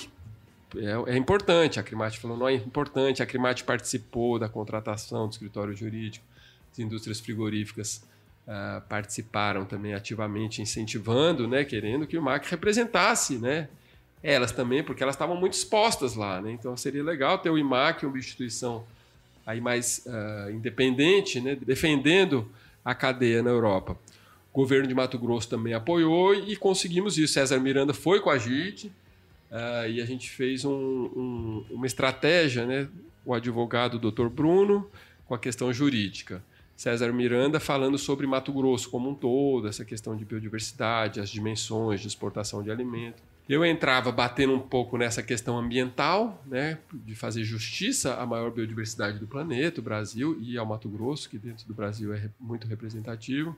é, 0.75 1.13
é, 1.13 1.17
importante. 1.17 1.79
A 1.79 1.83
Crimate 1.83 2.19
falou, 2.19 2.35
não 2.37 2.49
é 2.49 2.53
importante. 2.53 3.23
A 3.23 3.25
Crimate 3.25 3.63
participou 3.63 4.37
da 4.37 4.49
contratação 4.49 5.27
do 5.27 5.31
escritório 5.31 5.73
jurídico, 5.73 6.25
as 6.71 6.79
indústrias 6.79 7.19
frigoríficas 7.19 8.03
uh, 8.47 8.81
participaram 8.89 9.63
também 9.63 9.93
ativamente, 9.93 10.61
incentivando, 10.61 11.47
né, 11.47 11.63
querendo 11.63 12.05
que 12.05 12.17
o 12.17 12.21
MAC 12.21 12.49
representasse, 12.49 13.37
né, 13.37 13.69
elas 14.21 14.51
também, 14.51 14.83
porque 14.83 15.03
elas 15.03 15.15
estavam 15.15 15.35
muito 15.35 15.53
expostas 15.53 16.15
lá, 16.15 16.41
né? 16.41 16.51
Então 16.51 16.75
seria 16.75 17.03
legal 17.03 17.37
ter 17.37 17.49
o 17.49 17.57
IMAC, 17.57 18.05
uma 18.05 18.17
instituição 18.17 18.83
aí 19.45 19.61
mais 19.61 20.05
uh, 20.07 20.49
independente, 20.49 21.39
né, 21.39 21.55
defendendo 21.55 22.49
a 22.83 22.95
cadeia 22.95 23.43
na 23.43 23.49
Europa. 23.49 23.97
O 24.53 24.61
governo 24.61 24.87
de 24.87 24.93
Mato 24.93 25.17
Grosso 25.17 25.49
também 25.49 25.73
apoiou 25.73 26.35
e 26.35 26.55
conseguimos 26.55 27.17
isso. 27.17 27.33
César 27.33 27.59
Miranda 27.59 27.91
foi 27.91 28.19
com 28.19 28.29
a 28.29 28.37
gente 28.37 28.85
uh, 29.49 29.89
e 29.89 29.99
a 29.99 30.05
gente 30.05 30.29
fez 30.29 30.63
um, 30.63 30.71
um, 30.71 31.65
uma 31.71 31.87
estratégia, 31.87 32.63
né? 32.63 32.87
O 33.25 33.33
advogado 33.33 33.97
Dr. 33.97 34.27
Bruno 34.27 34.87
com 35.25 35.33
a 35.33 35.39
questão 35.39 35.73
jurídica. 35.73 36.43
César 36.75 37.11
Miranda 37.11 37.59
falando 37.59 37.97
sobre 37.97 38.27
Mato 38.27 38.53
Grosso 38.53 38.91
como 38.91 39.09
um 39.09 39.15
todo, 39.15 39.67
essa 39.67 39.83
questão 39.83 40.15
de 40.15 40.23
biodiversidade, 40.23 41.19
as 41.19 41.29
dimensões 41.29 42.01
de 42.01 42.07
exportação 42.07 42.61
de 42.61 42.69
alimento. 42.69 43.23
Eu 43.49 43.65
entrava 43.65 44.11
batendo 44.11 44.53
um 44.53 44.59
pouco 44.59 44.97
nessa 44.97 45.21
questão 45.21 45.57
ambiental, 45.57 46.41
né, 46.45 46.77
de 46.93 47.13
fazer 47.15 47.43
justiça 47.43 48.15
à 48.15 48.25
maior 48.25 48.51
biodiversidade 48.51 49.19
do 49.19 49.27
planeta, 49.27 49.81
o 49.81 49.83
Brasil 49.83 50.37
e 50.41 50.57
ao 50.57 50.65
Mato 50.65 50.87
Grosso, 50.87 51.29
que 51.29 51.37
dentro 51.37 51.67
do 51.67 51.73
Brasil 51.73 52.13
é 52.13 52.29
muito 52.39 52.67
representativo. 52.67 53.55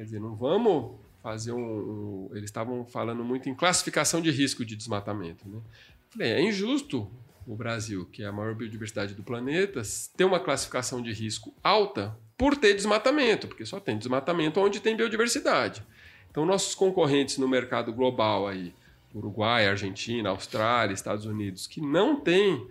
Quer 0.00 0.04
dizer, 0.04 0.20
não 0.20 0.34
vamos 0.34 0.92
fazer 1.22 1.52
um. 1.52 1.58
um 1.60 2.30
eles 2.30 2.44
estavam 2.44 2.86
falando 2.86 3.22
muito 3.22 3.50
em 3.50 3.54
classificação 3.54 4.22
de 4.22 4.30
risco 4.30 4.64
de 4.64 4.74
desmatamento. 4.74 5.46
Né? 5.46 5.60
Falei, 6.08 6.32
é 6.32 6.40
injusto 6.40 7.06
o 7.46 7.54
Brasil, 7.54 8.08
que 8.10 8.22
é 8.22 8.26
a 8.26 8.32
maior 8.32 8.54
biodiversidade 8.54 9.12
do 9.12 9.22
planeta, 9.22 9.82
ter 10.16 10.24
uma 10.24 10.40
classificação 10.40 11.02
de 11.02 11.12
risco 11.12 11.52
alta 11.62 12.16
por 12.38 12.56
ter 12.56 12.72
desmatamento, 12.72 13.46
porque 13.46 13.66
só 13.66 13.78
tem 13.78 13.98
desmatamento 13.98 14.58
onde 14.58 14.80
tem 14.80 14.96
biodiversidade. 14.96 15.82
Então, 16.30 16.46
nossos 16.46 16.74
concorrentes 16.74 17.36
no 17.36 17.46
mercado 17.46 17.92
global 17.92 18.48
aí, 18.48 18.72
Uruguai, 19.14 19.68
Argentina, 19.68 20.30
Austrália, 20.30 20.94
Estados 20.94 21.26
Unidos, 21.26 21.66
que 21.66 21.82
não 21.82 22.18
têm 22.18 22.66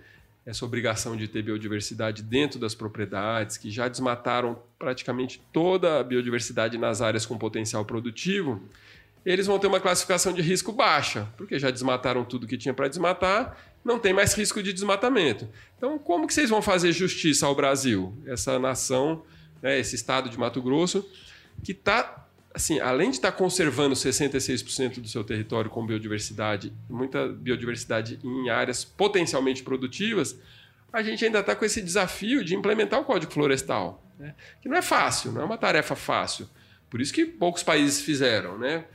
essa 0.46 0.66
obrigação 0.66 1.16
de 1.16 1.28
ter 1.28 1.44
biodiversidade 1.44 2.24
dentro 2.24 2.60
das 2.60 2.74
propriedades, 2.74 3.58
que 3.58 3.70
já 3.70 3.88
desmataram 3.88 4.62
praticamente 4.78 5.42
toda 5.54 6.00
a 6.00 6.04
biodiversidade 6.04 6.78
nas 6.78 7.02
áreas 7.02 7.26
com 7.26 7.38
potencial 7.38 7.86
produtivo, 7.86 8.62
eles 9.26 9.46
vão 9.46 9.60
ter 9.60 9.68
uma 9.68 9.80
classificação 9.80 10.34
de 10.34 10.42
risco 10.42 10.72
baixa, 10.72 11.28
porque 11.38 11.60
já 11.60 11.70
desmataram 11.70 12.24
tudo 12.24 12.48
que 12.48 12.58
tinha 12.58 12.74
para 12.74 12.88
desmatar, 12.88 13.58
não 13.84 14.00
tem 14.00 14.14
mais 14.14 14.34
risco 14.34 14.64
de 14.64 14.74
desmatamento. 14.74 15.48
Então, 15.78 16.00
como 16.00 16.26
que 16.26 16.34
vocês 16.34 16.50
vão 16.50 16.62
fazer 16.62 16.92
justiça 16.92 17.46
ao 17.46 17.56
Brasil, 17.56 18.18
essa 18.26 18.58
nação, 18.58 19.24
né, 19.62 19.80
esse 19.80 19.96
estado 19.96 20.30
de 20.30 20.38
Mato 20.38 20.62
Grosso, 20.62 21.08
que 21.64 21.74
está 21.74 22.28
assim, 22.54 22.80
além 22.80 23.10
de 23.10 23.18
estar 23.18 23.32
conservando 23.32 23.96
66% 23.96 25.00
do 25.00 25.08
seu 25.08 25.24
território 25.24 25.70
com 25.70 25.86
biodiversidade, 25.86 26.74
muita 26.90 27.28
biodiversidade 27.28 28.20
em 28.24 28.50
áreas 28.50 28.84
potencialmente 28.84 29.64
produtivas, 29.64 30.40
a 30.92 31.04
gente 31.04 31.24
ainda 31.24 31.40
está 31.40 31.56
com 31.56 31.64
esse 31.64 31.82
desafio 31.82 32.44
de 32.44 32.56
implementar 32.56 33.00
o 33.00 33.06
Código 33.06 33.32
Florestal, 33.32 34.04
né? 34.18 34.34
que 34.62 34.68
não 34.68 34.78
é 34.78 34.82
fácil, 34.82 35.32
não 35.32 35.42
é 35.42 35.46
uma 35.46 35.58
tarefa 35.58 35.96
fácil. 35.96 36.50
Por 36.90 37.00
isso 37.00 37.14
que 37.14 37.26
poucos 37.26 37.62
países 37.62 38.02
fizeram, 38.02 38.58
né? 38.58 38.86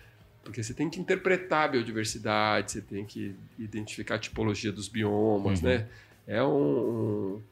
Porque 0.42 0.62
você 0.62 0.74
tem 0.74 0.90
que 0.90 1.00
interpretar 1.00 1.66
a 1.66 1.68
biodiversidade, 1.68 2.72
você 2.72 2.80
tem 2.80 3.04
que 3.04 3.34
identificar 3.58 4.16
a 4.16 4.18
tipologia 4.18 4.72
dos 4.72 4.88
biomas, 4.88 5.62
uhum. 5.62 5.68
né? 5.68 5.86
É 6.26 6.42
um, 6.42 6.48
um, 6.48 7.42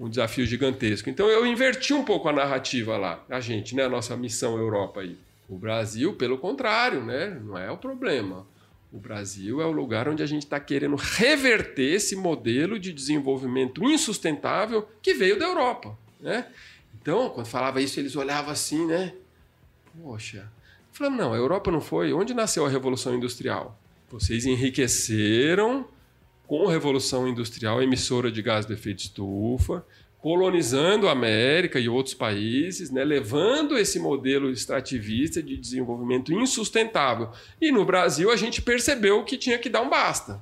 um, 0.00 0.08
desafio 0.10 0.44
gigantesco. 0.44 1.08
Então 1.08 1.28
eu 1.28 1.46
inverti 1.46 1.94
um 1.94 2.04
pouco 2.04 2.28
a 2.28 2.32
narrativa 2.32 2.96
lá, 2.96 3.24
a 3.30 3.38
gente, 3.38 3.76
né? 3.76 3.84
A 3.84 3.88
nossa 3.88 4.16
missão 4.16 4.58
Europa 4.58 5.00
aí. 5.00 5.16
O 5.48 5.58
Brasil, 5.58 6.14
pelo 6.14 6.38
contrário, 6.38 7.04
né? 7.04 7.38
não 7.44 7.58
é 7.58 7.70
o 7.70 7.76
problema. 7.76 8.46
O 8.92 8.98
Brasil 8.98 9.60
é 9.60 9.66
o 9.66 9.72
lugar 9.72 10.08
onde 10.08 10.22
a 10.22 10.26
gente 10.26 10.44
está 10.44 10.60
querendo 10.60 10.96
reverter 10.96 11.94
esse 11.94 12.14
modelo 12.14 12.78
de 12.78 12.92
desenvolvimento 12.92 13.82
insustentável 13.84 14.88
que 15.02 15.14
veio 15.14 15.38
da 15.38 15.46
Europa. 15.46 15.98
Né? 16.20 16.46
Então, 17.02 17.28
quando 17.30 17.46
falava 17.46 17.80
isso, 17.80 17.98
eles 17.98 18.14
olhavam 18.16 18.52
assim, 18.52 18.86
né? 18.86 19.12
Poxa. 20.00 20.50
Falando, 20.92 21.16
não, 21.16 21.34
a 21.34 21.36
Europa 21.36 21.70
não 21.70 21.80
foi. 21.80 22.12
Onde 22.12 22.32
nasceu 22.32 22.64
a 22.64 22.68
Revolução 22.68 23.14
Industrial? 23.14 23.76
Vocês 24.08 24.46
enriqueceram 24.46 25.88
com 26.46 26.68
a 26.68 26.72
Revolução 26.72 27.26
Industrial, 27.26 27.82
emissora 27.82 28.30
de 28.30 28.40
gás 28.42 28.64
de 28.64 28.74
efeito 28.74 29.00
estufa, 29.00 29.84
colonizando 30.24 31.06
a 31.06 31.12
América 31.12 31.78
e 31.78 31.86
outros 31.86 32.14
países, 32.14 32.90
né, 32.90 33.04
levando 33.04 33.76
esse 33.76 33.98
modelo 33.98 34.50
extrativista 34.50 35.42
de 35.42 35.54
desenvolvimento 35.54 36.32
insustentável. 36.32 37.30
E 37.60 37.70
no 37.70 37.84
Brasil 37.84 38.30
a 38.30 38.36
gente 38.36 38.62
percebeu 38.62 39.22
que 39.22 39.36
tinha 39.36 39.58
que 39.58 39.68
dar 39.68 39.82
um 39.82 39.90
basta. 39.90 40.40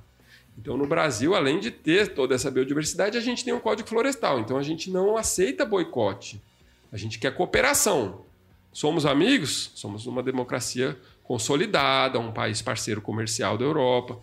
Então, 0.57 0.77
no 0.77 0.87
Brasil, 0.87 1.35
além 1.35 1.59
de 1.59 1.73
ter 1.73 2.15
toda 2.15 2.33
essa 2.33 2.49
biodiversidade, 2.49 3.19
a 3.19 3.21
gente 3.21 3.45
tem 3.45 3.53
um 3.53 3.59
código 3.59 3.89
florestal. 3.89 4.39
Então, 4.39 4.57
a 4.57 4.63
gente 4.63 4.89
não 4.89 5.17
aceita 5.17 5.65
boicote. 5.65 6.41
A 6.93 6.97
gente 6.97 7.19
quer 7.19 7.35
cooperação. 7.35 8.25
Somos 8.73 9.05
amigos? 9.05 9.73
Somos 9.75 10.07
uma 10.07 10.23
democracia 10.23 10.97
consolidada, 11.25 12.21
um 12.21 12.31
país 12.31 12.63
parceiro 12.63 13.01
comercial 13.01 13.59
da 13.59 13.65
Europa. 13.65 14.17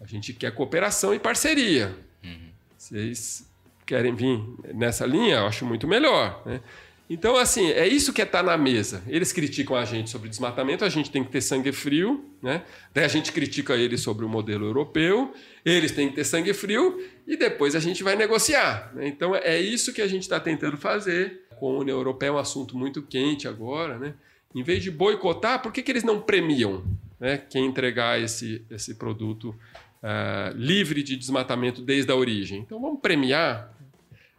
A 0.00 0.06
gente 0.06 0.32
quer 0.32 0.54
cooperação 0.54 1.12
e 1.12 1.18
parceria. 1.18 1.98
Uhum. 2.22 2.50
Vocês 2.78 3.44
querem 3.86 4.14
vir 4.14 4.42
nessa 4.74 5.06
linha, 5.06 5.36
eu 5.36 5.46
acho 5.46 5.64
muito 5.64 5.86
melhor. 5.86 6.42
Né? 6.44 6.60
Então, 7.08 7.36
assim, 7.36 7.70
é 7.70 7.86
isso 7.86 8.12
que 8.12 8.20
é 8.20 8.24
estar 8.24 8.42
tá 8.42 8.44
na 8.44 8.56
mesa. 8.56 9.02
Eles 9.06 9.32
criticam 9.32 9.76
a 9.76 9.84
gente 9.84 10.10
sobre 10.10 10.28
desmatamento, 10.28 10.84
a 10.84 10.88
gente 10.88 11.08
tem 11.08 11.22
que 11.22 11.30
ter 11.30 11.40
sangue 11.40 11.70
frio, 11.70 12.24
né? 12.42 12.62
Daí 12.92 13.04
a 13.04 13.08
gente 13.08 13.30
critica 13.30 13.76
eles 13.76 14.00
sobre 14.00 14.24
o 14.24 14.28
modelo 14.28 14.66
europeu, 14.66 15.32
eles 15.64 15.92
têm 15.92 16.08
que 16.08 16.16
ter 16.16 16.24
sangue 16.24 16.52
frio 16.52 17.00
e 17.24 17.36
depois 17.36 17.76
a 17.76 17.80
gente 17.80 18.02
vai 18.02 18.16
negociar. 18.16 18.92
Né? 18.92 19.06
Então, 19.06 19.36
é 19.36 19.58
isso 19.58 19.92
que 19.92 20.02
a 20.02 20.08
gente 20.08 20.22
está 20.22 20.40
tentando 20.40 20.76
fazer. 20.76 21.42
Com 21.60 21.76
a 21.76 21.78
União 21.78 21.96
Europeia 21.96 22.30
é 22.30 22.32
um 22.32 22.38
assunto 22.38 22.76
muito 22.76 23.00
quente 23.00 23.46
agora, 23.46 23.98
né? 23.98 24.14
Em 24.54 24.62
vez 24.62 24.82
de 24.82 24.90
boicotar, 24.90 25.62
por 25.62 25.72
que, 25.72 25.82
que 25.82 25.92
eles 25.92 26.02
não 26.02 26.20
premiam 26.20 26.82
né, 27.20 27.38
quem 27.38 27.66
entregar 27.66 28.20
esse, 28.20 28.64
esse 28.70 28.94
produto 28.94 29.54
uh, 30.02 30.56
livre 30.56 31.02
de 31.02 31.16
desmatamento 31.16 31.82
desde 31.82 32.10
a 32.10 32.16
origem? 32.16 32.60
Então, 32.60 32.80
vamos 32.80 33.00
premiar 33.00 33.75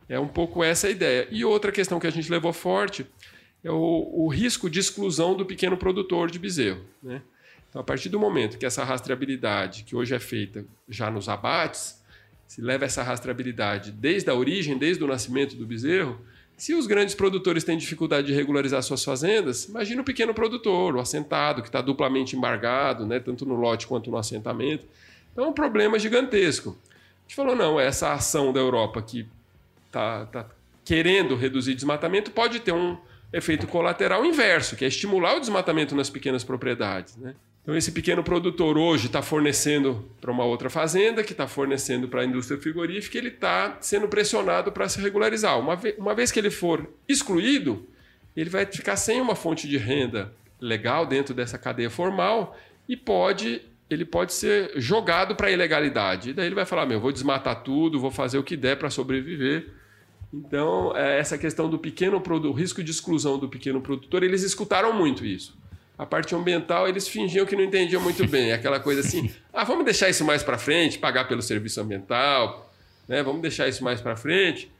é 0.09 0.19
um 0.19 0.27
pouco 0.27 0.63
essa 0.63 0.87
a 0.87 0.89
ideia. 0.89 1.27
E 1.31 1.43
outra 1.43 1.71
questão 1.71 1.99
que 1.99 2.07
a 2.07 2.11
gente 2.11 2.29
levou 2.31 2.53
forte 2.53 3.05
é 3.63 3.71
o, 3.71 4.09
o 4.13 4.27
risco 4.27 4.69
de 4.69 4.79
exclusão 4.79 5.35
do 5.35 5.45
pequeno 5.45 5.77
produtor 5.77 6.31
de 6.31 6.39
bezerro. 6.39 6.81
Né? 7.01 7.21
Então, 7.69 7.81
a 7.81 7.83
partir 7.83 8.09
do 8.09 8.19
momento 8.19 8.57
que 8.57 8.65
essa 8.65 8.83
rastreabilidade, 8.83 9.83
que 9.83 9.95
hoje 9.95 10.15
é 10.15 10.19
feita 10.19 10.65
já 10.87 11.11
nos 11.11 11.27
abates, 11.27 12.01
se 12.47 12.61
leva 12.61 12.85
essa 12.85 13.03
rastreabilidade 13.03 13.91
desde 13.91 14.29
a 14.29 14.33
origem, 14.33 14.77
desde 14.77 15.03
o 15.03 15.07
nascimento 15.07 15.55
do 15.55 15.65
bezerro, 15.65 16.17
se 16.55 16.73
os 16.73 16.87
grandes 16.87 17.13
produtores 17.13 17.63
têm 17.63 17.77
dificuldade 17.77 18.27
de 18.27 18.33
regularizar 18.33 18.81
suas 18.81 19.03
fazendas, 19.03 19.65
imagina 19.65 20.01
o 20.01 20.05
pequeno 20.05 20.33
produtor, 20.33 20.95
o 20.95 20.99
assentado, 20.99 21.61
que 21.61 21.67
está 21.67 21.81
duplamente 21.81 22.35
embargado, 22.35 23.05
né, 23.05 23.19
tanto 23.19 23.45
no 23.45 23.53
lote 23.53 23.85
quanto 23.85 24.09
no 24.09 24.17
assentamento. 24.17 24.87
Então 25.31 25.45
é 25.45 25.47
um 25.49 25.53
problema 25.53 25.99
gigantesco. 25.99 26.75
A 26.89 27.21
gente 27.27 27.35
falou, 27.35 27.55
não, 27.55 27.79
essa 27.79 28.11
ação 28.11 28.51
da 28.51 28.59
Europa 28.59 29.01
que 29.03 29.27
está 29.97 30.25
tá 30.25 30.49
querendo 30.85 31.35
reduzir 31.35 31.73
desmatamento, 31.73 32.31
pode 32.31 32.59
ter 32.59 32.71
um 32.71 32.97
efeito 33.33 33.67
colateral 33.67 34.25
inverso, 34.25 34.75
que 34.75 34.85
é 34.85 34.87
estimular 34.87 35.35
o 35.35 35.39
desmatamento 35.39 35.95
nas 35.95 36.09
pequenas 36.09 36.43
propriedades. 36.43 37.17
Né? 37.17 37.35
Então, 37.61 37.75
esse 37.75 37.91
pequeno 37.91 38.23
produtor 38.23 38.77
hoje 38.77 39.07
está 39.07 39.21
fornecendo 39.21 40.09
para 40.21 40.31
uma 40.31 40.45
outra 40.45 40.69
fazenda, 40.69 41.21
que 41.21 41.33
está 41.33 41.45
fornecendo 41.47 42.07
para 42.07 42.21
a 42.21 42.25
indústria 42.25 42.57
frigorífica, 42.57 43.17
ele 43.17 43.27
está 43.27 43.77
sendo 43.81 44.07
pressionado 44.07 44.71
para 44.71 44.87
se 44.87 45.01
regularizar. 45.01 45.59
Uma, 45.59 45.75
ve 45.75 45.93
uma 45.97 46.15
vez 46.15 46.31
que 46.31 46.39
ele 46.39 46.49
for 46.49 46.89
excluído, 47.09 47.85
ele 48.35 48.49
vai 48.49 48.65
ficar 48.65 48.95
sem 48.95 49.19
uma 49.19 49.35
fonte 49.35 49.67
de 49.67 49.77
renda 49.77 50.33
legal 50.61 51.05
dentro 51.05 51.33
dessa 51.35 51.57
cadeia 51.57 51.89
formal 51.89 52.57
e 52.87 52.95
pode 52.95 53.61
ele 53.89 54.03
pode 54.03 54.33
ser 54.33 54.71
jogado 54.75 55.35
para 55.35 55.47
a 55.47 55.51
ilegalidade. 55.51 56.31
E 56.31 56.33
daí 56.33 56.45
ele 56.45 56.55
vai 56.55 56.65
falar: 56.65 56.85
meu, 56.85 56.99
vou 56.99 57.11
desmatar 57.11 57.63
tudo, 57.63 57.99
vou 57.99 58.11
fazer 58.11 58.37
o 58.37 58.43
que 58.43 58.57
der 58.57 58.77
para 58.77 58.89
sobreviver. 58.89 59.67
Então, 60.33 60.95
é, 60.95 61.19
essa 61.19 61.37
questão 61.37 61.69
do 61.69 61.79
pequeno 61.79 62.21
o 62.21 62.51
risco 62.51 62.83
de 62.83 62.91
exclusão 62.91 63.37
do 63.37 63.47
pequeno 63.47 63.81
produtor, 63.81 64.23
eles 64.23 64.43
escutaram 64.43 64.93
muito 64.93 65.25
isso. 65.25 65.57
A 65.97 66.05
parte 66.05 66.35
ambiental, 66.35 66.87
eles 66.87 67.07
fingiam 67.07 67.45
que 67.45 67.55
não 67.55 67.63
entendiam 67.63 68.01
muito 68.01 68.27
bem. 68.27 68.51
Aquela 68.53 68.79
coisa 68.79 69.01
assim: 69.01 69.31
ah, 69.51 69.63
vamos 69.63 69.85
deixar 69.85 70.09
isso 70.09 70.23
mais 70.23 70.43
para 70.43 70.57
frente, 70.57 70.99
pagar 70.99 71.27
pelo 71.27 71.41
serviço 71.41 71.81
ambiental, 71.81 72.71
né? 73.07 73.23
vamos 73.23 73.41
deixar 73.41 73.67
isso 73.67 73.83
mais 73.83 74.01
para 74.01 74.15
frente. 74.15 74.71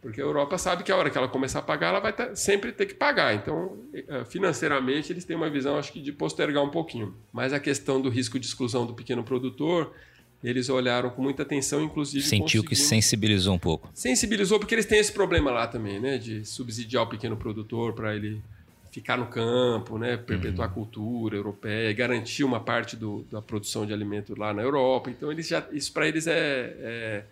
Porque 0.00 0.20
a 0.20 0.24
Europa 0.24 0.58
sabe 0.58 0.82
que 0.82 0.90
a 0.90 0.96
hora 0.96 1.08
que 1.08 1.16
ela 1.16 1.28
começar 1.28 1.60
a 1.60 1.62
pagar, 1.62 1.90
ela 1.90 2.00
vai 2.00 2.12
ter, 2.12 2.36
sempre 2.36 2.72
ter 2.72 2.86
que 2.86 2.94
pagar. 2.94 3.36
Então, 3.36 3.78
eh, 3.94 4.24
financeiramente, 4.24 5.12
eles 5.12 5.24
têm 5.24 5.36
uma 5.36 5.48
visão, 5.48 5.78
acho 5.78 5.92
que, 5.92 6.00
de 6.00 6.10
postergar 6.10 6.60
um 6.60 6.70
pouquinho. 6.70 7.14
Mas 7.32 7.52
a 7.52 7.60
questão 7.60 8.00
do 8.00 8.08
risco 8.08 8.36
de 8.36 8.44
exclusão 8.44 8.84
do 8.84 8.94
pequeno 8.94 9.22
produtor, 9.22 9.94
eles 10.42 10.68
olharam 10.68 11.10
com 11.10 11.22
muita 11.22 11.42
atenção, 11.42 11.82
inclusive. 11.82 12.24
Sentiu 12.24 12.64
que 12.64 12.74
sensibilizou 12.74 13.54
um 13.54 13.58
pouco. 13.58 13.90
Sensibilizou, 13.94 14.58
porque 14.58 14.74
eles 14.74 14.86
têm 14.86 14.98
esse 14.98 15.12
problema 15.12 15.50
lá 15.50 15.66
também, 15.66 16.00
né? 16.00 16.18
De 16.18 16.44
subsidiar 16.44 17.04
o 17.04 17.06
pequeno 17.06 17.36
produtor 17.36 17.92
para 17.92 18.14
ele 18.14 18.42
ficar 18.90 19.16
no 19.16 19.26
campo, 19.26 19.98
né? 19.98 20.16
Perpetuar 20.16 20.68
uhum. 20.68 20.72
a 20.72 20.74
cultura 20.74 21.36
europeia, 21.36 21.92
garantir 21.92 22.44
uma 22.44 22.60
parte 22.60 22.96
do, 22.96 23.24
da 23.30 23.40
produção 23.40 23.86
de 23.86 23.92
alimento 23.92 24.38
lá 24.38 24.52
na 24.52 24.62
Europa. 24.62 25.10
Então, 25.10 25.30
eles 25.30 25.46
já, 25.46 25.66
isso 25.72 25.92
para 25.92 26.08
eles 26.08 26.26
é, 26.26 26.76
é 26.78 27.24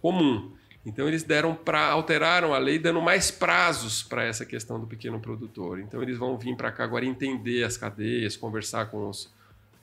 comum. 0.00 0.50
Então 0.86 1.08
eles 1.08 1.24
deram 1.24 1.52
para 1.52 1.88
alteraram 1.88 2.54
a 2.54 2.58
lei 2.58 2.78
dando 2.78 3.02
mais 3.02 3.28
prazos 3.28 4.04
para 4.04 4.22
essa 4.22 4.46
questão 4.46 4.78
do 4.78 4.86
pequeno 4.86 5.18
produtor. 5.18 5.80
Então 5.80 6.00
eles 6.00 6.16
vão 6.16 6.38
vir 6.38 6.56
para 6.56 6.70
cá 6.70 6.84
agora 6.84 7.04
entender 7.04 7.64
as 7.64 7.76
cadeias, 7.76 8.36
conversar 8.36 8.86
com 8.86 9.08
os, 9.08 9.28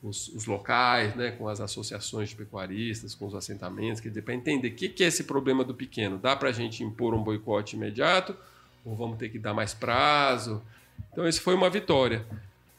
os, 0.04 0.28
os, 0.28 0.44
locais, 0.44 1.16
né, 1.16 1.30
com 1.30 1.48
as 1.48 1.60
associações 1.60 2.28
de 2.28 2.36
pecuaristas, 2.36 3.14
com 3.14 3.26
os 3.26 3.34
assentamentos, 3.34 4.00
quer 4.00 4.10
dizer, 4.10 4.22
para 4.22 4.34
entender 4.34 4.68
o 4.68 4.74
que, 4.74 4.88
que 4.88 5.02
é 5.02 5.06
esse 5.06 5.24
problema 5.24 5.64
do 5.64 5.74
pequeno. 5.74 6.18
Dá 6.18 6.36
para 6.36 6.50
a 6.50 6.52
gente 6.52 6.84
impor 6.84 7.14
um 7.14 7.22
boicote 7.22 7.74
imediato 7.74 8.36
ou 8.84 8.94
vamos 8.94 9.18
ter 9.18 9.30
que 9.30 9.38
dar 9.38 9.54
mais 9.54 9.72
prazo? 9.72 10.62
Então 11.10 11.26
isso 11.26 11.40
foi 11.40 11.54
uma 11.54 11.70
vitória. 11.70 12.24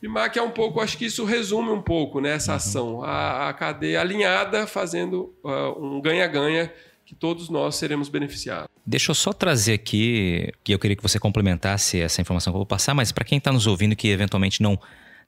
E 0.03 0.07
MAC 0.07 0.38
é 0.38 0.41
um 0.41 0.51
pouco, 0.51 0.80
acho 0.80 0.97
que 0.97 1.05
isso 1.05 1.26
resume 1.26 1.71
um 1.71 1.82
pouco 1.82 2.21
né, 2.21 2.34
essa 2.34 2.51
uhum. 2.51 2.57
ação, 2.57 3.03
a, 3.03 3.49
a 3.49 3.53
cadeia 3.53 3.99
alinhada 3.99 4.67
fazendo 4.67 5.34
uh, 5.43 5.84
um 5.84 5.99
ganha-ganha 5.99 6.71
que 7.05 7.15
todos 7.15 7.49
nós 7.49 7.76
seremos 7.76 8.07
beneficiados. 8.07 8.69
Deixa 8.86 9.11
eu 9.11 9.15
só 9.15 9.34
trazer 9.34 9.73
aqui, 9.73 10.53
que 10.63 10.73
eu 10.73 10.78
queria 10.80 10.95
que 10.95 11.01
você 11.01 11.19
complementasse 11.19 11.99
essa 11.99 12.21
informação 12.21 12.53
que 12.53 12.55
eu 12.55 12.59
vou 12.59 12.65
passar, 12.67 12.93
mas 12.93 13.11
para 13.11 13.26
quem 13.26 13.39
está 13.39 13.51
nos 13.51 13.65
ouvindo 13.65 13.95
que 13.95 14.09
eventualmente 14.09 14.61
não 14.61 14.80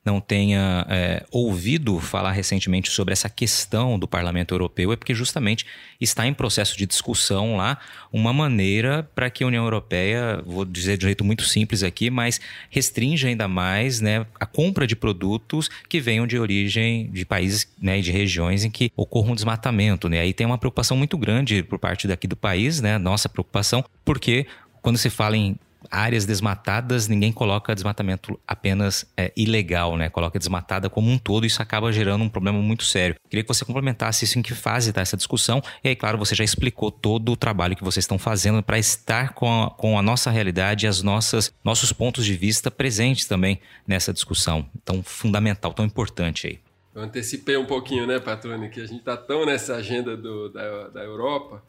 não 0.07 0.21
tenha 0.21 0.85
é, 0.89 1.25
ouvido 1.29 1.99
falar 1.99 2.31
recentemente 2.31 2.89
sobre 2.89 3.11
essa 3.11 3.29
questão 3.29 3.99
do 3.99 4.07
Parlamento 4.07 4.53
Europeu 4.53 4.93
é 4.93 4.95
porque 4.95 5.13
justamente 5.13 5.65
está 5.99 6.25
em 6.25 6.33
processo 6.33 6.77
de 6.77 6.85
discussão 6.85 7.57
lá 7.57 7.77
uma 8.11 8.31
maneira 8.31 9.03
para 9.13 9.29
que 9.29 9.43
a 9.43 9.47
União 9.47 9.65
Europeia, 9.65 10.41
vou 10.45 10.63
dizer 10.63 10.97
de 10.97 11.05
um 11.05 11.09
jeito 11.09 11.25
muito 11.25 11.43
simples 11.43 11.83
aqui, 11.83 12.09
mas 12.09 12.39
restringe 12.69 13.27
ainda 13.27 13.49
mais 13.49 13.99
né, 13.99 14.25
a 14.39 14.45
compra 14.45 14.87
de 14.87 14.95
produtos 14.95 15.69
que 15.89 15.99
venham 15.99 16.25
de 16.25 16.39
origem 16.39 17.11
de 17.11 17.25
países 17.25 17.67
né, 17.77 17.99
de 17.99 18.09
regiões 18.09 18.63
em 18.63 18.71
que 18.71 18.89
ocorra 18.95 19.31
um 19.31 19.35
desmatamento. 19.35 20.07
Né? 20.07 20.21
Aí 20.21 20.33
tem 20.33 20.47
uma 20.47 20.57
preocupação 20.57 20.95
muito 20.95 21.17
grande 21.17 21.61
por 21.63 21.77
parte 21.77 22.07
daqui 22.07 22.27
do 22.27 22.37
país, 22.37 22.79
né, 22.79 22.97
nossa 22.97 23.27
preocupação, 23.27 23.83
porque 24.05 24.47
quando 24.81 24.97
se 24.97 25.09
fala 25.09 25.35
em 25.35 25.59
áreas 25.89 26.25
desmatadas, 26.25 27.07
ninguém 27.07 27.32
coloca 27.32 27.73
desmatamento 27.73 28.39
apenas 28.47 29.05
é, 29.15 29.32
ilegal, 29.36 29.95
né? 29.97 30.09
Coloca 30.09 30.38
desmatada 30.38 30.89
como 30.89 31.09
um 31.09 31.17
todo, 31.17 31.45
e 31.45 31.47
isso 31.47 31.61
acaba 31.61 31.91
gerando 31.91 32.23
um 32.23 32.30
problema 32.30 32.59
muito 32.59 32.84
sério. 32.84 33.15
Queria 33.30 33.43
que 33.43 33.47
você 33.47 33.63
complementasse 33.63 34.25
isso 34.25 34.38
em 34.39 34.41
que 34.41 34.53
fase 34.53 34.89
está 34.89 35.01
essa 35.01 35.17
discussão. 35.17 35.61
E 35.84 35.89
aí, 35.89 35.95
claro, 35.95 36.17
você 36.17 36.36
já 36.36 36.43
explicou 36.43 36.91
todo 36.91 37.32
o 37.32 37.38
trabalho 37.38 37.75
que 37.75 37.84
vocês 37.84 38.03
estão 38.03 38.17
fazendo 38.17 38.61
para 38.61 38.78
estar 38.78 39.34
com 39.34 39.63
a, 39.63 39.71
com 39.71 39.97
a 39.97 40.01
nossa 40.01 40.30
realidade 40.30 40.86
e 40.86 40.89
as 40.89 41.01
nossas 41.01 41.53
nossos 41.63 41.91
pontos 41.91 42.25
de 42.25 42.36
vista 42.36 42.69
presentes 42.71 43.25
também 43.25 43.59
nessa 43.86 44.13
discussão 44.13 44.69
tão 44.84 45.03
fundamental, 45.03 45.73
tão 45.73 45.86
importante 45.86 46.47
aí. 46.47 46.59
Eu 46.95 47.03
antecipei 47.03 47.55
um 47.57 47.65
pouquinho, 47.65 48.07
né, 48.07 48.19
Patrone, 48.19 48.69
que 48.69 48.82
a 48.82 48.86
gente 48.86 48.99
está 48.99 49.15
tão 49.15 49.45
nessa 49.45 49.75
agenda 49.75 50.17
do, 50.17 50.49
da, 50.49 50.88
da 50.89 51.03
Europa 51.03 51.61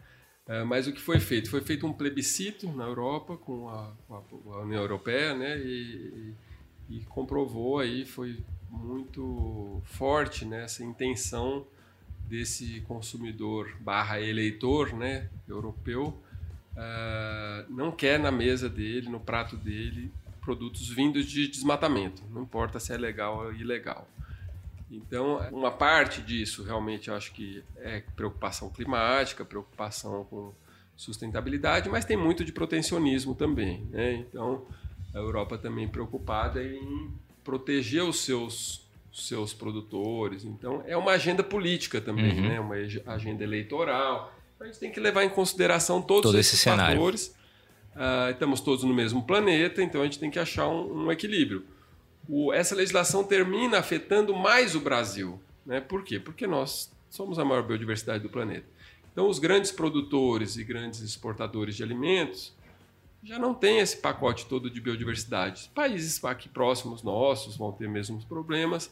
é, 0.49 0.65
mas 0.65 0.87
o 0.87 0.93
que 0.93 1.01
foi 1.01 1.21
feito? 1.21 1.51
Foi 1.51 1.61
feito 1.61 1.87
um 1.87 1.93
plebiscito 1.93 2.67
na 2.73 2.85
Europa 2.85 3.37
com 3.37 3.69
a, 3.69 3.93
com 4.09 4.53
a 4.53 4.63
União 4.63 4.81
Europeia, 4.81 5.35
né? 5.35 5.59
E, 5.59 6.35
e, 6.89 6.97
e, 6.97 7.05
comprovou 7.05 7.79
aí, 7.79 8.05
foi 8.05 8.43
muito 8.71 9.81
forte 9.85 10.45
né, 10.45 10.65
essa 10.65 10.83
intenção 10.83 11.67
desse 12.29 12.81
consumidor 12.83 13.77
barra 13.81 14.21
eleitor 14.21 14.93
né, 14.93 15.31
europeu 15.49 16.23
uh, 16.79 17.73
não 17.73 17.91
quer 17.91 18.19
na 18.19 18.31
mesa 18.31 18.69
dele, 18.69 19.09
no 19.09 19.21
prato 19.21 19.57
dele, 19.57 20.13
produtos 20.41 20.89
vindos 20.89 21.27
de 21.27 21.49
desmatamento, 21.49 22.23
não 22.31 22.43
importa 22.43 22.79
se 22.79 22.93
é 22.93 22.97
legal 22.97 23.39
ou 23.39 23.53
ilegal. 23.53 24.09
Então, 24.91 25.39
uma 25.53 25.71
parte 25.71 26.23
disso 26.23 26.63
realmente 26.63 27.09
eu 27.09 27.15
acho 27.15 27.33
que 27.33 27.63
é 27.77 28.03
preocupação 28.17 28.71
climática, 28.71 29.45
preocupação 29.45 30.25
com 30.25 30.53
sustentabilidade, 30.97 31.89
mas 31.89 32.05
tem 32.05 32.17
muito 32.17 32.45
de 32.45 32.53
protecionismo 32.53 33.35
também. 33.35 33.87
Né? 33.91 34.15
Então, 34.15 34.67
a 35.15 35.19
Europa 35.19 35.59
também 35.59 35.87
preocupada 35.87 36.63
em 36.63 37.11
proteger 37.45 38.03
os 38.03 38.21
seus, 38.21 38.83
seus 39.13 39.53
produtores. 39.53 40.45
Então, 40.45 40.83
é 40.87 40.97
uma 40.97 41.13
agenda 41.13 41.45
política 41.45 42.01
também, 42.01 42.41
uhum. 42.41 42.49
né? 42.49 42.61
uma 42.61 42.75
agenda 43.13 43.45
eleitoral. 43.45 44.33
A 44.59 44.65
gente 44.65 44.79
tem 44.79 44.91
que 44.91 44.99
levar 44.99 45.23
em 45.23 45.29
consideração 45.29 46.01
todos 46.01 46.31
Todo 46.31 46.39
esses 46.39 46.55
esse 46.55 46.65
fatores. 46.65 47.37
Uh, 47.95 48.31
estamos 48.31 48.61
todos 48.61 48.85
no 48.85 48.95
mesmo 48.95 49.23
planeta, 49.25 49.83
então 49.83 50.01
a 50.01 50.05
gente 50.05 50.19
tem 50.19 50.31
que 50.31 50.39
achar 50.39 50.69
um, 50.69 51.05
um 51.05 51.13
equilíbrio 51.13 51.65
o, 52.29 52.53
essa 52.53 52.75
legislação 52.75 53.25
termina 53.25 53.79
afetando 53.79 54.35
mais 54.37 54.75
o 54.75 54.81
Brasil. 54.81 55.41
Né? 55.65 55.81
Por 55.81 56.05
quê? 56.05 56.21
Porque 56.21 56.47
nós 56.47 56.93
somos 57.09 57.39
a 57.39 57.45
maior 57.45 57.63
biodiversidade 57.63 58.23
do 58.23 58.29
planeta. 58.29 58.67
Então, 59.13 59.29
os 59.29 59.39
grandes 59.39 59.73
produtores 59.73 60.57
e 60.57 60.63
grandes 60.63 61.01
exportadores 61.01 61.75
de 61.75 61.83
alimentos 61.83 62.55
já 63.23 63.39
não 63.39 63.53
têm 63.53 63.79
esse 63.79 63.97
pacote 63.97 64.47
todo 64.47 64.71
de 64.71 64.81
biodiversidade. 64.81 65.71
Países 65.75 66.23
aqui 66.25 66.49
próximos 66.49 67.03
nossos 67.03 67.57
vão 67.57 67.73
ter 67.73 67.89
mesmos 67.89 68.25
problemas, 68.25 68.87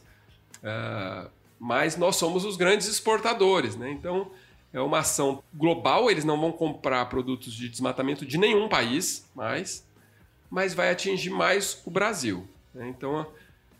uh, 0.57 1.29
mas 1.57 1.95
nós 1.95 2.17
somos 2.17 2.43
os 2.43 2.57
grandes 2.57 2.87
exportadores. 2.87 3.77
Né? 3.77 3.89
Então, 3.91 4.29
é 4.73 4.81
uma 4.81 4.99
ação 4.99 5.41
global, 5.53 6.11
eles 6.11 6.25
não 6.25 6.39
vão 6.39 6.51
comprar 6.51 7.05
produtos 7.05 7.53
de 7.53 7.69
desmatamento 7.69 8.25
de 8.25 8.37
nenhum 8.37 8.67
país 8.67 9.29
mais, 9.33 9.87
mas 10.49 10.73
vai 10.73 10.91
atingir 10.91 11.29
mais 11.29 11.81
o 11.85 11.89
Brasil. 11.89 12.47
Né? 12.77 12.87
Então, 12.87 13.27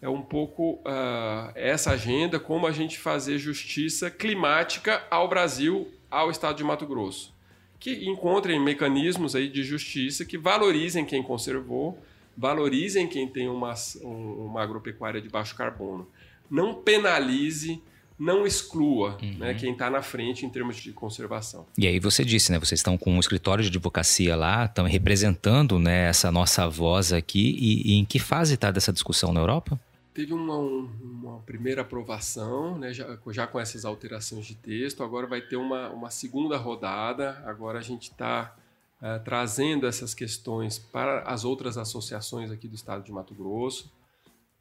é 0.02 0.10
um 0.10 0.22
pouco 0.22 0.74
uh, 0.74 1.52
essa 1.56 1.92
agenda, 1.92 2.40
como 2.40 2.68
a 2.68 2.72
gente 2.72 2.98
fazer 2.98 3.38
justiça 3.38 4.10
climática 4.10 5.06
ao 5.10 5.28
Brasil, 5.28 5.88
ao 6.10 6.30
estado 6.32 6.58
de 6.58 6.64
Mato 6.64 6.86
Grosso. 6.86 7.34
Que 7.80 8.10
encontrem 8.10 8.60
mecanismos 8.60 9.36
aí 9.36 9.48
de 9.48 9.64
justiça 9.64 10.26
que 10.26 10.38
valorizem 10.38 11.06
quem 11.06 11.22
conservou, 11.22 11.98
valorizem 12.36 13.08
quem 13.08 13.28
tem 13.28 13.48
uma, 13.48 13.74
uma 14.02 14.64
agropecuária 14.64 15.22
de 15.22 15.30
baixo 15.30 15.56
carbono. 15.56 16.08
Não 16.50 16.74
penalize 16.74 17.82
não 18.20 18.48
exclua 18.48 19.12
né, 19.12 19.18
uhum. 19.22 19.38
né, 19.38 19.54
quem 19.54 19.74
está 19.74 19.90
na 19.90 20.02
frente 20.02 20.46
em 20.46 20.50
termos 20.50 20.78
de 20.78 20.92
conservação. 20.92 21.68
E 21.78 21.86
aí 21.86 22.00
você 22.00 22.26
disse, 22.26 22.52
né? 22.52 22.58
Vocês 22.58 22.80
estão 22.80 22.98
com 22.98 23.14
um 23.14 23.20
escritório 23.20 23.64
de 23.64 23.70
advocacia 23.70 24.36
lá, 24.36 24.66
estão 24.66 24.86
representando 24.86 25.78
né, 25.78 26.10
essa 26.10 26.32
nossa 26.32 26.68
voz 26.68 27.14
aqui. 27.14 27.56
E, 27.60 27.94
e 27.94 27.96
em 27.96 28.06
que 28.06 28.18
fase 28.18 28.56
está 28.56 28.72
dessa 28.72 28.92
discussão 28.92 29.32
na 29.32 29.40
Europa? 29.40 29.80
Teve 30.14 30.34
uma, 30.34 30.58
uma 30.58 31.40
primeira 31.42 31.82
aprovação, 31.82 32.76
né, 32.80 32.92
já, 32.92 33.20
já, 33.28 33.46
com 33.46 33.60
essas 33.60 33.86
alterações 33.86 34.48
de 34.48 34.56
texto. 34.56 35.04
Agora 35.04 35.28
vai 35.28 35.42
ter 35.42 35.58
uma, 35.58 35.90
uma 35.90 36.10
segunda 36.10 36.58
rodada. 36.58 37.44
Agora 37.46 37.78
a 37.78 37.84
gente 37.84 38.10
está 38.10 38.56
uh, 39.00 39.06
eh, 39.06 39.20
trazendo 39.20 39.86
essas 39.86 40.16
questões 40.16 40.80
para 40.80 41.22
as 41.22 41.46
outras 41.46 41.78
associações 41.78 42.50
aqui 42.50 42.68
do 42.68 42.74
estado 42.74 43.04
de 43.04 43.12
Mato 43.12 43.36
Grosso. 43.36 43.92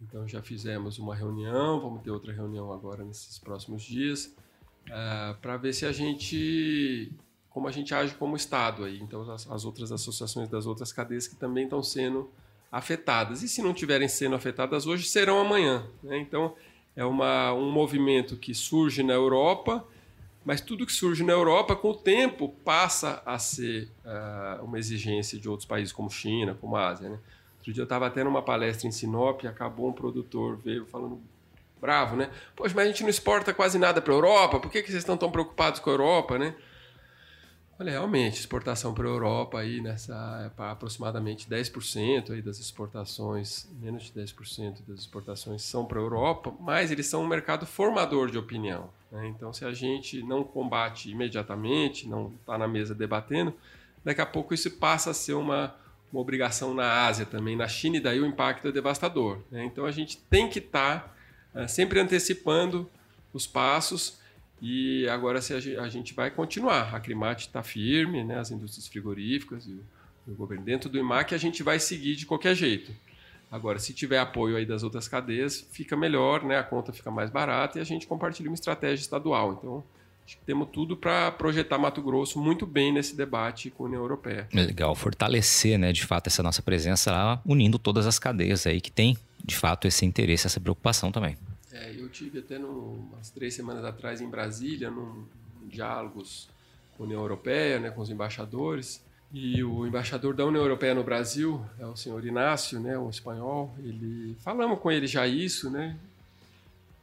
Então 0.00 0.28
já 0.28 0.42
fizemos 0.42 0.98
uma 0.98 1.14
reunião, 1.14 1.80
vamos 1.80 2.02
ter 2.02 2.10
outra 2.10 2.32
reunião 2.32 2.72
agora 2.72 3.04
nesses 3.04 3.38
próximos 3.38 3.82
dias, 3.82 4.26
uh, 4.88 4.92
é, 4.92 5.36
para 5.40 5.56
ver 5.56 5.72
se 5.72 5.86
a 5.86 5.92
gente, 5.92 7.12
como 7.48 7.66
a 7.66 7.72
gente 7.72 7.94
age 7.94 8.14
como 8.14 8.36
Estado 8.36 8.84
aí. 8.84 9.00
Então 9.00 9.22
as, 9.30 9.50
as, 9.50 9.64
outras 9.64 9.90
associações 9.90 10.48
das 10.48 10.66
outras 10.66 10.92
cadeias 10.92 11.26
que 11.26 11.36
também 11.36 11.64
estão 11.64 11.82
sendo 11.82 12.30
afetadas. 12.70 13.42
E 13.42 13.48
se 13.48 13.62
não 13.62 13.72
tiverem 13.72 14.08
sendo 14.08 14.34
afetadas 14.34 14.86
hoje, 14.86 15.04
serão 15.04 15.40
amanhã. 15.40 15.86
Né? 16.02 16.18
Então 16.18 16.54
é 16.94 17.04
uma, 17.04 17.52
um 17.54 17.70
movimento 17.70 18.36
que 18.36 18.54
surge 18.54 19.02
na 19.02 19.14
Europa, 19.14 19.86
mas 20.44 20.60
tudo 20.60 20.86
que 20.86 20.92
surge 20.92 21.24
na 21.24 21.32
Europa, 21.32 21.74
com 21.74 21.90
o 21.90 21.94
tempo, 21.94 22.50
passa 22.64 23.22
a 23.24 23.38
ser 23.38 23.90
uh, 24.04 24.62
uma 24.62 24.78
exigência 24.78 25.38
de 25.40 25.48
outros 25.48 25.66
países 25.66 25.92
como 25.92 26.10
China, 26.10 26.54
como 26.60 26.76
a 26.76 26.88
Ásia. 26.88 27.08
Né? 27.08 27.18
Outro 27.66 27.74
dia 27.74 27.82
eu 27.82 27.84
estava 27.84 28.08
tendo 28.08 28.30
uma 28.30 28.42
palestra 28.42 28.86
em 28.86 28.92
Sinop 28.92 29.42
e 29.42 29.48
acabou 29.48 29.88
um 29.88 29.92
produtor, 29.92 30.56
veio 30.56 30.86
falando 30.86 31.20
bravo, 31.80 32.14
né? 32.14 32.30
Poxa, 32.54 32.72
mas 32.76 32.84
a 32.84 32.88
gente 32.88 33.02
não 33.02 33.10
exporta 33.10 33.52
quase 33.52 33.76
nada 33.76 34.00
para 34.00 34.12
a 34.12 34.16
Europa, 34.16 34.60
por 34.60 34.70
que, 34.70 34.82
que 34.82 34.88
vocês 34.88 35.02
estão 35.02 35.16
tão 35.16 35.32
preocupados 35.32 35.80
com 35.80 35.90
a 35.90 35.92
Europa, 35.92 36.38
né? 36.38 36.54
Olha, 37.76 37.90
realmente, 37.90 38.38
exportação 38.38 38.94
para 38.94 39.04
a 39.04 39.10
Europa 39.10 39.58
aí 39.58 39.80
nessa 39.80 40.52
aproximadamente 40.56 41.48
10% 41.50 42.30
aí 42.30 42.40
das 42.40 42.60
exportações, 42.60 43.68
menos 43.80 44.04
de 44.04 44.12
10% 44.12 44.86
das 44.86 45.00
exportações 45.00 45.62
são 45.62 45.84
para 45.84 45.98
a 45.98 46.02
Europa, 46.02 46.54
mas 46.60 46.92
eles 46.92 47.08
são 47.08 47.24
um 47.24 47.26
mercado 47.26 47.66
formador 47.66 48.30
de 48.30 48.38
opinião. 48.38 48.90
Né? 49.10 49.26
Então, 49.26 49.52
se 49.52 49.64
a 49.64 49.72
gente 49.72 50.22
não 50.22 50.44
combate 50.44 51.10
imediatamente, 51.10 52.08
não 52.08 52.32
está 52.40 52.56
na 52.56 52.68
mesa 52.68 52.94
debatendo, 52.94 53.52
daqui 54.04 54.20
a 54.20 54.26
pouco 54.26 54.54
isso 54.54 54.70
passa 54.70 55.10
a 55.10 55.14
ser 55.14 55.34
uma, 55.34 55.74
uma 56.12 56.20
obrigação 56.20 56.72
na 56.72 57.06
Ásia 57.06 57.26
também, 57.26 57.56
na 57.56 57.68
China, 57.68 57.96
e 57.96 58.00
daí 58.00 58.20
o 58.20 58.26
impacto 58.26 58.68
é 58.68 58.72
devastador. 58.72 59.40
Né? 59.50 59.64
Então, 59.64 59.84
a 59.84 59.90
gente 59.90 60.18
tem 60.30 60.48
que 60.48 60.58
estar 60.58 61.00
tá, 61.52 61.62
é, 61.62 61.66
sempre 61.66 62.00
antecipando 62.00 62.88
os 63.32 63.46
passos 63.46 64.18
e 64.60 65.06
agora 65.08 65.42
se 65.42 65.52
a 65.52 65.88
gente 65.88 66.14
vai 66.14 66.30
continuar. 66.30 66.94
A 66.94 67.00
Crimate 67.00 67.46
está 67.46 67.62
firme, 67.62 68.24
né? 68.24 68.38
as 68.38 68.50
indústrias 68.50 68.86
frigoríficas 68.88 69.66
e 69.66 69.72
o, 69.72 70.32
o 70.32 70.34
governo. 70.34 70.64
Dentro 70.64 70.88
do 70.88 70.98
IMAC 70.98 71.34
a 71.34 71.38
gente 71.38 71.62
vai 71.62 71.78
seguir 71.78 72.16
de 72.16 72.24
qualquer 72.24 72.54
jeito. 72.54 72.92
Agora, 73.50 73.78
se 73.78 73.92
tiver 73.92 74.18
apoio 74.18 74.56
aí 74.56 74.66
das 74.66 74.82
outras 74.82 75.06
cadeias, 75.06 75.66
fica 75.70 75.96
melhor, 75.96 76.42
né? 76.44 76.58
a 76.58 76.64
conta 76.64 76.92
fica 76.92 77.10
mais 77.10 77.30
barata 77.30 77.78
e 77.78 77.80
a 77.80 77.84
gente 77.84 78.06
compartilha 78.06 78.48
uma 78.48 78.54
estratégia 78.54 79.02
estadual. 79.02 79.52
Então, 79.52 79.84
acho 80.26 80.36
que 80.38 80.44
temos 80.44 80.68
tudo 80.72 80.96
para 80.96 81.30
projetar 81.30 81.78
Mato 81.78 82.02
Grosso 82.02 82.40
muito 82.40 82.66
bem 82.66 82.92
nesse 82.92 83.14
debate 83.14 83.70
com 83.70 83.84
a 83.84 83.86
União 83.86 84.02
Europeia. 84.02 84.48
Legal, 84.52 84.94
fortalecer, 84.96 85.78
né, 85.78 85.92
de 85.92 86.04
fato, 86.04 86.26
essa 86.26 86.42
nossa 86.42 86.60
presença 86.60 87.12
lá, 87.12 87.40
unindo 87.46 87.78
todas 87.78 88.06
as 88.06 88.18
cadeias 88.18 88.66
aí 88.66 88.80
que 88.80 88.90
tem, 88.90 89.16
de 89.42 89.56
fato, 89.56 89.86
esse 89.86 90.04
interesse, 90.04 90.46
essa 90.46 90.58
preocupação 90.58 91.12
também. 91.12 91.38
É, 91.72 91.94
eu 91.96 92.08
tive 92.08 92.40
até 92.40 92.58
no, 92.58 93.08
umas 93.12 93.30
três 93.30 93.54
semanas 93.54 93.84
atrás 93.84 94.20
em 94.20 94.28
Brasília, 94.28 94.90
num, 94.90 95.24
num 95.60 95.68
diálogos 95.68 96.48
com 96.96 97.04
a 97.04 97.06
União 97.06 97.20
Europeia, 97.20 97.78
né, 97.78 97.90
com 97.90 98.00
os 98.00 98.10
embaixadores. 98.10 99.04
E 99.32 99.62
o 99.62 99.86
embaixador 99.86 100.34
da 100.34 100.44
União 100.44 100.62
Europeia 100.62 100.94
no 100.94 101.04
Brasil 101.04 101.64
é 101.78 101.86
o 101.86 101.94
senhor 101.94 102.24
Inácio, 102.24 102.80
né, 102.80 102.98
um 102.98 103.10
espanhol. 103.10 103.74
Ele 103.78 104.36
falamos 104.40 104.80
com 104.80 104.90
ele 104.90 105.06
já 105.06 105.26
isso, 105.26 105.70
né? 105.70 105.96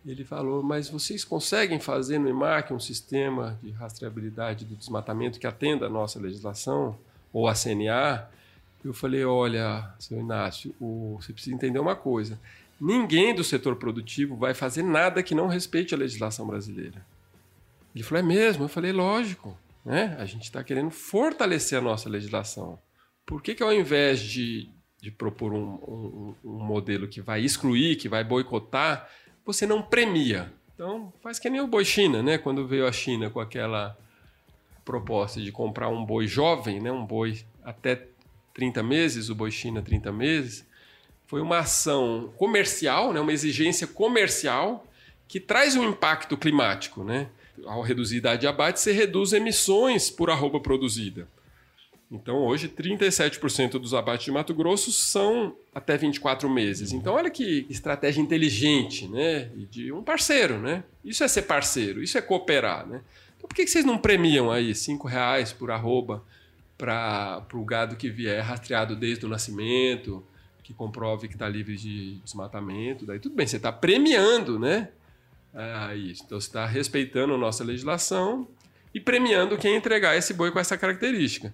Ele 0.05 0.23
falou: 0.23 0.61
"Mas 0.61 0.89
vocês 0.89 1.23
conseguem 1.23 1.79
fazer 1.79 2.19
no 2.19 2.29
IMAC 2.29 2.73
um 2.73 2.79
sistema 2.79 3.57
de 3.63 3.71
rastreabilidade 3.71 4.65
do 4.65 4.75
desmatamento 4.75 5.39
que 5.39 5.47
atenda 5.47 5.85
a 5.85 5.89
nossa 5.89 6.19
legislação 6.19 6.97
ou 7.31 7.47
a 7.47 7.53
CNA?" 7.53 8.27
Eu 8.83 8.93
falei: 8.93 9.23
"Olha, 9.23 9.93
senhor 9.97 10.21
Inácio, 10.21 10.75
o, 10.79 11.17
você 11.21 11.31
precisa 11.31 11.55
entender 11.55 11.79
uma 11.79 11.95
coisa. 11.95 12.39
Ninguém 12.79 13.33
do 13.33 13.43
setor 13.43 13.77
produtivo 13.77 14.35
vai 14.35 14.53
fazer 14.53 14.83
nada 14.83 15.23
que 15.23 15.33
não 15.33 15.47
respeite 15.47 15.95
a 15.95 15.97
legislação 15.97 16.45
brasileira. 16.45 17.05
Ele 17.95 18.03
falou: 18.03 18.19
é 18.19 18.27
mesmo? 18.27 18.65
Eu 18.65 18.69
falei: 18.69 18.91
lógico. 18.91 19.57
Né? 19.85 20.15
A 20.17 20.25
gente 20.25 20.43
está 20.43 20.63
querendo 20.63 20.91
fortalecer 20.91 21.77
a 21.77 21.81
nossa 21.81 22.09
legislação. 22.09 22.79
Por 23.25 23.41
que, 23.41 23.53
que 23.55 23.63
ao 23.63 23.73
invés 23.73 24.19
de, 24.19 24.69
de 25.01 25.11
propor 25.11 25.53
um, 25.53 25.73
um, 25.75 26.35
um 26.43 26.63
modelo 26.63 27.07
que 27.07 27.21
vai 27.21 27.41
excluir, 27.41 27.97
que 27.97 28.07
vai 28.07 28.23
boicotar, 28.23 29.09
você 29.45 29.65
não 29.65 29.81
premia? 29.81 30.51
Então, 30.73 31.13
faz 31.21 31.39
que 31.39 31.49
nem 31.49 31.61
o 31.61 31.67
boi 31.67 31.85
China, 31.85 32.23
né? 32.23 32.37
Quando 32.37 32.67
veio 32.67 32.87
a 32.87 32.91
China 32.91 33.29
com 33.29 33.39
aquela 33.39 33.97
proposta 34.83 35.41
de 35.41 35.51
comprar 35.51 35.87
um 35.89 36.03
boi 36.03 36.27
jovem, 36.27 36.79
né? 36.79 36.91
um 36.91 37.05
boi 37.05 37.43
até 37.63 38.07
30 38.53 38.83
meses, 38.83 39.29
o 39.29 39.35
boi 39.35 39.51
China 39.51 39.81
30 39.81 40.11
meses, 40.11 40.65
foi 41.25 41.41
uma 41.41 41.59
ação 41.59 42.31
comercial, 42.37 43.13
né, 43.13 43.19
uma 43.19 43.33
exigência 43.33 43.87
comercial 43.87 44.85
que 45.27 45.39
traz 45.39 45.75
um 45.75 45.89
impacto 45.89 46.37
climático. 46.37 47.03
Né? 47.03 47.29
Ao 47.65 47.81
reduzir 47.81 48.15
a 48.15 48.19
idade 48.19 48.41
de 48.41 48.47
abate, 48.47 48.79
você 48.79 48.91
reduz 48.91 49.33
emissões 49.33 50.09
por 50.09 50.29
arroba 50.29 50.59
produzida. 50.59 51.27
Então, 52.13 52.37
hoje, 52.37 52.69
37% 52.69 53.71
dos 53.79 53.95
abates 53.95 54.25
de 54.25 54.31
Mato 54.31 54.53
Grosso 54.53 54.91
são 54.91 55.55
até 55.73 55.97
24 55.97 56.47
meses. 56.47 56.91
Então, 56.91 57.15
olha 57.15 57.31
que 57.31 57.65
estratégia 57.71 58.21
inteligente, 58.21 59.07
né? 59.07 59.49
E 59.55 59.65
de 59.65 59.91
um 59.91 60.03
parceiro, 60.03 60.59
né? 60.59 60.83
Isso 61.03 61.23
é 61.23 61.27
ser 61.27 61.41
parceiro, 61.41 62.03
isso 62.03 62.15
é 62.15 62.21
cooperar, 62.21 62.85
né? 62.85 63.01
Então, 63.35 63.47
por 63.49 63.55
que 63.55 63.65
vocês 63.65 63.83
não 63.83 63.97
premiam 63.97 64.51
aí 64.51 64.75
5 64.75 65.07
reais 65.07 65.51
por 65.51 65.71
arroba 65.71 66.23
para 66.77 67.43
o 67.51 67.65
gado 67.65 67.95
que 67.95 68.11
vier 68.11 68.43
rastreado 68.43 68.95
desde 68.95 69.25
o 69.25 69.29
nascimento, 69.29 70.23
que 70.61 70.71
comprove 70.71 71.27
que 71.27 71.33
está 71.33 71.49
livre 71.49 71.75
de 71.75 72.19
desmatamento, 72.23 73.07
daí 73.07 73.19
tudo 73.19 73.35
bem, 73.35 73.47
você 73.47 73.57
está 73.57 73.71
premiando, 73.71 74.59
né? 74.59 74.89
Ah, 75.51 75.95
isso. 75.95 76.23
Então 76.25 76.39
você 76.39 76.47
está 76.47 76.65
respeitando 76.67 77.33
a 77.33 77.37
nossa 77.39 77.63
legislação 77.63 78.47
e 78.93 78.99
premiando 78.99 79.57
quem 79.57 79.75
entregar 79.75 80.15
esse 80.15 80.33
boi 80.33 80.51
com 80.51 80.59
essa 80.59 80.77
característica. 80.77 81.53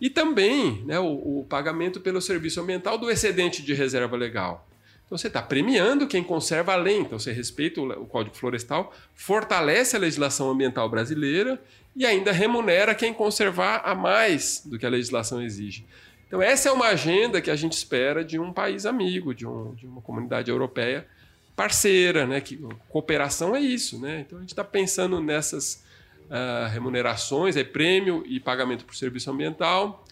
E 0.00 0.10
também 0.10 0.82
né, 0.84 0.98
o, 0.98 1.40
o 1.40 1.46
pagamento 1.48 2.00
pelo 2.00 2.20
serviço 2.20 2.60
ambiental 2.60 2.98
do 2.98 3.10
excedente 3.10 3.62
de 3.62 3.72
reserva 3.72 4.16
legal. 4.16 4.68
Então 5.06 5.16
você 5.16 5.28
está 5.28 5.40
premiando 5.40 6.06
quem 6.06 6.22
conserva 6.22 6.72
além. 6.72 7.02
Então 7.02 7.18
você 7.18 7.32
respeita 7.32 7.80
o, 7.80 8.02
o 8.02 8.06
Código 8.06 8.36
Florestal, 8.36 8.92
fortalece 9.14 9.96
a 9.96 9.98
legislação 9.98 10.50
ambiental 10.50 10.88
brasileira 10.88 11.60
e 11.94 12.04
ainda 12.04 12.30
remunera 12.30 12.94
quem 12.94 13.14
conservar 13.14 13.82
a 13.84 13.94
mais 13.94 14.62
do 14.64 14.78
que 14.78 14.84
a 14.84 14.90
legislação 14.90 15.42
exige. 15.42 15.86
Então, 16.26 16.42
essa 16.42 16.68
é 16.68 16.72
uma 16.72 16.88
agenda 16.88 17.40
que 17.40 17.50
a 17.50 17.56
gente 17.56 17.72
espera 17.72 18.24
de 18.24 18.38
um 18.38 18.52
país 18.52 18.84
amigo, 18.84 19.32
de, 19.32 19.46
um, 19.46 19.74
de 19.74 19.86
uma 19.86 20.02
comunidade 20.02 20.50
europeia 20.50 21.06
parceira, 21.54 22.26
né? 22.26 22.40
Que 22.40 22.58
cooperação 22.88 23.56
é 23.56 23.60
isso, 23.60 23.98
né? 23.98 24.24
Então, 24.26 24.38
a 24.38 24.40
gente 24.42 24.50
está 24.50 24.64
pensando 24.64 25.22
nessas 25.22 25.82
uh, 26.26 26.70
remunerações, 26.70 27.56
é 27.56 27.64
prêmio 27.64 28.22
e 28.26 28.38
pagamento 28.38 28.84
por 28.84 28.94
serviço 28.94 29.30
ambiental. 29.30 30.04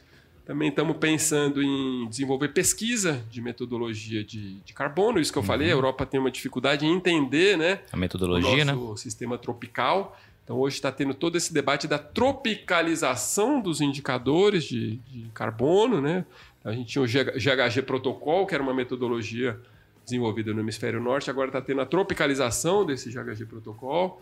Também 0.44 0.68
estamos 0.68 0.98
pensando 0.98 1.62
em 1.62 2.06
desenvolver 2.08 2.48
pesquisa 2.48 3.24
de 3.30 3.40
metodologia 3.40 4.22
de, 4.22 4.56
de 4.60 4.74
carbono, 4.74 5.18
isso 5.18 5.32
que 5.32 5.38
eu 5.38 5.42
uhum. 5.42 5.46
falei, 5.46 5.68
a 5.68 5.72
Europa 5.72 6.04
tem 6.04 6.20
uma 6.20 6.30
dificuldade 6.30 6.84
em 6.84 6.92
entender 6.94 7.56
né, 7.56 7.80
a 7.90 7.96
metodologia, 7.96 8.62
o 8.62 8.66
nosso 8.66 8.90
né? 8.90 8.96
sistema 8.96 9.38
tropical. 9.38 10.18
Então, 10.44 10.58
hoje 10.58 10.76
está 10.76 10.92
tendo 10.92 11.14
todo 11.14 11.36
esse 11.36 11.54
debate 11.54 11.88
da 11.88 11.98
tropicalização 11.98 13.60
dos 13.60 13.80
indicadores 13.80 14.64
de, 14.64 14.96
de 14.96 15.30
carbono. 15.32 16.02
Né? 16.02 16.26
A 16.62 16.72
gente 16.72 16.88
tinha 16.88 17.02
o 17.02 17.06
GHG 17.06 17.80
Protocol, 17.86 18.46
que 18.46 18.54
era 18.54 18.62
uma 18.62 18.74
metodologia 18.74 19.58
desenvolvida 20.04 20.52
no 20.52 20.60
hemisfério 20.60 21.00
norte, 21.00 21.30
agora 21.30 21.48
está 21.48 21.62
tendo 21.62 21.80
a 21.80 21.86
tropicalização 21.86 22.84
desse 22.84 23.10
GHG 23.10 23.46
Protocol. 23.46 24.20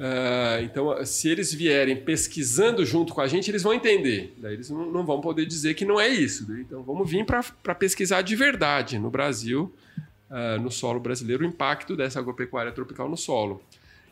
Uh, 0.00 0.64
então, 0.64 1.04
se 1.04 1.28
eles 1.28 1.52
vierem 1.52 1.94
pesquisando 1.94 2.86
junto 2.86 3.12
com 3.12 3.20
a 3.20 3.26
gente, 3.26 3.50
eles 3.50 3.62
vão 3.62 3.74
entender. 3.74 4.34
Daí 4.38 4.54
eles 4.54 4.70
não, 4.70 4.90
não 4.90 5.04
vão 5.04 5.20
poder 5.20 5.44
dizer 5.44 5.74
que 5.74 5.84
não 5.84 6.00
é 6.00 6.08
isso. 6.08 6.50
Né? 6.50 6.64
Então, 6.66 6.82
vamos 6.82 7.10
vir 7.10 7.26
para 7.26 7.74
pesquisar 7.74 8.22
de 8.22 8.34
verdade 8.34 8.98
no 8.98 9.10
Brasil, 9.10 9.70
uh, 10.30 10.58
no 10.58 10.70
solo 10.70 10.98
brasileiro, 10.98 11.44
o 11.44 11.46
impacto 11.46 11.94
dessa 11.94 12.18
agropecuária 12.18 12.72
tropical 12.72 13.10
no 13.10 13.16
solo. 13.16 13.62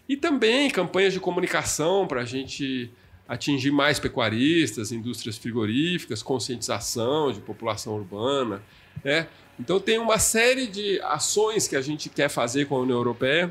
E 0.06 0.14
também 0.14 0.68
campanhas 0.68 1.14
de 1.14 1.20
comunicação 1.20 2.06
para 2.06 2.20
a 2.20 2.24
gente 2.26 2.90
atingir 3.26 3.70
mais 3.70 3.98
pecuaristas, 3.98 4.92
indústrias 4.92 5.38
frigoríficas, 5.38 6.22
conscientização 6.22 7.32
de 7.32 7.40
população 7.40 7.94
urbana. 7.94 8.62
Né? 9.02 9.26
Então, 9.58 9.80
tem 9.80 9.98
uma 9.98 10.18
série 10.18 10.66
de 10.66 11.00
ações 11.00 11.66
que 11.66 11.76
a 11.76 11.80
gente 11.80 12.10
quer 12.10 12.28
fazer 12.28 12.66
com 12.66 12.76
a 12.76 12.80
União 12.80 12.98
Europeia 12.98 13.50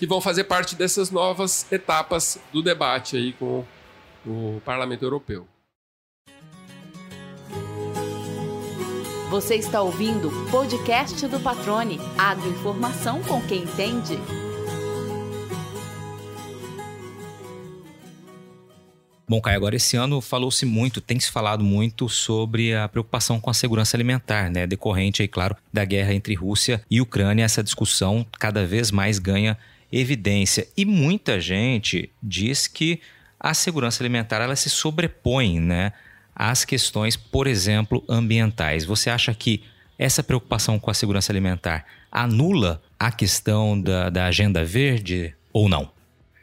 que 0.00 0.06
vão 0.06 0.18
fazer 0.18 0.44
parte 0.44 0.74
dessas 0.74 1.10
novas 1.10 1.70
etapas 1.70 2.40
do 2.50 2.62
debate 2.62 3.18
aí 3.18 3.34
com 3.34 3.66
o 4.26 4.58
Parlamento 4.64 5.02
Europeu. 5.02 5.46
Você 9.28 9.56
está 9.56 9.82
ouvindo 9.82 10.28
o 10.28 10.50
podcast 10.50 11.26
do 11.28 11.38
Patrone, 11.38 12.00
agroinformação 12.16 13.22
com 13.22 13.42
quem 13.42 13.64
entende. 13.64 14.18
Bom, 19.28 19.38
Caio, 19.38 19.58
agora 19.58 19.76
esse 19.76 19.98
ano 19.98 20.22
falou-se 20.22 20.64
muito, 20.64 21.02
tem 21.02 21.20
se 21.20 21.30
falado 21.30 21.62
muito 21.62 22.08
sobre 22.08 22.74
a 22.74 22.88
preocupação 22.88 23.38
com 23.38 23.50
a 23.50 23.54
segurança 23.54 23.98
alimentar, 23.98 24.50
né? 24.50 24.66
Decorrente 24.66 25.20
aí, 25.20 25.28
claro, 25.28 25.54
da 25.70 25.84
guerra 25.84 26.14
entre 26.14 26.34
Rússia 26.34 26.82
e 26.90 27.02
Ucrânia. 27.02 27.44
Essa 27.44 27.62
discussão 27.62 28.26
cada 28.38 28.66
vez 28.66 28.90
mais 28.90 29.18
ganha 29.18 29.58
evidência. 29.92 30.68
E 30.76 30.84
muita 30.84 31.40
gente 31.40 32.10
diz 32.22 32.66
que 32.66 33.00
a 33.38 33.54
segurança 33.54 34.02
alimentar 34.02 34.42
ela 34.42 34.56
se 34.56 34.68
sobrepõe, 34.68 35.58
né? 35.60 35.92
Às 36.34 36.64
questões, 36.64 37.16
por 37.16 37.46
exemplo, 37.46 38.04
ambientais. 38.08 38.84
Você 38.84 39.10
acha 39.10 39.34
que 39.34 39.62
essa 39.98 40.22
preocupação 40.22 40.78
com 40.78 40.90
a 40.90 40.94
segurança 40.94 41.32
alimentar 41.32 41.84
anula 42.10 42.82
a 42.98 43.10
questão 43.10 43.80
da, 43.80 44.10
da 44.10 44.26
agenda 44.26 44.64
verde 44.64 45.34
ou 45.52 45.68
não? 45.68 45.90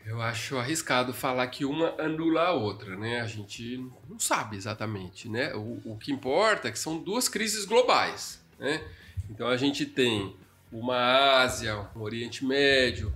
Eu 0.05 0.21
acho 0.21 0.57
arriscado 0.57 1.13
falar 1.13 1.47
que 1.47 1.65
uma 1.65 1.93
anula 1.99 2.43
a 2.43 2.53
outra, 2.53 2.95
né? 2.95 3.19
A 3.19 3.25
gente 3.25 3.85
não 4.09 4.17
sabe 4.17 4.55
exatamente, 4.55 5.27
né? 5.27 5.53
O, 5.53 5.81
o 5.83 5.97
que 5.97 6.11
importa 6.11 6.67
é 6.69 6.71
que 6.71 6.79
são 6.79 6.97
duas 6.97 7.27
crises 7.27 7.65
globais, 7.65 8.41
né? 8.57 8.81
Então 9.29 9.47
a 9.47 9.57
gente 9.57 9.85
tem 9.85 10.33
uma 10.71 11.41
Ásia, 11.41 11.87
um 11.95 12.01
Oriente 12.01 12.45
Médio, 12.45 13.13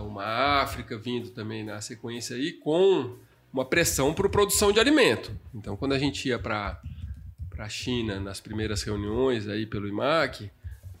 uma 0.00 0.24
África 0.62 0.96
vindo 0.96 1.30
também 1.30 1.64
na 1.64 1.80
sequência 1.80 2.36
aí, 2.36 2.52
com 2.52 3.16
uma 3.52 3.64
pressão 3.64 4.12
para 4.12 4.28
produção 4.28 4.72
de 4.72 4.80
alimento. 4.80 5.32
Então, 5.54 5.76
quando 5.76 5.92
a 5.92 5.98
gente 5.98 6.28
ia 6.28 6.38
para 6.38 6.80
a 7.58 7.68
China 7.68 8.18
nas 8.18 8.40
primeiras 8.40 8.82
reuniões 8.82 9.48
aí 9.48 9.66
pelo 9.66 9.86
IMAC, 9.86 10.50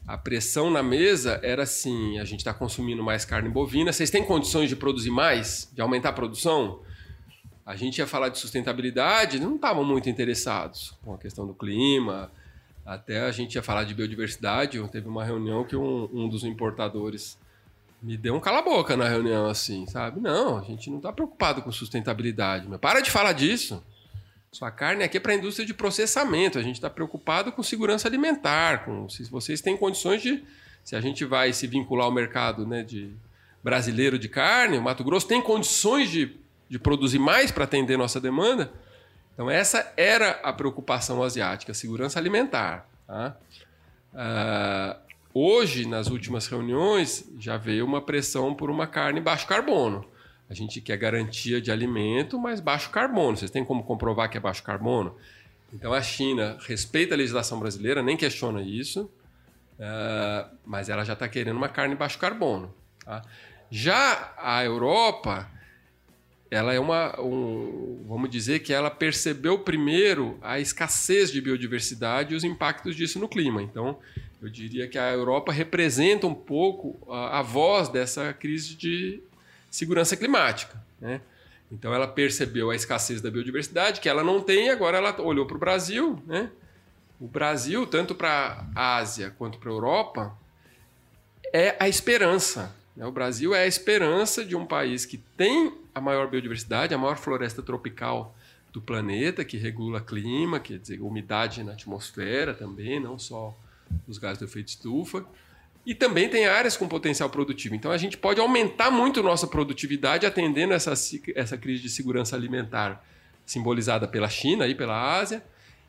a 0.06 0.18
pressão 0.18 0.70
na 0.70 0.82
mesa 0.82 1.40
era 1.42 1.62
assim: 1.62 2.18
a 2.18 2.24
gente 2.24 2.40
está 2.40 2.54
consumindo 2.54 3.02
mais 3.02 3.24
carne 3.24 3.48
bovina, 3.48 3.92
vocês 3.92 4.10
têm 4.10 4.24
condições 4.24 4.68
de 4.68 4.76
produzir 4.76 5.10
mais, 5.10 5.70
de 5.72 5.80
aumentar 5.80 6.10
a 6.10 6.12
produção? 6.12 6.82
A 7.66 7.76
gente 7.76 7.98
ia 7.98 8.06
falar 8.06 8.28
de 8.28 8.38
sustentabilidade, 8.38 9.40
não 9.40 9.56
estavam 9.56 9.84
muito 9.84 10.08
interessados 10.10 10.94
com 11.02 11.14
a 11.14 11.18
questão 11.18 11.46
do 11.46 11.54
clima. 11.54 12.30
Até 12.84 13.22
a 13.22 13.30
gente 13.30 13.54
ia 13.54 13.62
falar 13.62 13.84
de 13.84 13.94
biodiversidade. 13.94 14.78
Teve 14.88 15.08
uma 15.08 15.24
reunião 15.24 15.64
que 15.64 15.74
um, 15.74 16.08
um 16.12 16.28
dos 16.28 16.44
importadores 16.44 17.38
me 18.04 18.18
deu 18.18 18.34
um 18.34 18.40
cala-boca 18.40 18.98
na 18.98 19.08
reunião, 19.08 19.46
assim, 19.46 19.86
sabe? 19.86 20.20
Não, 20.20 20.58
a 20.58 20.62
gente 20.62 20.90
não 20.90 20.98
está 20.98 21.10
preocupado 21.10 21.62
com 21.62 21.72
sustentabilidade. 21.72 22.68
Mas 22.68 22.78
para 22.78 23.00
de 23.00 23.10
falar 23.10 23.32
disso. 23.32 23.82
Sua 24.52 24.70
carne 24.70 25.02
aqui 25.02 25.16
é 25.16 25.20
para 25.20 25.32
a 25.32 25.34
indústria 25.34 25.66
de 25.66 25.72
processamento. 25.72 26.58
A 26.58 26.62
gente 26.62 26.76
está 26.76 26.88
preocupado 26.88 27.50
com 27.50 27.62
segurança 27.62 28.06
alimentar, 28.06 28.84
com 28.84 29.08
se 29.08 29.24
vocês 29.24 29.60
têm 29.60 29.76
condições 29.76 30.22
de. 30.22 30.44
Se 30.84 30.94
a 30.94 31.00
gente 31.00 31.24
vai 31.24 31.52
se 31.52 31.66
vincular 31.66 32.04
ao 32.04 32.12
mercado 32.12 32.66
né, 32.66 32.82
de 32.82 33.10
brasileiro 33.62 34.18
de 34.18 34.28
carne, 34.28 34.76
o 34.76 34.82
Mato 34.82 35.02
Grosso 35.02 35.26
tem 35.26 35.40
condições 35.40 36.10
de, 36.10 36.36
de 36.68 36.78
produzir 36.78 37.18
mais 37.18 37.50
para 37.50 37.64
atender 37.64 37.96
nossa 37.96 38.20
demanda. 38.20 38.70
Então, 39.32 39.50
essa 39.50 39.92
era 39.96 40.32
a 40.42 40.52
preocupação 40.52 41.22
asiática, 41.22 41.72
segurança 41.72 42.18
alimentar. 42.18 42.86
Tá? 43.06 43.34
Uh, 44.12 45.13
hoje, 45.34 45.86
nas 45.86 46.08
últimas 46.08 46.46
reuniões, 46.46 47.28
já 47.38 47.56
veio 47.56 47.84
uma 47.84 48.00
pressão 48.00 48.54
por 48.54 48.70
uma 48.70 48.86
carne 48.86 49.20
baixo 49.20 49.46
carbono. 49.46 50.06
A 50.48 50.54
gente 50.54 50.80
quer 50.80 50.96
garantia 50.96 51.60
de 51.60 51.72
alimento, 51.72 52.38
mas 52.38 52.60
baixo 52.60 52.90
carbono. 52.90 53.36
Vocês 53.36 53.50
têm 53.50 53.64
como 53.64 53.82
comprovar 53.82 54.30
que 54.30 54.36
é 54.36 54.40
baixo 54.40 54.62
carbono? 54.62 55.16
Então 55.72 55.92
a 55.92 56.00
China 56.00 56.56
respeita 56.60 57.14
a 57.14 57.18
legislação 57.18 57.58
brasileira, 57.58 58.02
nem 58.02 58.16
questiona 58.16 58.62
isso, 58.62 59.10
uh, 59.78 60.56
mas 60.64 60.88
ela 60.88 61.04
já 61.04 61.14
está 61.14 61.28
querendo 61.28 61.56
uma 61.56 61.68
carne 61.68 61.96
baixo 61.96 62.18
carbono. 62.18 62.72
Tá? 63.04 63.22
Já 63.70 64.34
a 64.38 64.62
Europa, 64.62 65.50
ela 66.48 66.72
é 66.72 66.78
uma, 66.78 67.20
um, 67.20 68.04
vamos 68.06 68.30
dizer 68.30 68.60
que 68.60 68.72
ela 68.72 68.90
percebeu 68.90 69.58
primeiro 69.58 70.38
a 70.40 70.60
escassez 70.60 71.32
de 71.32 71.40
biodiversidade 71.40 72.34
e 72.34 72.36
os 72.36 72.44
impactos 72.44 72.94
disso 72.94 73.18
no 73.18 73.28
clima. 73.28 73.60
Então, 73.60 73.98
eu 74.44 74.50
diria 74.50 74.86
que 74.86 74.98
a 74.98 75.10
Europa 75.10 75.50
representa 75.50 76.26
um 76.26 76.34
pouco 76.34 76.98
a, 77.10 77.38
a 77.38 77.42
voz 77.42 77.88
dessa 77.88 78.30
crise 78.34 78.74
de 78.74 79.22
segurança 79.70 80.18
climática. 80.18 80.78
Né? 81.00 81.22
Então 81.72 81.94
ela 81.94 82.06
percebeu 82.06 82.70
a 82.70 82.76
escassez 82.76 83.22
da 83.22 83.30
biodiversidade, 83.30 84.02
que 84.02 84.08
ela 84.08 84.22
não 84.22 84.42
tem, 84.42 84.68
agora 84.68 84.98
ela 84.98 85.18
olhou 85.22 85.46
para 85.46 85.56
o 85.56 85.58
Brasil. 85.58 86.22
Né? 86.26 86.50
O 87.18 87.26
Brasil, 87.26 87.86
tanto 87.86 88.14
para 88.14 88.66
a 88.76 88.96
Ásia 88.96 89.34
quanto 89.38 89.56
para 89.56 89.70
a 89.70 89.72
Europa, 89.72 90.38
é 91.50 91.74
a 91.80 91.88
esperança. 91.88 92.76
Né? 92.94 93.06
O 93.06 93.12
Brasil 93.12 93.54
é 93.54 93.62
a 93.62 93.66
esperança 93.66 94.44
de 94.44 94.54
um 94.54 94.66
país 94.66 95.06
que 95.06 95.16
tem 95.38 95.72
a 95.94 96.02
maior 96.02 96.28
biodiversidade, 96.28 96.92
a 96.92 96.98
maior 96.98 97.16
floresta 97.16 97.62
tropical 97.62 98.36
do 98.70 98.82
planeta, 98.82 99.42
que 99.42 99.56
regula 99.56 100.02
clima, 100.02 100.60
quer 100.60 100.78
dizer, 100.78 101.00
umidade 101.00 101.62
na 101.64 101.72
atmosfera 101.72 102.52
também, 102.52 103.00
não 103.00 103.18
só 103.18 103.56
os 104.06 104.18
gases 104.18 104.38
do 104.38 104.44
efeito 104.44 104.68
estufa. 104.68 105.24
E 105.86 105.94
também 105.94 106.28
tem 106.28 106.46
áreas 106.46 106.76
com 106.76 106.88
potencial 106.88 107.28
produtivo. 107.28 107.74
Então 107.74 107.90
a 107.90 107.98
gente 107.98 108.16
pode 108.16 108.40
aumentar 108.40 108.90
muito 108.90 109.22
nossa 109.22 109.46
produtividade 109.46 110.24
atendendo 110.24 110.72
essa, 110.72 110.94
essa 111.34 111.58
crise 111.58 111.82
de 111.82 111.90
segurança 111.90 112.34
alimentar 112.34 113.04
simbolizada 113.44 114.08
pela 114.08 114.28
China 114.28 114.66
e 114.66 114.74
pela 114.74 115.18
Ásia. 115.18 115.44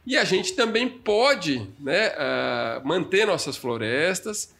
E 0.05 0.17
a 0.17 0.23
gente 0.23 0.53
também 0.53 0.87
pode 0.87 1.67
né, 1.79 2.09
uh, 2.09 2.87
manter 2.87 3.25
nossas 3.25 3.57
florestas, 3.57 4.53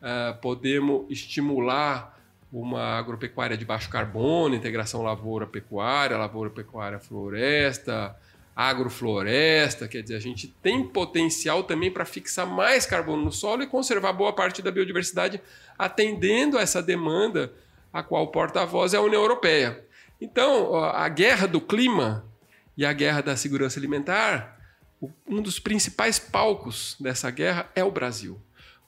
uh, 0.00 0.40
podemos 0.40 1.04
estimular 1.10 2.16
uma 2.50 2.98
agropecuária 2.98 3.56
de 3.56 3.64
baixo 3.64 3.90
carbono, 3.90 4.54
integração 4.54 5.02
lavoura-pecuária, 5.02 6.16
lavoura-pecuária-floresta, 6.16 8.16
agrofloresta, 8.58 9.86
quer 9.86 10.02
dizer, 10.02 10.16
a 10.16 10.20
gente 10.20 10.48
tem 10.60 10.82
potencial 10.82 11.62
também 11.62 11.92
para 11.92 12.04
fixar 12.04 12.44
mais 12.44 12.84
carbono 12.84 13.22
no 13.22 13.30
solo 13.30 13.62
e 13.62 13.68
conservar 13.68 14.12
boa 14.12 14.32
parte 14.32 14.60
da 14.60 14.72
biodiversidade, 14.72 15.40
atendendo 15.78 16.58
a 16.58 16.62
essa 16.62 16.82
demanda 16.82 17.52
a 17.92 18.02
qual 18.02 18.26
porta-voz 18.32 18.94
é 18.94 18.96
a 18.96 19.00
União 19.00 19.22
Europeia. 19.22 19.86
Então, 20.20 20.74
a 20.74 21.08
guerra 21.08 21.46
do 21.46 21.60
clima 21.60 22.26
e 22.76 22.84
a 22.84 22.92
guerra 22.92 23.20
da 23.20 23.36
segurança 23.36 23.78
alimentar, 23.78 24.58
um 25.24 25.40
dos 25.40 25.60
principais 25.60 26.18
palcos 26.18 26.96
dessa 26.98 27.30
guerra 27.30 27.70
é 27.76 27.84
o 27.84 27.92
Brasil. 27.92 28.40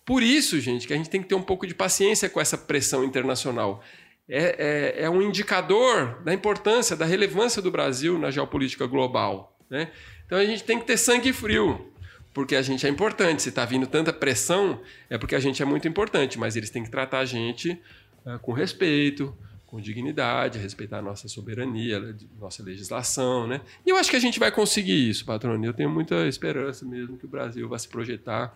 Por 0.04 0.20
isso, 0.20 0.58
gente, 0.58 0.84
que 0.84 0.92
a 0.92 0.96
gente 0.96 1.08
tem 1.08 1.22
que 1.22 1.28
ter 1.28 1.36
um 1.36 1.42
pouco 1.42 1.64
de 1.64 1.76
paciência 1.76 2.28
com 2.28 2.40
essa 2.40 2.58
pressão 2.58 3.04
internacional. 3.04 3.84
É, 4.28 4.96
é, 4.98 5.04
é 5.04 5.10
um 5.10 5.22
indicador 5.22 6.20
da 6.24 6.34
importância, 6.34 6.96
da 6.96 7.04
relevância 7.04 7.62
do 7.62 7.70
Brasil 7.70 8.18
na 8.18 8.32
geopolítica 8.32 8.84
global. 8.84 9.56
Né? 9.70 9.88
Então 10.26 10.36
a 10.36 10.44
gente 10.44 10.64
tem 10.64 10.78
que 10.78 10.84
ter 10.84 10.96
sangue 10.96 11.32
frio, 11.32 11.90
porque 12.34 12.56
a 12.56 12.62
gente 12.62 12.86
é 12.86 12.90
importante. 12.90 13.42
Se 13.42 13.48
está 13.50 13.64
vindo 13.64 13.86
tanta 13.86 14.12
pressão, 14.12 14.80
é 15.08 15.16
porque 15.16 15.34
a 15.34 15.40
gente 15.40 15.62
é 15.62 15.64
muito 15.64 15.86
importante, 15.86 16.38
mas 16.38 16.56
eles 16.56 16.68
têm 16.68 16.82
que 16.82 16.90
tratar 16.90 17.20
a 17.20 17.24
gente 17.24 17.80
uh, 18.26 18.38
com 18.40 18.52
respeito, 18.52 19.34
com 19.66 19.80
dignidade, 19.80 20.58
respeitar 20.58 20.98
a 20.98 21.02
nossa 21.02 21.28
soberania, 21.28 22.14
nossa 22.40 22.60
legislação, 22.60 23.46
né? 23.46 23.60
E 23.86 23.90
eu 23.90 23.96
acho 23.96 24.10
que 24.10 24.16
a 24.16 24.20
gente 24.20 24.40
vai 24.40 24.50
conseguir 24.50 25.08
isso, 25.08 25.24
patrônio. 25.24 25.68
Eu 25.68 25.72
tenho 25.72 25.88
muita 25.88 26.26
esperança 26.26 26.84
mesmo 26.84 27.16
que 27.16 27.24
o 27.24 27.28
Brasil 27.28 27.68
vai 27.68 27.78
se 27.78 27.86
projetar 27.86 28.52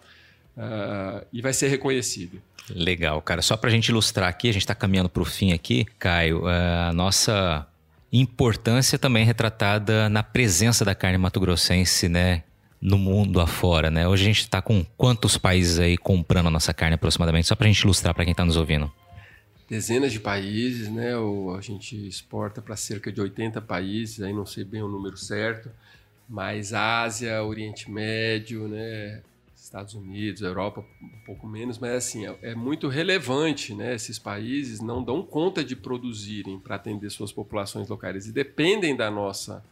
uh, 0.56 1.24
e 1.32 1.40
vai 1.40 1.52
ser 1.52 1.68
reconhecido. 1.68 2.42
Legal, 2.68 3.22
cara. 3.22 3.42
Só 3.42 3.56
para 3.56 3.68
a 3.70 3.72
gente 3.72 3.88
ilustrar 3.90 4.28
aqui, 4.28 4.48
a 4.48 4.52
gente 4.52 4.62
está 4.62 4.74
caminhando 4.74 5.08
para 5.08 5.22
o 5.22 5.24
fim 5.24 5.52
aqui, 5.52 5.84
Caio. 5.98 6.46
A 6.48 6.92
nossa 6.92 7.66
importância 8.20 8.96
também 8.96 9.24
retratada 9.24 10.08
na 10.08 10.22
presença 10.22 10.84
da 10.84 10.94
carne 10.94 11.18
mato-grossense, 11.18 12.08
né? 12.08 12.44
No 12.80 12.96
mundo 12.96 13.40
afora, 13.40 13.90
né? 13.90 14.06
Hoje 14.06 14.22
a 14.22 14.26
gente 14.26 14.40
está 14.40 14.62
com 14.62 14.84
quantos 14.96 15.36
países 15.36 15.80
aí 15.80 15.96
comprando 15.96 16.46
a 16.46 16.50
nossa 16.50 16.72
carne 16.72 16.94
aproximadamente? 16.94 17.48
Só 17.48 17.56
para 17.56 17.66
a 17.66 17.70
gente 17.72 17.80
ilustrar 17.80 18.14
para 18.14 18.24
quem 18.24 18.32
está 18.32 18.44
nos 18.44 18.56
ouvindo. 18.56 18.92
Dezenas 19.68 20.12
de 20.12 20.20
países, 20.20 20.88
né? 20.88 21.12
A 21.56 21.60
gente 21.60 21.96
exporta 22.06 22.62
para 22.62 22.76
cerca 22.76 23.10
de 23.10 23.20
80 23.20 23.60
países, 23.62 24.20
aí 24.20 24.32
não 24.32 24.46
sei 24.46 24.62
bem 24.62 24.82
o 24.82 24.88
número 24.88 25.16
certo, 25.16 25.70
mas 26.28 26.72
Ásia, 26.72 27.42
Oriente 27.42 27.90
Médio, 27.90 28.68
né? 28.68 29.22
Estados 29.74 29.94
Unidos, 29.94 30.40
Europa, 30.40 30.84
um 31.02 31.24
pouco 31.26 31.48
menos, 31.48 31.80
mas 31.80 31.90
assim, 31.90 32.24
é, 32.24 32.38
é 32.42 32.54
muito 32.54 32.86
relevante, 32.86 33.74
né? 33.74 33.96
Esses 33.96 34.20
países 34.20 34.80
não 34.80 35.02
dão 35.02 35.20
conta 35.20 35.64
de 35.64 35.74
produzirem 35.74 36.60
para 36.60 36.76
atender 36.76 37.10
suas 37.10 37.32
populações 37.32 37.88
locais 37.88 38.28
e 38.28 38.32
dependem 38.32 38.94
da 38.94 39.10
nossa 39.10 39.64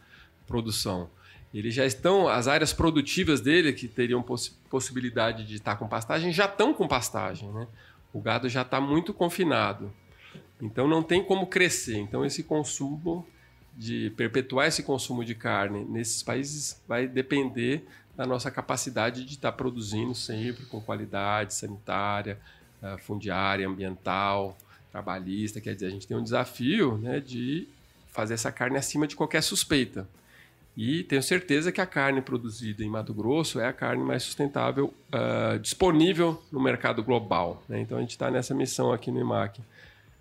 produção. 0.45 1.09
Eles 1.53 1.73
já 1.73 1.85
estão, 1.85 2.27
as 2.27 2.49
áreas 2.49 2.73
produtivas 2.73 3.39
dele, 3.39 3.71
que 3.71 3.87
teriam 3.87 4.21
poss 4.21 4.49
possibilidade 4.69 5.45
de 5.45 5.55
estar 5.55 5.77
com 5.77 5.87
pastagem, 5.87 6.33
já 6.33 6.45
estão 6.45 6.73
com 6.73 6.85
pastagem, 6.85 7.47
né? 7.53 7.65
O 8.11 8.19
gado 8.19 8.49
já 8.49 8.63
está 8.63 8.81
muito 8.81 9.13
confinado. 9.13 9.89
Então 10.61 10.85
não 10.85 11.01
tem 11.01 11.23
como 11.23 11.47
crescer. 11.47 11.97
Então 11.97 12.25
esse 12.25 12.43
consumo 12.43 13.25
de 13.75 14.11
perpetuar 14.17 14.67
esse 14.67 14.83
consumo 14.83 15.23
de 15.23 15.33
carne 15.33 15.85
nesses 15.85 16.21
países 16.21 16.83
vai 16.87 17.07
depender 17.07 17.85
da 18.15 18.25
nossa 18.25 18.51
capacidade 18.51 19.25
de 19.25 19.33
estar 19.33 19.51
produzindo 19.51 20.13
sempre 20.13 20.65
com 20.65 20.79
qualidade 20.79 21.53
sanitária, 21.53 22.37
eh, 22.81 22.97
fundiária, 22.97 23.67
ambiental, 23.67 24.57
trabalhista. 24.91 25.59
Quer 25.59 25.73
dizer, 25.73 25.87
a 25.87 25.89
gente 25.89 26.07
tem 26.07 26.15
um 26.15 26.23
desafio 26.23 26.97
né, 26.97 27.19
de 27.19 27.67
fazer 28.11 28.35
essa 28.35 28.51
carne 28.51 28.77
acima 28.77 29.07
de 29.07 29.15
qualquer 29.15 29.41
suspeita. 29.41 30.07
E 30.75 31.03
tenho 31.03 31.21
certeza 31.21 31.71
que 31.71 31.81
a 31.81 31.85
carne 31.85 32.21
produzida 32.21 32.83
em 32.83 32.89
Mato 32.89 33.13
Grosso 33.13 33.59
é 33.59 33.67
a 33.67 33.73
carne 33.73 34.03
mais 34.03 34.23
sustentável 34.23 34.93
uh, 35.13 35.59
disponível 35.59 36.41
no 36.51 36.59
mercado 36.59 37.03
global. 37.03 37.63
Né? 37.69 37.81
Então 37.81 37.97
a 37.97 38.01
gente 38.01 38.11
está 38.11 38.31
nessa 38.31 38.55
missão 38.55 38.91
aqui 38.91 39.11
no 39.11 39.19
IMAC. 39.19 39.61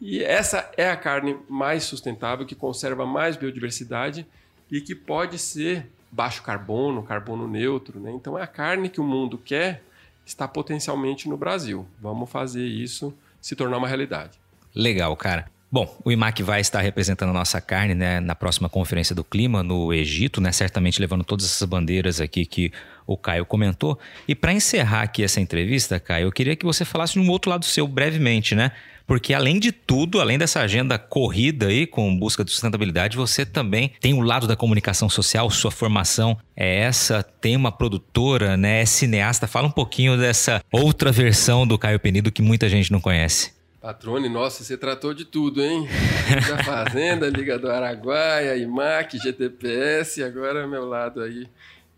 E 0.00 0.22
essa 0.22 0.70
é 0.76 0.90
a 0.90 0.96
carne 0.96 1.38
mais 1.48 1.84
sustentável, 1.84 2.44
que 2.44 2.54
conserva 2.54 3.06
mais 3.06 3.36
biodiversidade 3.36 4.26
e 4.70 4.80
que 4.80 4.94
pode 4.94 5.38
ser 5.38 5.86
baixo 6.12 6.42
carbono, 6.42 7.02
carbono 7.02 7.48
neutro. 7.48 7.98
Né? 7.98 8.12
Então 8.12 8.38
é 8.38 8.42
a 8.42 8.46
carne 8.46 8.90
que 8.90 9.00
o 9.00 9.04
mundo 9.04 9.38
quer 9.38 9.82
está 10.24 10.46
potencialmente 10.46 11.28
no 11.28 11.36
Brasil. 11.36 11.86
Vamos 12.00 12.30
fazer 12.30 12.64
isso 12.64 13.12
se 13.40 13.56
tornar 13.56 13.78
uma 13.78 13.88
realidade. 13.88 14.38
Legal, 14.74 15.16
cara. 15.16 15.50
Bom, 15.70 15.98
o 16.04 16.12
IMAC 16.12 16.42
vai 16.42 16.60
estar 16.60 16.82
representando 16.82 17.30
a 17.30 17.32
nossa 17.32 17.58
carne 17.58 17.94
né, 17.94 18.20
na 18.20 18.34
próxima 18.34 18.68
Conferência 18.68 19.14
do 19.14 19.24
Clima 19.24 19.62
no 19.62 19.90
Egito, 19.90 20.38
né, 20.38 20.52
certamente 20.52 21.00
levando 21.00 21.24
todas 21.24 21.46
essas 21.46 21.66
bandeiras 21.66 22.20
aqui 22.20 22.44
que 22.44 22.70
o 23.06 23.16
Caio 23.16 23.46
comentou. 23.46 23.98
E 24.28 24.34
para 24.34 24.52
encerrar 24.52 25.00
aqui 25.00 25.24
essa 25.24 25.40
entrevista, 25.40 25.98
Caio, 25.98 26.26
eu 26.26 26.32
queria 26.32 26.54
que 26.54 26.66
você 26.66 26.84
falasse 26.84 27.14
de 27.14 27.20
um 27.20 27.30
outro 27.30 27.50
lado 27.50 27.64
seu 27.64 27.88
brevemente, 27.88 28.54
né? 28.54 28.72
Porque 29.06 29.34
além 29.34 29.58
de 29.58 29.72
tudo, 29.72 30.20
além 30.20 30.38
dessa 30.38 30.60
agenda 30.60 30.98
corrida 30.98 31.66
aí 31.66 31.86
com 31.86 32.16
busca 32.16 32.44
de 32.44 32.50
sustentabilidade, 32.50 33.16
você 33.16 33.44
também 33.44 33.92
tem 34.00 34.14
o 34.14 34.20
lado 34.20 34.46
da 34.46 34.56
comunicação 34.56 35.08
social, 35.08 35.50
sua 35.50 35.70
formação 35.70 36.38
é 36.56 36.80
essa, 36.80 37.22
tem 37.22 37.56
uma 37.56 37.72
produtora, 37.72 38.56
né, 38.56 38.82
é 38.82 38.86
cineasta. 38.86 39.46
Fala 39.46 39.68
um 39.68 39.72
pouquinho 39.72 40.16
dessa 40.16 40.62
outra 40.70 41.10
versão 41.10 41.66
do 41.66 41.78
Caio 41.78 42.00
Penido 42.00 42.32
que 42.32 42.42
muita 42.42 42.68
gente 42.68 42.92
não 42.92 43.00
conhece. 43.00 43.52
Patrone, 43.82 44.28
nossa, 44.28 44.62
você 44.62 44.76
tratou 44.76 45.12
de 45.12 45.24
tudo, 45.24 45.60
hein? 45.60 45.88
Da 46.48 46.62
Fazenda, 46.62 47.28
Liga 47.28 47.58
do 47.58 47.68
Araguaia, 47.68 48.56
IMAC, 48.56 49.18
GTPS, 49.18 50.22
agora 50.22 50.68
meu 50.68 50.86
lado 50.88 51.20
aí. 51.20 51.48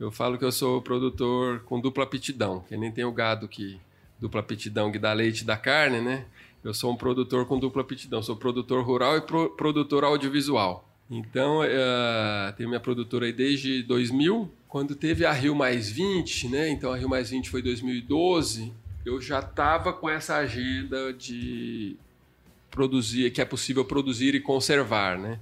Eu 0.01 0.11
falo 0.11 0.39
que 0.39 0.45
eu 0.45 0.51
sou 0.51 0.81
produtor 0.81 1.61
com 1.61 1.79
dupla 1.79 2.05
aptidão, 2.05 2.65
que 2.67 2.75
nem 2.75 2.91
tem 2.91 3.05
o 3.05 3.13
gado 3.13 3.47
que 3.47 3.79
dupla 4.19 4.41
aptidão 4.41 4.91
que 4.91 4.99
dá 4.99 5.13
leite 5.13 5.43
e 5.43 5.45
dá 5.45 5.59
carne, 5.59 6.01
né? 6.01 6.25
Eu 6.65 6.75
sou 6.75 6.91
um 6.91 6.97
produtor 6.97 7.47
com 7.47 7.59
dupla 7.59 7.83
aptidão, 7.83 8.23
sou 8.23 8.35
produtor 8.35 8.83
rural 8.83 9.19
e 9.19 9.21
pro, 9.21 9.51
produtor 9.51 10.03
audiovisual. 10.03 10.89
Então, 11.11 11.61
uh, 11.61 12.53
tenho 12.57 12.71
minha 12.71 12.81
produtora 12.81 13.27
aí 13.27 13.33
desde 13.33 13.83
2000, 13.83 14.51
quando 14.67 14.97
teve 14.97 15.27
a 15.27 15.33
Rio 15.33 15.55
Mais 15.55 15.91
20, 15.91 16.49
né? 16.49 16.71
Então, 16.71 16.91
a 16.93 16.97
Rio 16.97 17.09
Mais 17.09 17.31
20 17.31 17.51
foi 17.51 17.61
2012 17.61 18.73
eu 19.05 19.21
já 19.21 19.41
estava 19.41 19.93
com 19.93 20.09
essa 20.09 20.37
agenda 20.37 21.13
de 21.13 21.97
produzir, 22.71 23.31
que 23.31 23.41
é 23.41 23.45
possível 23.45 23.85
produzir 23.85 24.35
e 24.35 24.41
conservar, 24.41 25.19
né? 25.19 25.39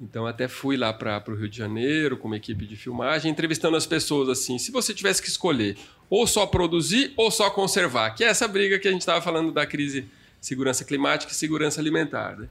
Então 0.00 0.26
até 0.26 0.48
fui 0.48 0.76
lá 0.76 0.92
para 0.92 1.22
o 1.28 1.34
Rio 1.36 1.48
de 1.48 1.56
Janeiro 1.56 2.16
com 2.16 2.26
uma 2.26 2.36
equipe 2.36 2.66
de 2.66 2.76
filmagem, 2.76 3.30
entrevistando 3.30 3.76
as 3.76 3.86
pessoas 3.86 4.28
assim, 4.28 4.58
se 4.58 4.72
você 4.72 4.92
tivesse 4.92 5.22
que 5.22 5.28
escolher 5.28 5.78
ou 6.10 6.26
só 6.26 6.44
produzir 6.44 7.12
ou 7.16 7.30
só 7.30 7.48
conservar, 7.48 8.10
que 8.10 8.24
é 8.24 8.26
essa 8.26 8.48
briga 8.48 8.78
que 8.78 8.88
a 8.88 8.90
gente 8.90 9.02
estava 9.02 9.22
falando 9.22 9.52
da 9.52 9.64
crise 9.64 10.06
segurança 10.44 10.84
climática 10.84 11.32
e 11.32 11.34
segurança 11.34 11.80
alimentar, 11.80 12.36
né? 12.36 12.48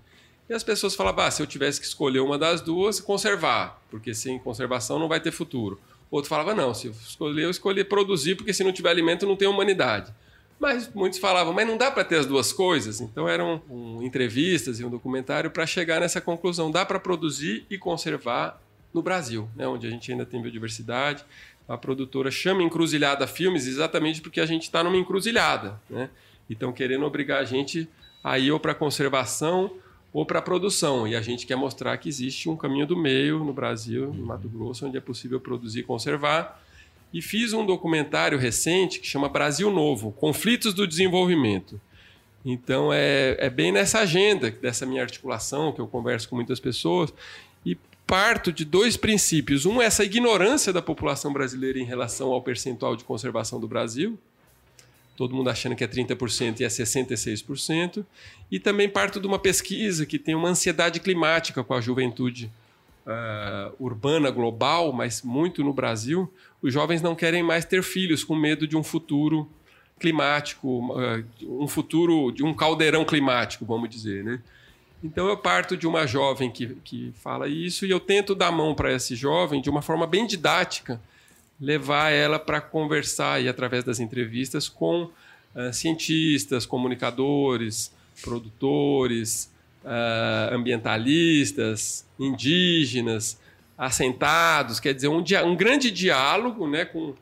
E 0.49 0.53
as 0.53 0.63
pessoas 0.63 0.95
falavam, 0.95 1.25
ah, 1.25 1.31
se 1.31 1.41
eu 1.41 1.47
tivesse 1.47 1.79
que 1.79 1.85
escolher 1.85 2.19
uma 2.19 2.37
das 2.37 2.59
duas, 2.59 2.99
conservar, 2.99 3.81
porque 3.89 4.13
sem 4.13 4.37
conservação 4.39 4.99
não 4.99 5.07
vai 5.07 5.19
ter 5.19 5.31
futuro. 5.31 5.79
Outro 6.11 6.27
falava, 6.27 6.53
não, 6.53 6.73
se 6.73 6.87
eu 6.87 6.91
escolher, 6.91 7.43
eu 7.43 7.49
escolhi 7.49 7.83
produzir, 7.83 8.35
porque 8.35 8.51
se 8.51 8.63
não 8.63 8.73
tiver 8.73 8.89
alimento 8.89 9.25
não 9.25 9.35
tem 9.35 9.47
humanidade. 9.47 10.13
Mas 10.59 10.91
muitos 10.93 11.19
falavam, 11.19 11.53
mas 11.53 11.67
não 11.67 11.77
dá 11.77 11.91
para 11.91 12.03
ter 12.03 12.17
as 12.17 12.25
duas 12.25 12.51
coisas. 12.51 12.99
Então 12.99 13.27
eram 13.29 13.61
um, 13.69 14.01
entrevistas 14.01 14.79
e 14.79 14.85
um 14.85 14.89
documentário 14.89 15.51
para 15.51 15.65
chegar 15.65 16.01
nessa 16.01 16.19
conclusão. 16.19 16.71
Dá 16.71 16.85
para 16.85 16.99
produzir 16.99 17.65
e 17.69 17.77
conservar 17.77 18.61
no 18.93 19.01
Brasil, 19.01 19.47
né, 19.55 19.67
onde 19.67 19.87
a 19.87 19.89
gente 19.89 20.11
ainda 20.11 20.25
tem 20.25 20.41
biodiversidade. 20.41 21.23
A 21.67 21.77
produtora 21.77 22.29
chama 22.29 22.63
Encruzilhada 22.63 23.25
Filmes 23.27 23.65
exatamente 23.65 24.21
porque 24.21 24.41
a 24.41 24.45
gente 24.45 24.63
está 24.63 24.83
numa 24.83 24.97
encruzilhada. 24.97 25.79
Né? 25.89 26.09
Então 26.49 26.71
querendo 26.71 27.05
obrigar 27.05 27.41
a 27.41 27.45
gente 27.45 27.87
a 28.23 28.39
ir 28.39 28.51
ou 28.51 28.59
para 28.59 28.73
conservação 28.75 29.71
ou 30.13 30.25
para 30.25 30.41
produção. 30.41 31.07
E 31.07 31.15
a 31.15 31.21
gente 31.21 31.45
quer 31.45 31.55
mostrar 31.55 31.97
que 31.97 32.07
existe 32.07 32.49
um 32.49 32.55
caminho 32.55 32.85
do 32.85 32.95
meio 32.95 33.43
no 33.43 33.51
Brasil, 33.51 34.13
no 34.13 34.25
Mato 34.25 34.47
Grosso, 34.47 34.85
onde 34.85 34.97
é 34.97 35.01
possível 35.01 35.39
produzir 35.39 35.79
e 35.79 35.83
conservar 35.83 36.61
e 37.13 37.21
fiz 37.21 37.53
um 37.53 37.65
documentário 37.65 38.39
recente 38.39 38.99
que 38.99 39.07
chama 39.07 39.29
Brasil 39.29 39.69
Novo 39.69 40.11
Conflitos 40.11 40.73
do 40.73 40.87
Desenvolvimento. 40.87 41.79
Então 42.43 42.91
é, 42.91 43.37
é 43.39 43.49
bem 43.49 43.71
nessa 43.71 43.99
agenda 43.99 44.49
dessa 44.49 44.85
minha 44.85 45.03
articulação 45.03 45.71
que 45.71 45.79
eu 45.79 45.87
converso 45.87 46.27
com 46.27 46.35
muitas 46.35 46.59
pessoas 46.59 47.13
e 47.63 47.77
parto 48.07 48.51
de 48.51 48.65
dois 48.65 48.97
princípios. 48.97 49.65
Um, 49.65 49.81
essa 49.81 50.03
ignorância 50.03 50.73
da 50.73 50.81
população 50.81 51.31
brasileira 51.31 51.79
em 51.79 51.85
relação 51.85 52.31
ao 52.31 52.41
percentual 52.41 52.95
de 52.95 53.03
conservação 53.03 53.59
do 53.59 53.67
Brasil, 53.67 54.17
todo 55.15 55.35
mundo 55.35 55.49
achando 55.49 55.75
que 55.75 55.83
é 55.83 55.87
30% 55.87 56.59
e 56.59 56.63
é 56.63 56.67
66%, 56.67 58.05
e 58.51 58.59
também 58.59 58.89
parto 58.89 59.19
de 59.19 59.27
uma 59.27 59.39
pesquisa 59.39 60.05
que 60.05 60.17
tem 60.17 60.35
uma 60.35 60.49
ansiedade 60.49 60.99
climática 60.99 61.63
com 61.63 61.73
a 61.73 61.81
juventude 61.81 62.51
uh, 63.05 63.73
urbana 63.79 64.31
global, 64.31 64.91
mas 64.91 65.21
muito 65.21 65.63
no 65.63 65.73
Brasil, 65.73 66.31
os 66.61 66.73
jovens 66.73 67.01
não 67.01 67.15
querem 67.15 67.43
mais 67.43 67.65
ter 67.65 67.83
filhos 67.83 68.23
com 68.23 68.35
medo 68.35 68.67
de 68.67 68.75
um 68.75 68.83
futuro 68.83 69.49
climático, 69.99 70.93
uh, 70.93 71.23
um 71.61 71.67
futuro 71.67 72.31
de 72.31 72.43
um 72.43 72.53
caldeirão 72.53 73.05
climático, 73.05 73.65
vamos 73.65 73.89
dizer, 73.89 74.23
né? 74.23 74.41
Então 75.03 75.27
eu 75.27 75.35
parto 75.35 75.75
de 75.75 75.85
uma 75.85 76.07
jovem 76.07 76.49
que, 76.49 76.77
que 76.83 77.11
fala 77.21 77.47
isso 77.47 77.85
e 77.85 77.89
eu 77.89 77.99
tento 77.99 78.33
dar 78.33 78.51
mão 78.51 78.73
para 78.73 78.93
esse 78.93 79.15
jovem 79.15 79.61
de 79.61 79.69
uma 79.69 79.81
forma 79.81 80.07
bem 80.07 80.25
didática, 80.25 80.99
levar 81.59 82.11
ela 82.11 82.39
para 82.39 82.59
conversar 82.59 83.41
e 83.41 83.47
através 83.47 83.83
das 83.83 83.99
entrevistas 83.99 84.67
com 84.67 85.03
uh, 85.03 85.71
cientistas, 85.71 86.65
comunicadores, 86.65 87.91
produtores, 88.21 89.51
uh, 89.83 90.53
ambientalistas, 90.53 92.05
indígenas, 92.19 93.39
assentados, 93.77 94.79
quer 94.79 94.93
dizer, 94.93 95.07
um, 95.07 95.23
um 95.45 95.55
grande 95.55 95.89
diálogo 95.89 96.67
né, 96.67 96.85
com, 96.85 97.13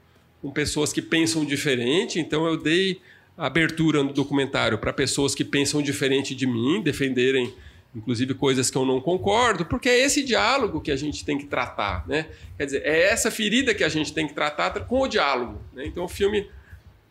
com 0.41 0.51
pessoas 0.51 0.91
que 0.91 1.01
pensam 1.01 1.45
diferente. 1.45 2.19
Então, 2.19 2.45
eu 2.45 2.57
dei 2.57 2.99
abertura 3.37 4.03
no 4.03 4.13
documentário 4.13 4.77
para 4.77 4.93
pessoas 4.93 5.33
que 5.33 5.43
pensam 5.43 5.81
diferente 5.81 6.35
de 6.35 6.45
mim, 6.45 6.81
defenderem 6.81 7.53
inclusive 7.95 8.33
coisas 8.33 8.69
que 8.69 8.77
eu 8.77 8.85
não 8.85 9.01
concordo, 9.01 9.65
porque 9.65 9.89
é 9.89 9.99
esse 9.99 10.23
diálogo 10.23 10.79
que 10.79 10.91
a 10.91 10.95
gente 10.95 11.25
tem 11.25 11.37
que 11.37 11.45
tratar, 11.45 12.07
né? 12.07 12.27
Quer 12.57 12.65
dizer, 12.65 12.81
é 12.85 13.09
essa 13.09 13.29
ferida 13.29 13.73
que 13.73 13.83
a 13.83 13.89
gente 13.89 14.13
tem 14.13 14.27
que 14.27 14.33
tratar 14.33 14.71
com 14.85 15.01
o 15.01 15.07
diálogo. 15.07 15.61
Né? 15.73 15.85
Então 15.85 16.05
o 16.05 16.07
filme 16.07 16.49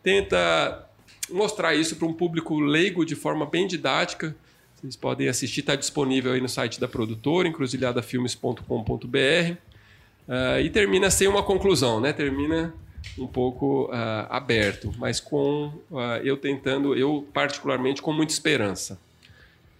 tenta 0.01 0.87
mostrar 1.29 1.75
isso 1.75 1.95
para 1.95 2.07
um 2.07 2.13
público 2.13 2.59
leigo 2.59 3.05
de 3.05 3.15
forma 3.15 3.45
bem 3.45 3.67
didática, 3.67 4.35
vocês 4.81 4.95
podem 4.95 5.27
assistir, 5.27 5.59
está 5.59 5.75
disponível 5.75 6.33
aí 6.33 6.41
no 6.41 6.49
site 6.49 6.79
da 6.79 6.87
produtora, 6.87 7.47
encruzilhadafilmes.com.br. 7.47 9.05
Uh, 9.05 9.57
ah, 10.27 10.59
e 10.59 10.71
termina 10.71 11.11
sem 11.11 11.27
uma 11.27 11.43
conclusão, 11.43 12.01
né? 12.01 12.11
Termina 12.11 12.73
um 13.15 13.27
pouco 13.27 13.85
uh, 13.85 14.25
aberto, 14.27 14.91
mas 14.97 15.19
com 15.19 15.67
uh, 15.91 16.17
eu 16.23 16.35
tentando, 16.35 16.95
eu 16.95 17.27
particularmente 17.31 18.01
com 18.01 18.11
muita 18.11 18.33
esperança. 18.33 18.99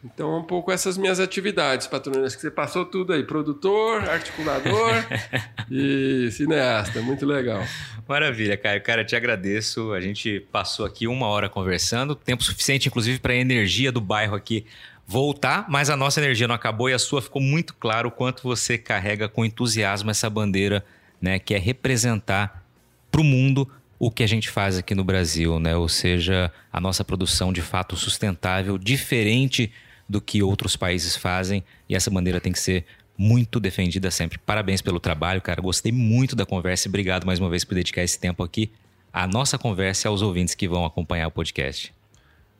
Então, 0.03 0.39
um 0.39 0.43
pouco 0.43 0.71
essas 0.71 0.97
minhas 0.97 1.19
atividades, 1.19 1.85
patronas, 1.85 2.35
que 2.35 2.41
você 2.41 2.49
passou 2.49 2.85
tudo 2.85 3.13
aí: 3.13 3.23
produtor, 3.23 4.09
articulador 4.09 4.93
e 5.69 6.29
cineasta. 6.31 7.01
Muito 7.01 7.25
legal. 7.25 7.63
Maravilha, 8.07 8.57
Caio. 8.57 8.81
Cara, 8.81 9.05
te 9.05 9.15
agradeço. 9.15 9.93
A 9.93 10.01
gente 10.01 10.39
passou 10.51 10.85
aqui 10.85 11.07
uma 11.07 11.27
hora 11.27 11.47
conversando, 11.47 12.15
tempo 12.15 12.43
suficiente, 12.43 12.87
inclusive, 12.87 13.19
para 13.19 13.33
a 13.33 13.35
energia 13.35 13.91
do 13.91 14.01
bairro 14.01 14.35
aqui 14.35 14.65
voltar, 15.05 15.65
mas 15.69 15.89
a 15.89 15.97
nossa 15.97 16.19
energia 16.19 16.47
não 16.47 16.55
acabou 16.55 16.89
e 16.89 16.93
a 16.93 16.99
sua 16.99 17.21
ficou 17.21 17.41
muito 17.41 17.73
claro 17.75 18.07
o 18.07 18.11
quanto 18.11 18.43
você 18.43 18.77
carrega 18.77 19.27
com 19.27 19.43
entusiasmo 19.43 20.09
essa 20.09 20.29
bandeira, 20.29 20.85
né, 21.19 21.37
que 21.37 21.53
é 21.53 21.57
representar 21.57 22.65
para 23.11 23.19
o 23.19 23.23
mundo 23.23 23.69
o 23.99 24.09
que 24.09 24.23
a 24.23 24.27
gente 24.27 24.49
faz 24.49 24.77
aqui 24.77 24.95
no 24.95 25.03
Brasil, 25.03 25.59
né? 25.59 25.75
Ou 25.75 25.87
seja, 25.87 26.51
a 26.71 26.79
nossa 26.79 27.03
produção 27.03 27.53
de 27.53 27.61
fato 27.61 27.95
sustentável, 27.95 28.77
diferente 28.77 29.71
do 30.11 30.19
que 30.19 30.43
outros 30.43 30.75
países 30.75 31.15
fazem, 31.15 31.63
e 31.87 31.95
essa 31.95 32.11
bandeira 32.11 32.41
tem 32.41 32.51
que 32.51 32.59
ser 32.59 32.85
muito 33.17 33.59
defendida 33.59 34.11
sempre. 34.11 34.37
Parabéns 34.37 34.81
pelo 34.81 34.99
trabalho, 34.99 35.41
cara. 35.41 35.61
Gostei 35.61 35.91
muito 35.91 36.35
da 36.35 36.45
conversa 36.45 36.87
e 36.87 36.89
obrigado 36.89 37.25
mais 37.25 37.39
uma 37.39 37.49
vez 37.49 37.63
por 37.63 37.75
dedicar 37.75 38.03
esse 38.03 38.19
tempo 38.19 38.43
aqui 38.43 38.69
à 39.13 39.25
nossa 39.25 39.57
conversa 39.57 40.07
e 40.07 40.09
aos 40.09 40.21
ouvintes 40.21 40.53
que 40.53 40.67
vão 40.67 40.85
acompanhar 40.85 41.27
o 41.27 41.31
podcast. 41.31 41.93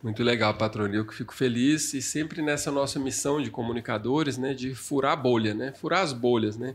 Muito 0.02 0.24
legal, 0.24 0.54
patrônio. 0.54 1.02
Eu 1.02 1.12
fico 1.12 1.34
feliz 1.34 1.94
e 1.94 2.02
sempre 2.02 2.42
nessa 2.42 2.72
nossa 2.72 2.98
missão 3.00 3.42
de 3.42 3.52
comunicadores, 3.52 4.38
né, 4.38 4.54
de 4.54 4.74
furar 4.74 5.12
a 5.12 5.16
bolha, 5.16 5.54
né, 5.54 5.74
furar 5.74 6.02
as 6.02 6.14
bolhas, 6.14 6.56
né. 6.56 6.74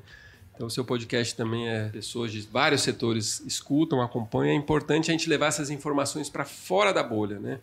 Então, 0.54 0.66
o 0.66 0.70
seu 0.70 0.84
podcast 0.84 1.34
também 1.34 1.68
é 1.68 1.88
pessoas 1.88 2.32
de 2.32 2.40
vários 2.42 2.82
setores 2.82 3.42
escutam, 3.46 4.02
acompanham. 4.02 4.52
É 4.52 4.56
importante 4.56 5.10
a 5.10 5.12
gente 5.12 5.28
levar 5.28 5.46
essas 5.46 5.70
informações 5.70 6.28
para 6.28 6.44
fora 6.44 6.92
da 6.92 7.02
bolha, 7.02 7.38
né, 7.38 7.58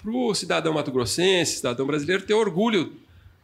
para 0.00 0.10
o 0.10 0.34
cidadão 0.34 0.72
mato-grossense, 0.72 1.56
cidadão 1.56 1.86
brasileiro 1.86 2.24
ter 2.24 2.34
orgulho 2.34 2.92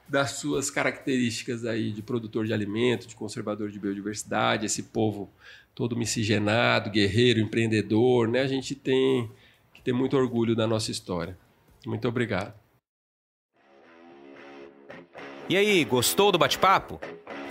das 0.09 0.33
suas 0.33 0.71
características 0.71 1.65
aí 1.65 1.91
de 1.91 2.03
produtor 2.03 2.47
de 2.47 2.53
alimento, 2.53 3.07
de 3.07 3.17
conservador 3.17 3.71
de 3.71 3.79
biodiversidade, 3.79 4.67
esse 4.67 4.85
povo 4.85 5.31
todo 5.75 5.97
miscigenado, 5.97 6.91
guerreiro, 6.91 7.41
empreendedor, 7.41 8.29
né? 8.29 8.41
A 8.41 8.47
gente 8.47 8.75
tem 8.75 9.29
que 9.73 9.83
ter 9.83 9.93
muito 9.93 10.17
orgulho 10.17 10.55
da 10.55 10.67
nossa 10.67 10.91
história. 10.91 11.37
Muito 11.85 12.07
obrigado. 12.07 12.55
E 15.49 15.57
aí, 15.57 15.85
gostou 15.85 16.33
do 16.33 16.39
bate-papo? 16.39 17.01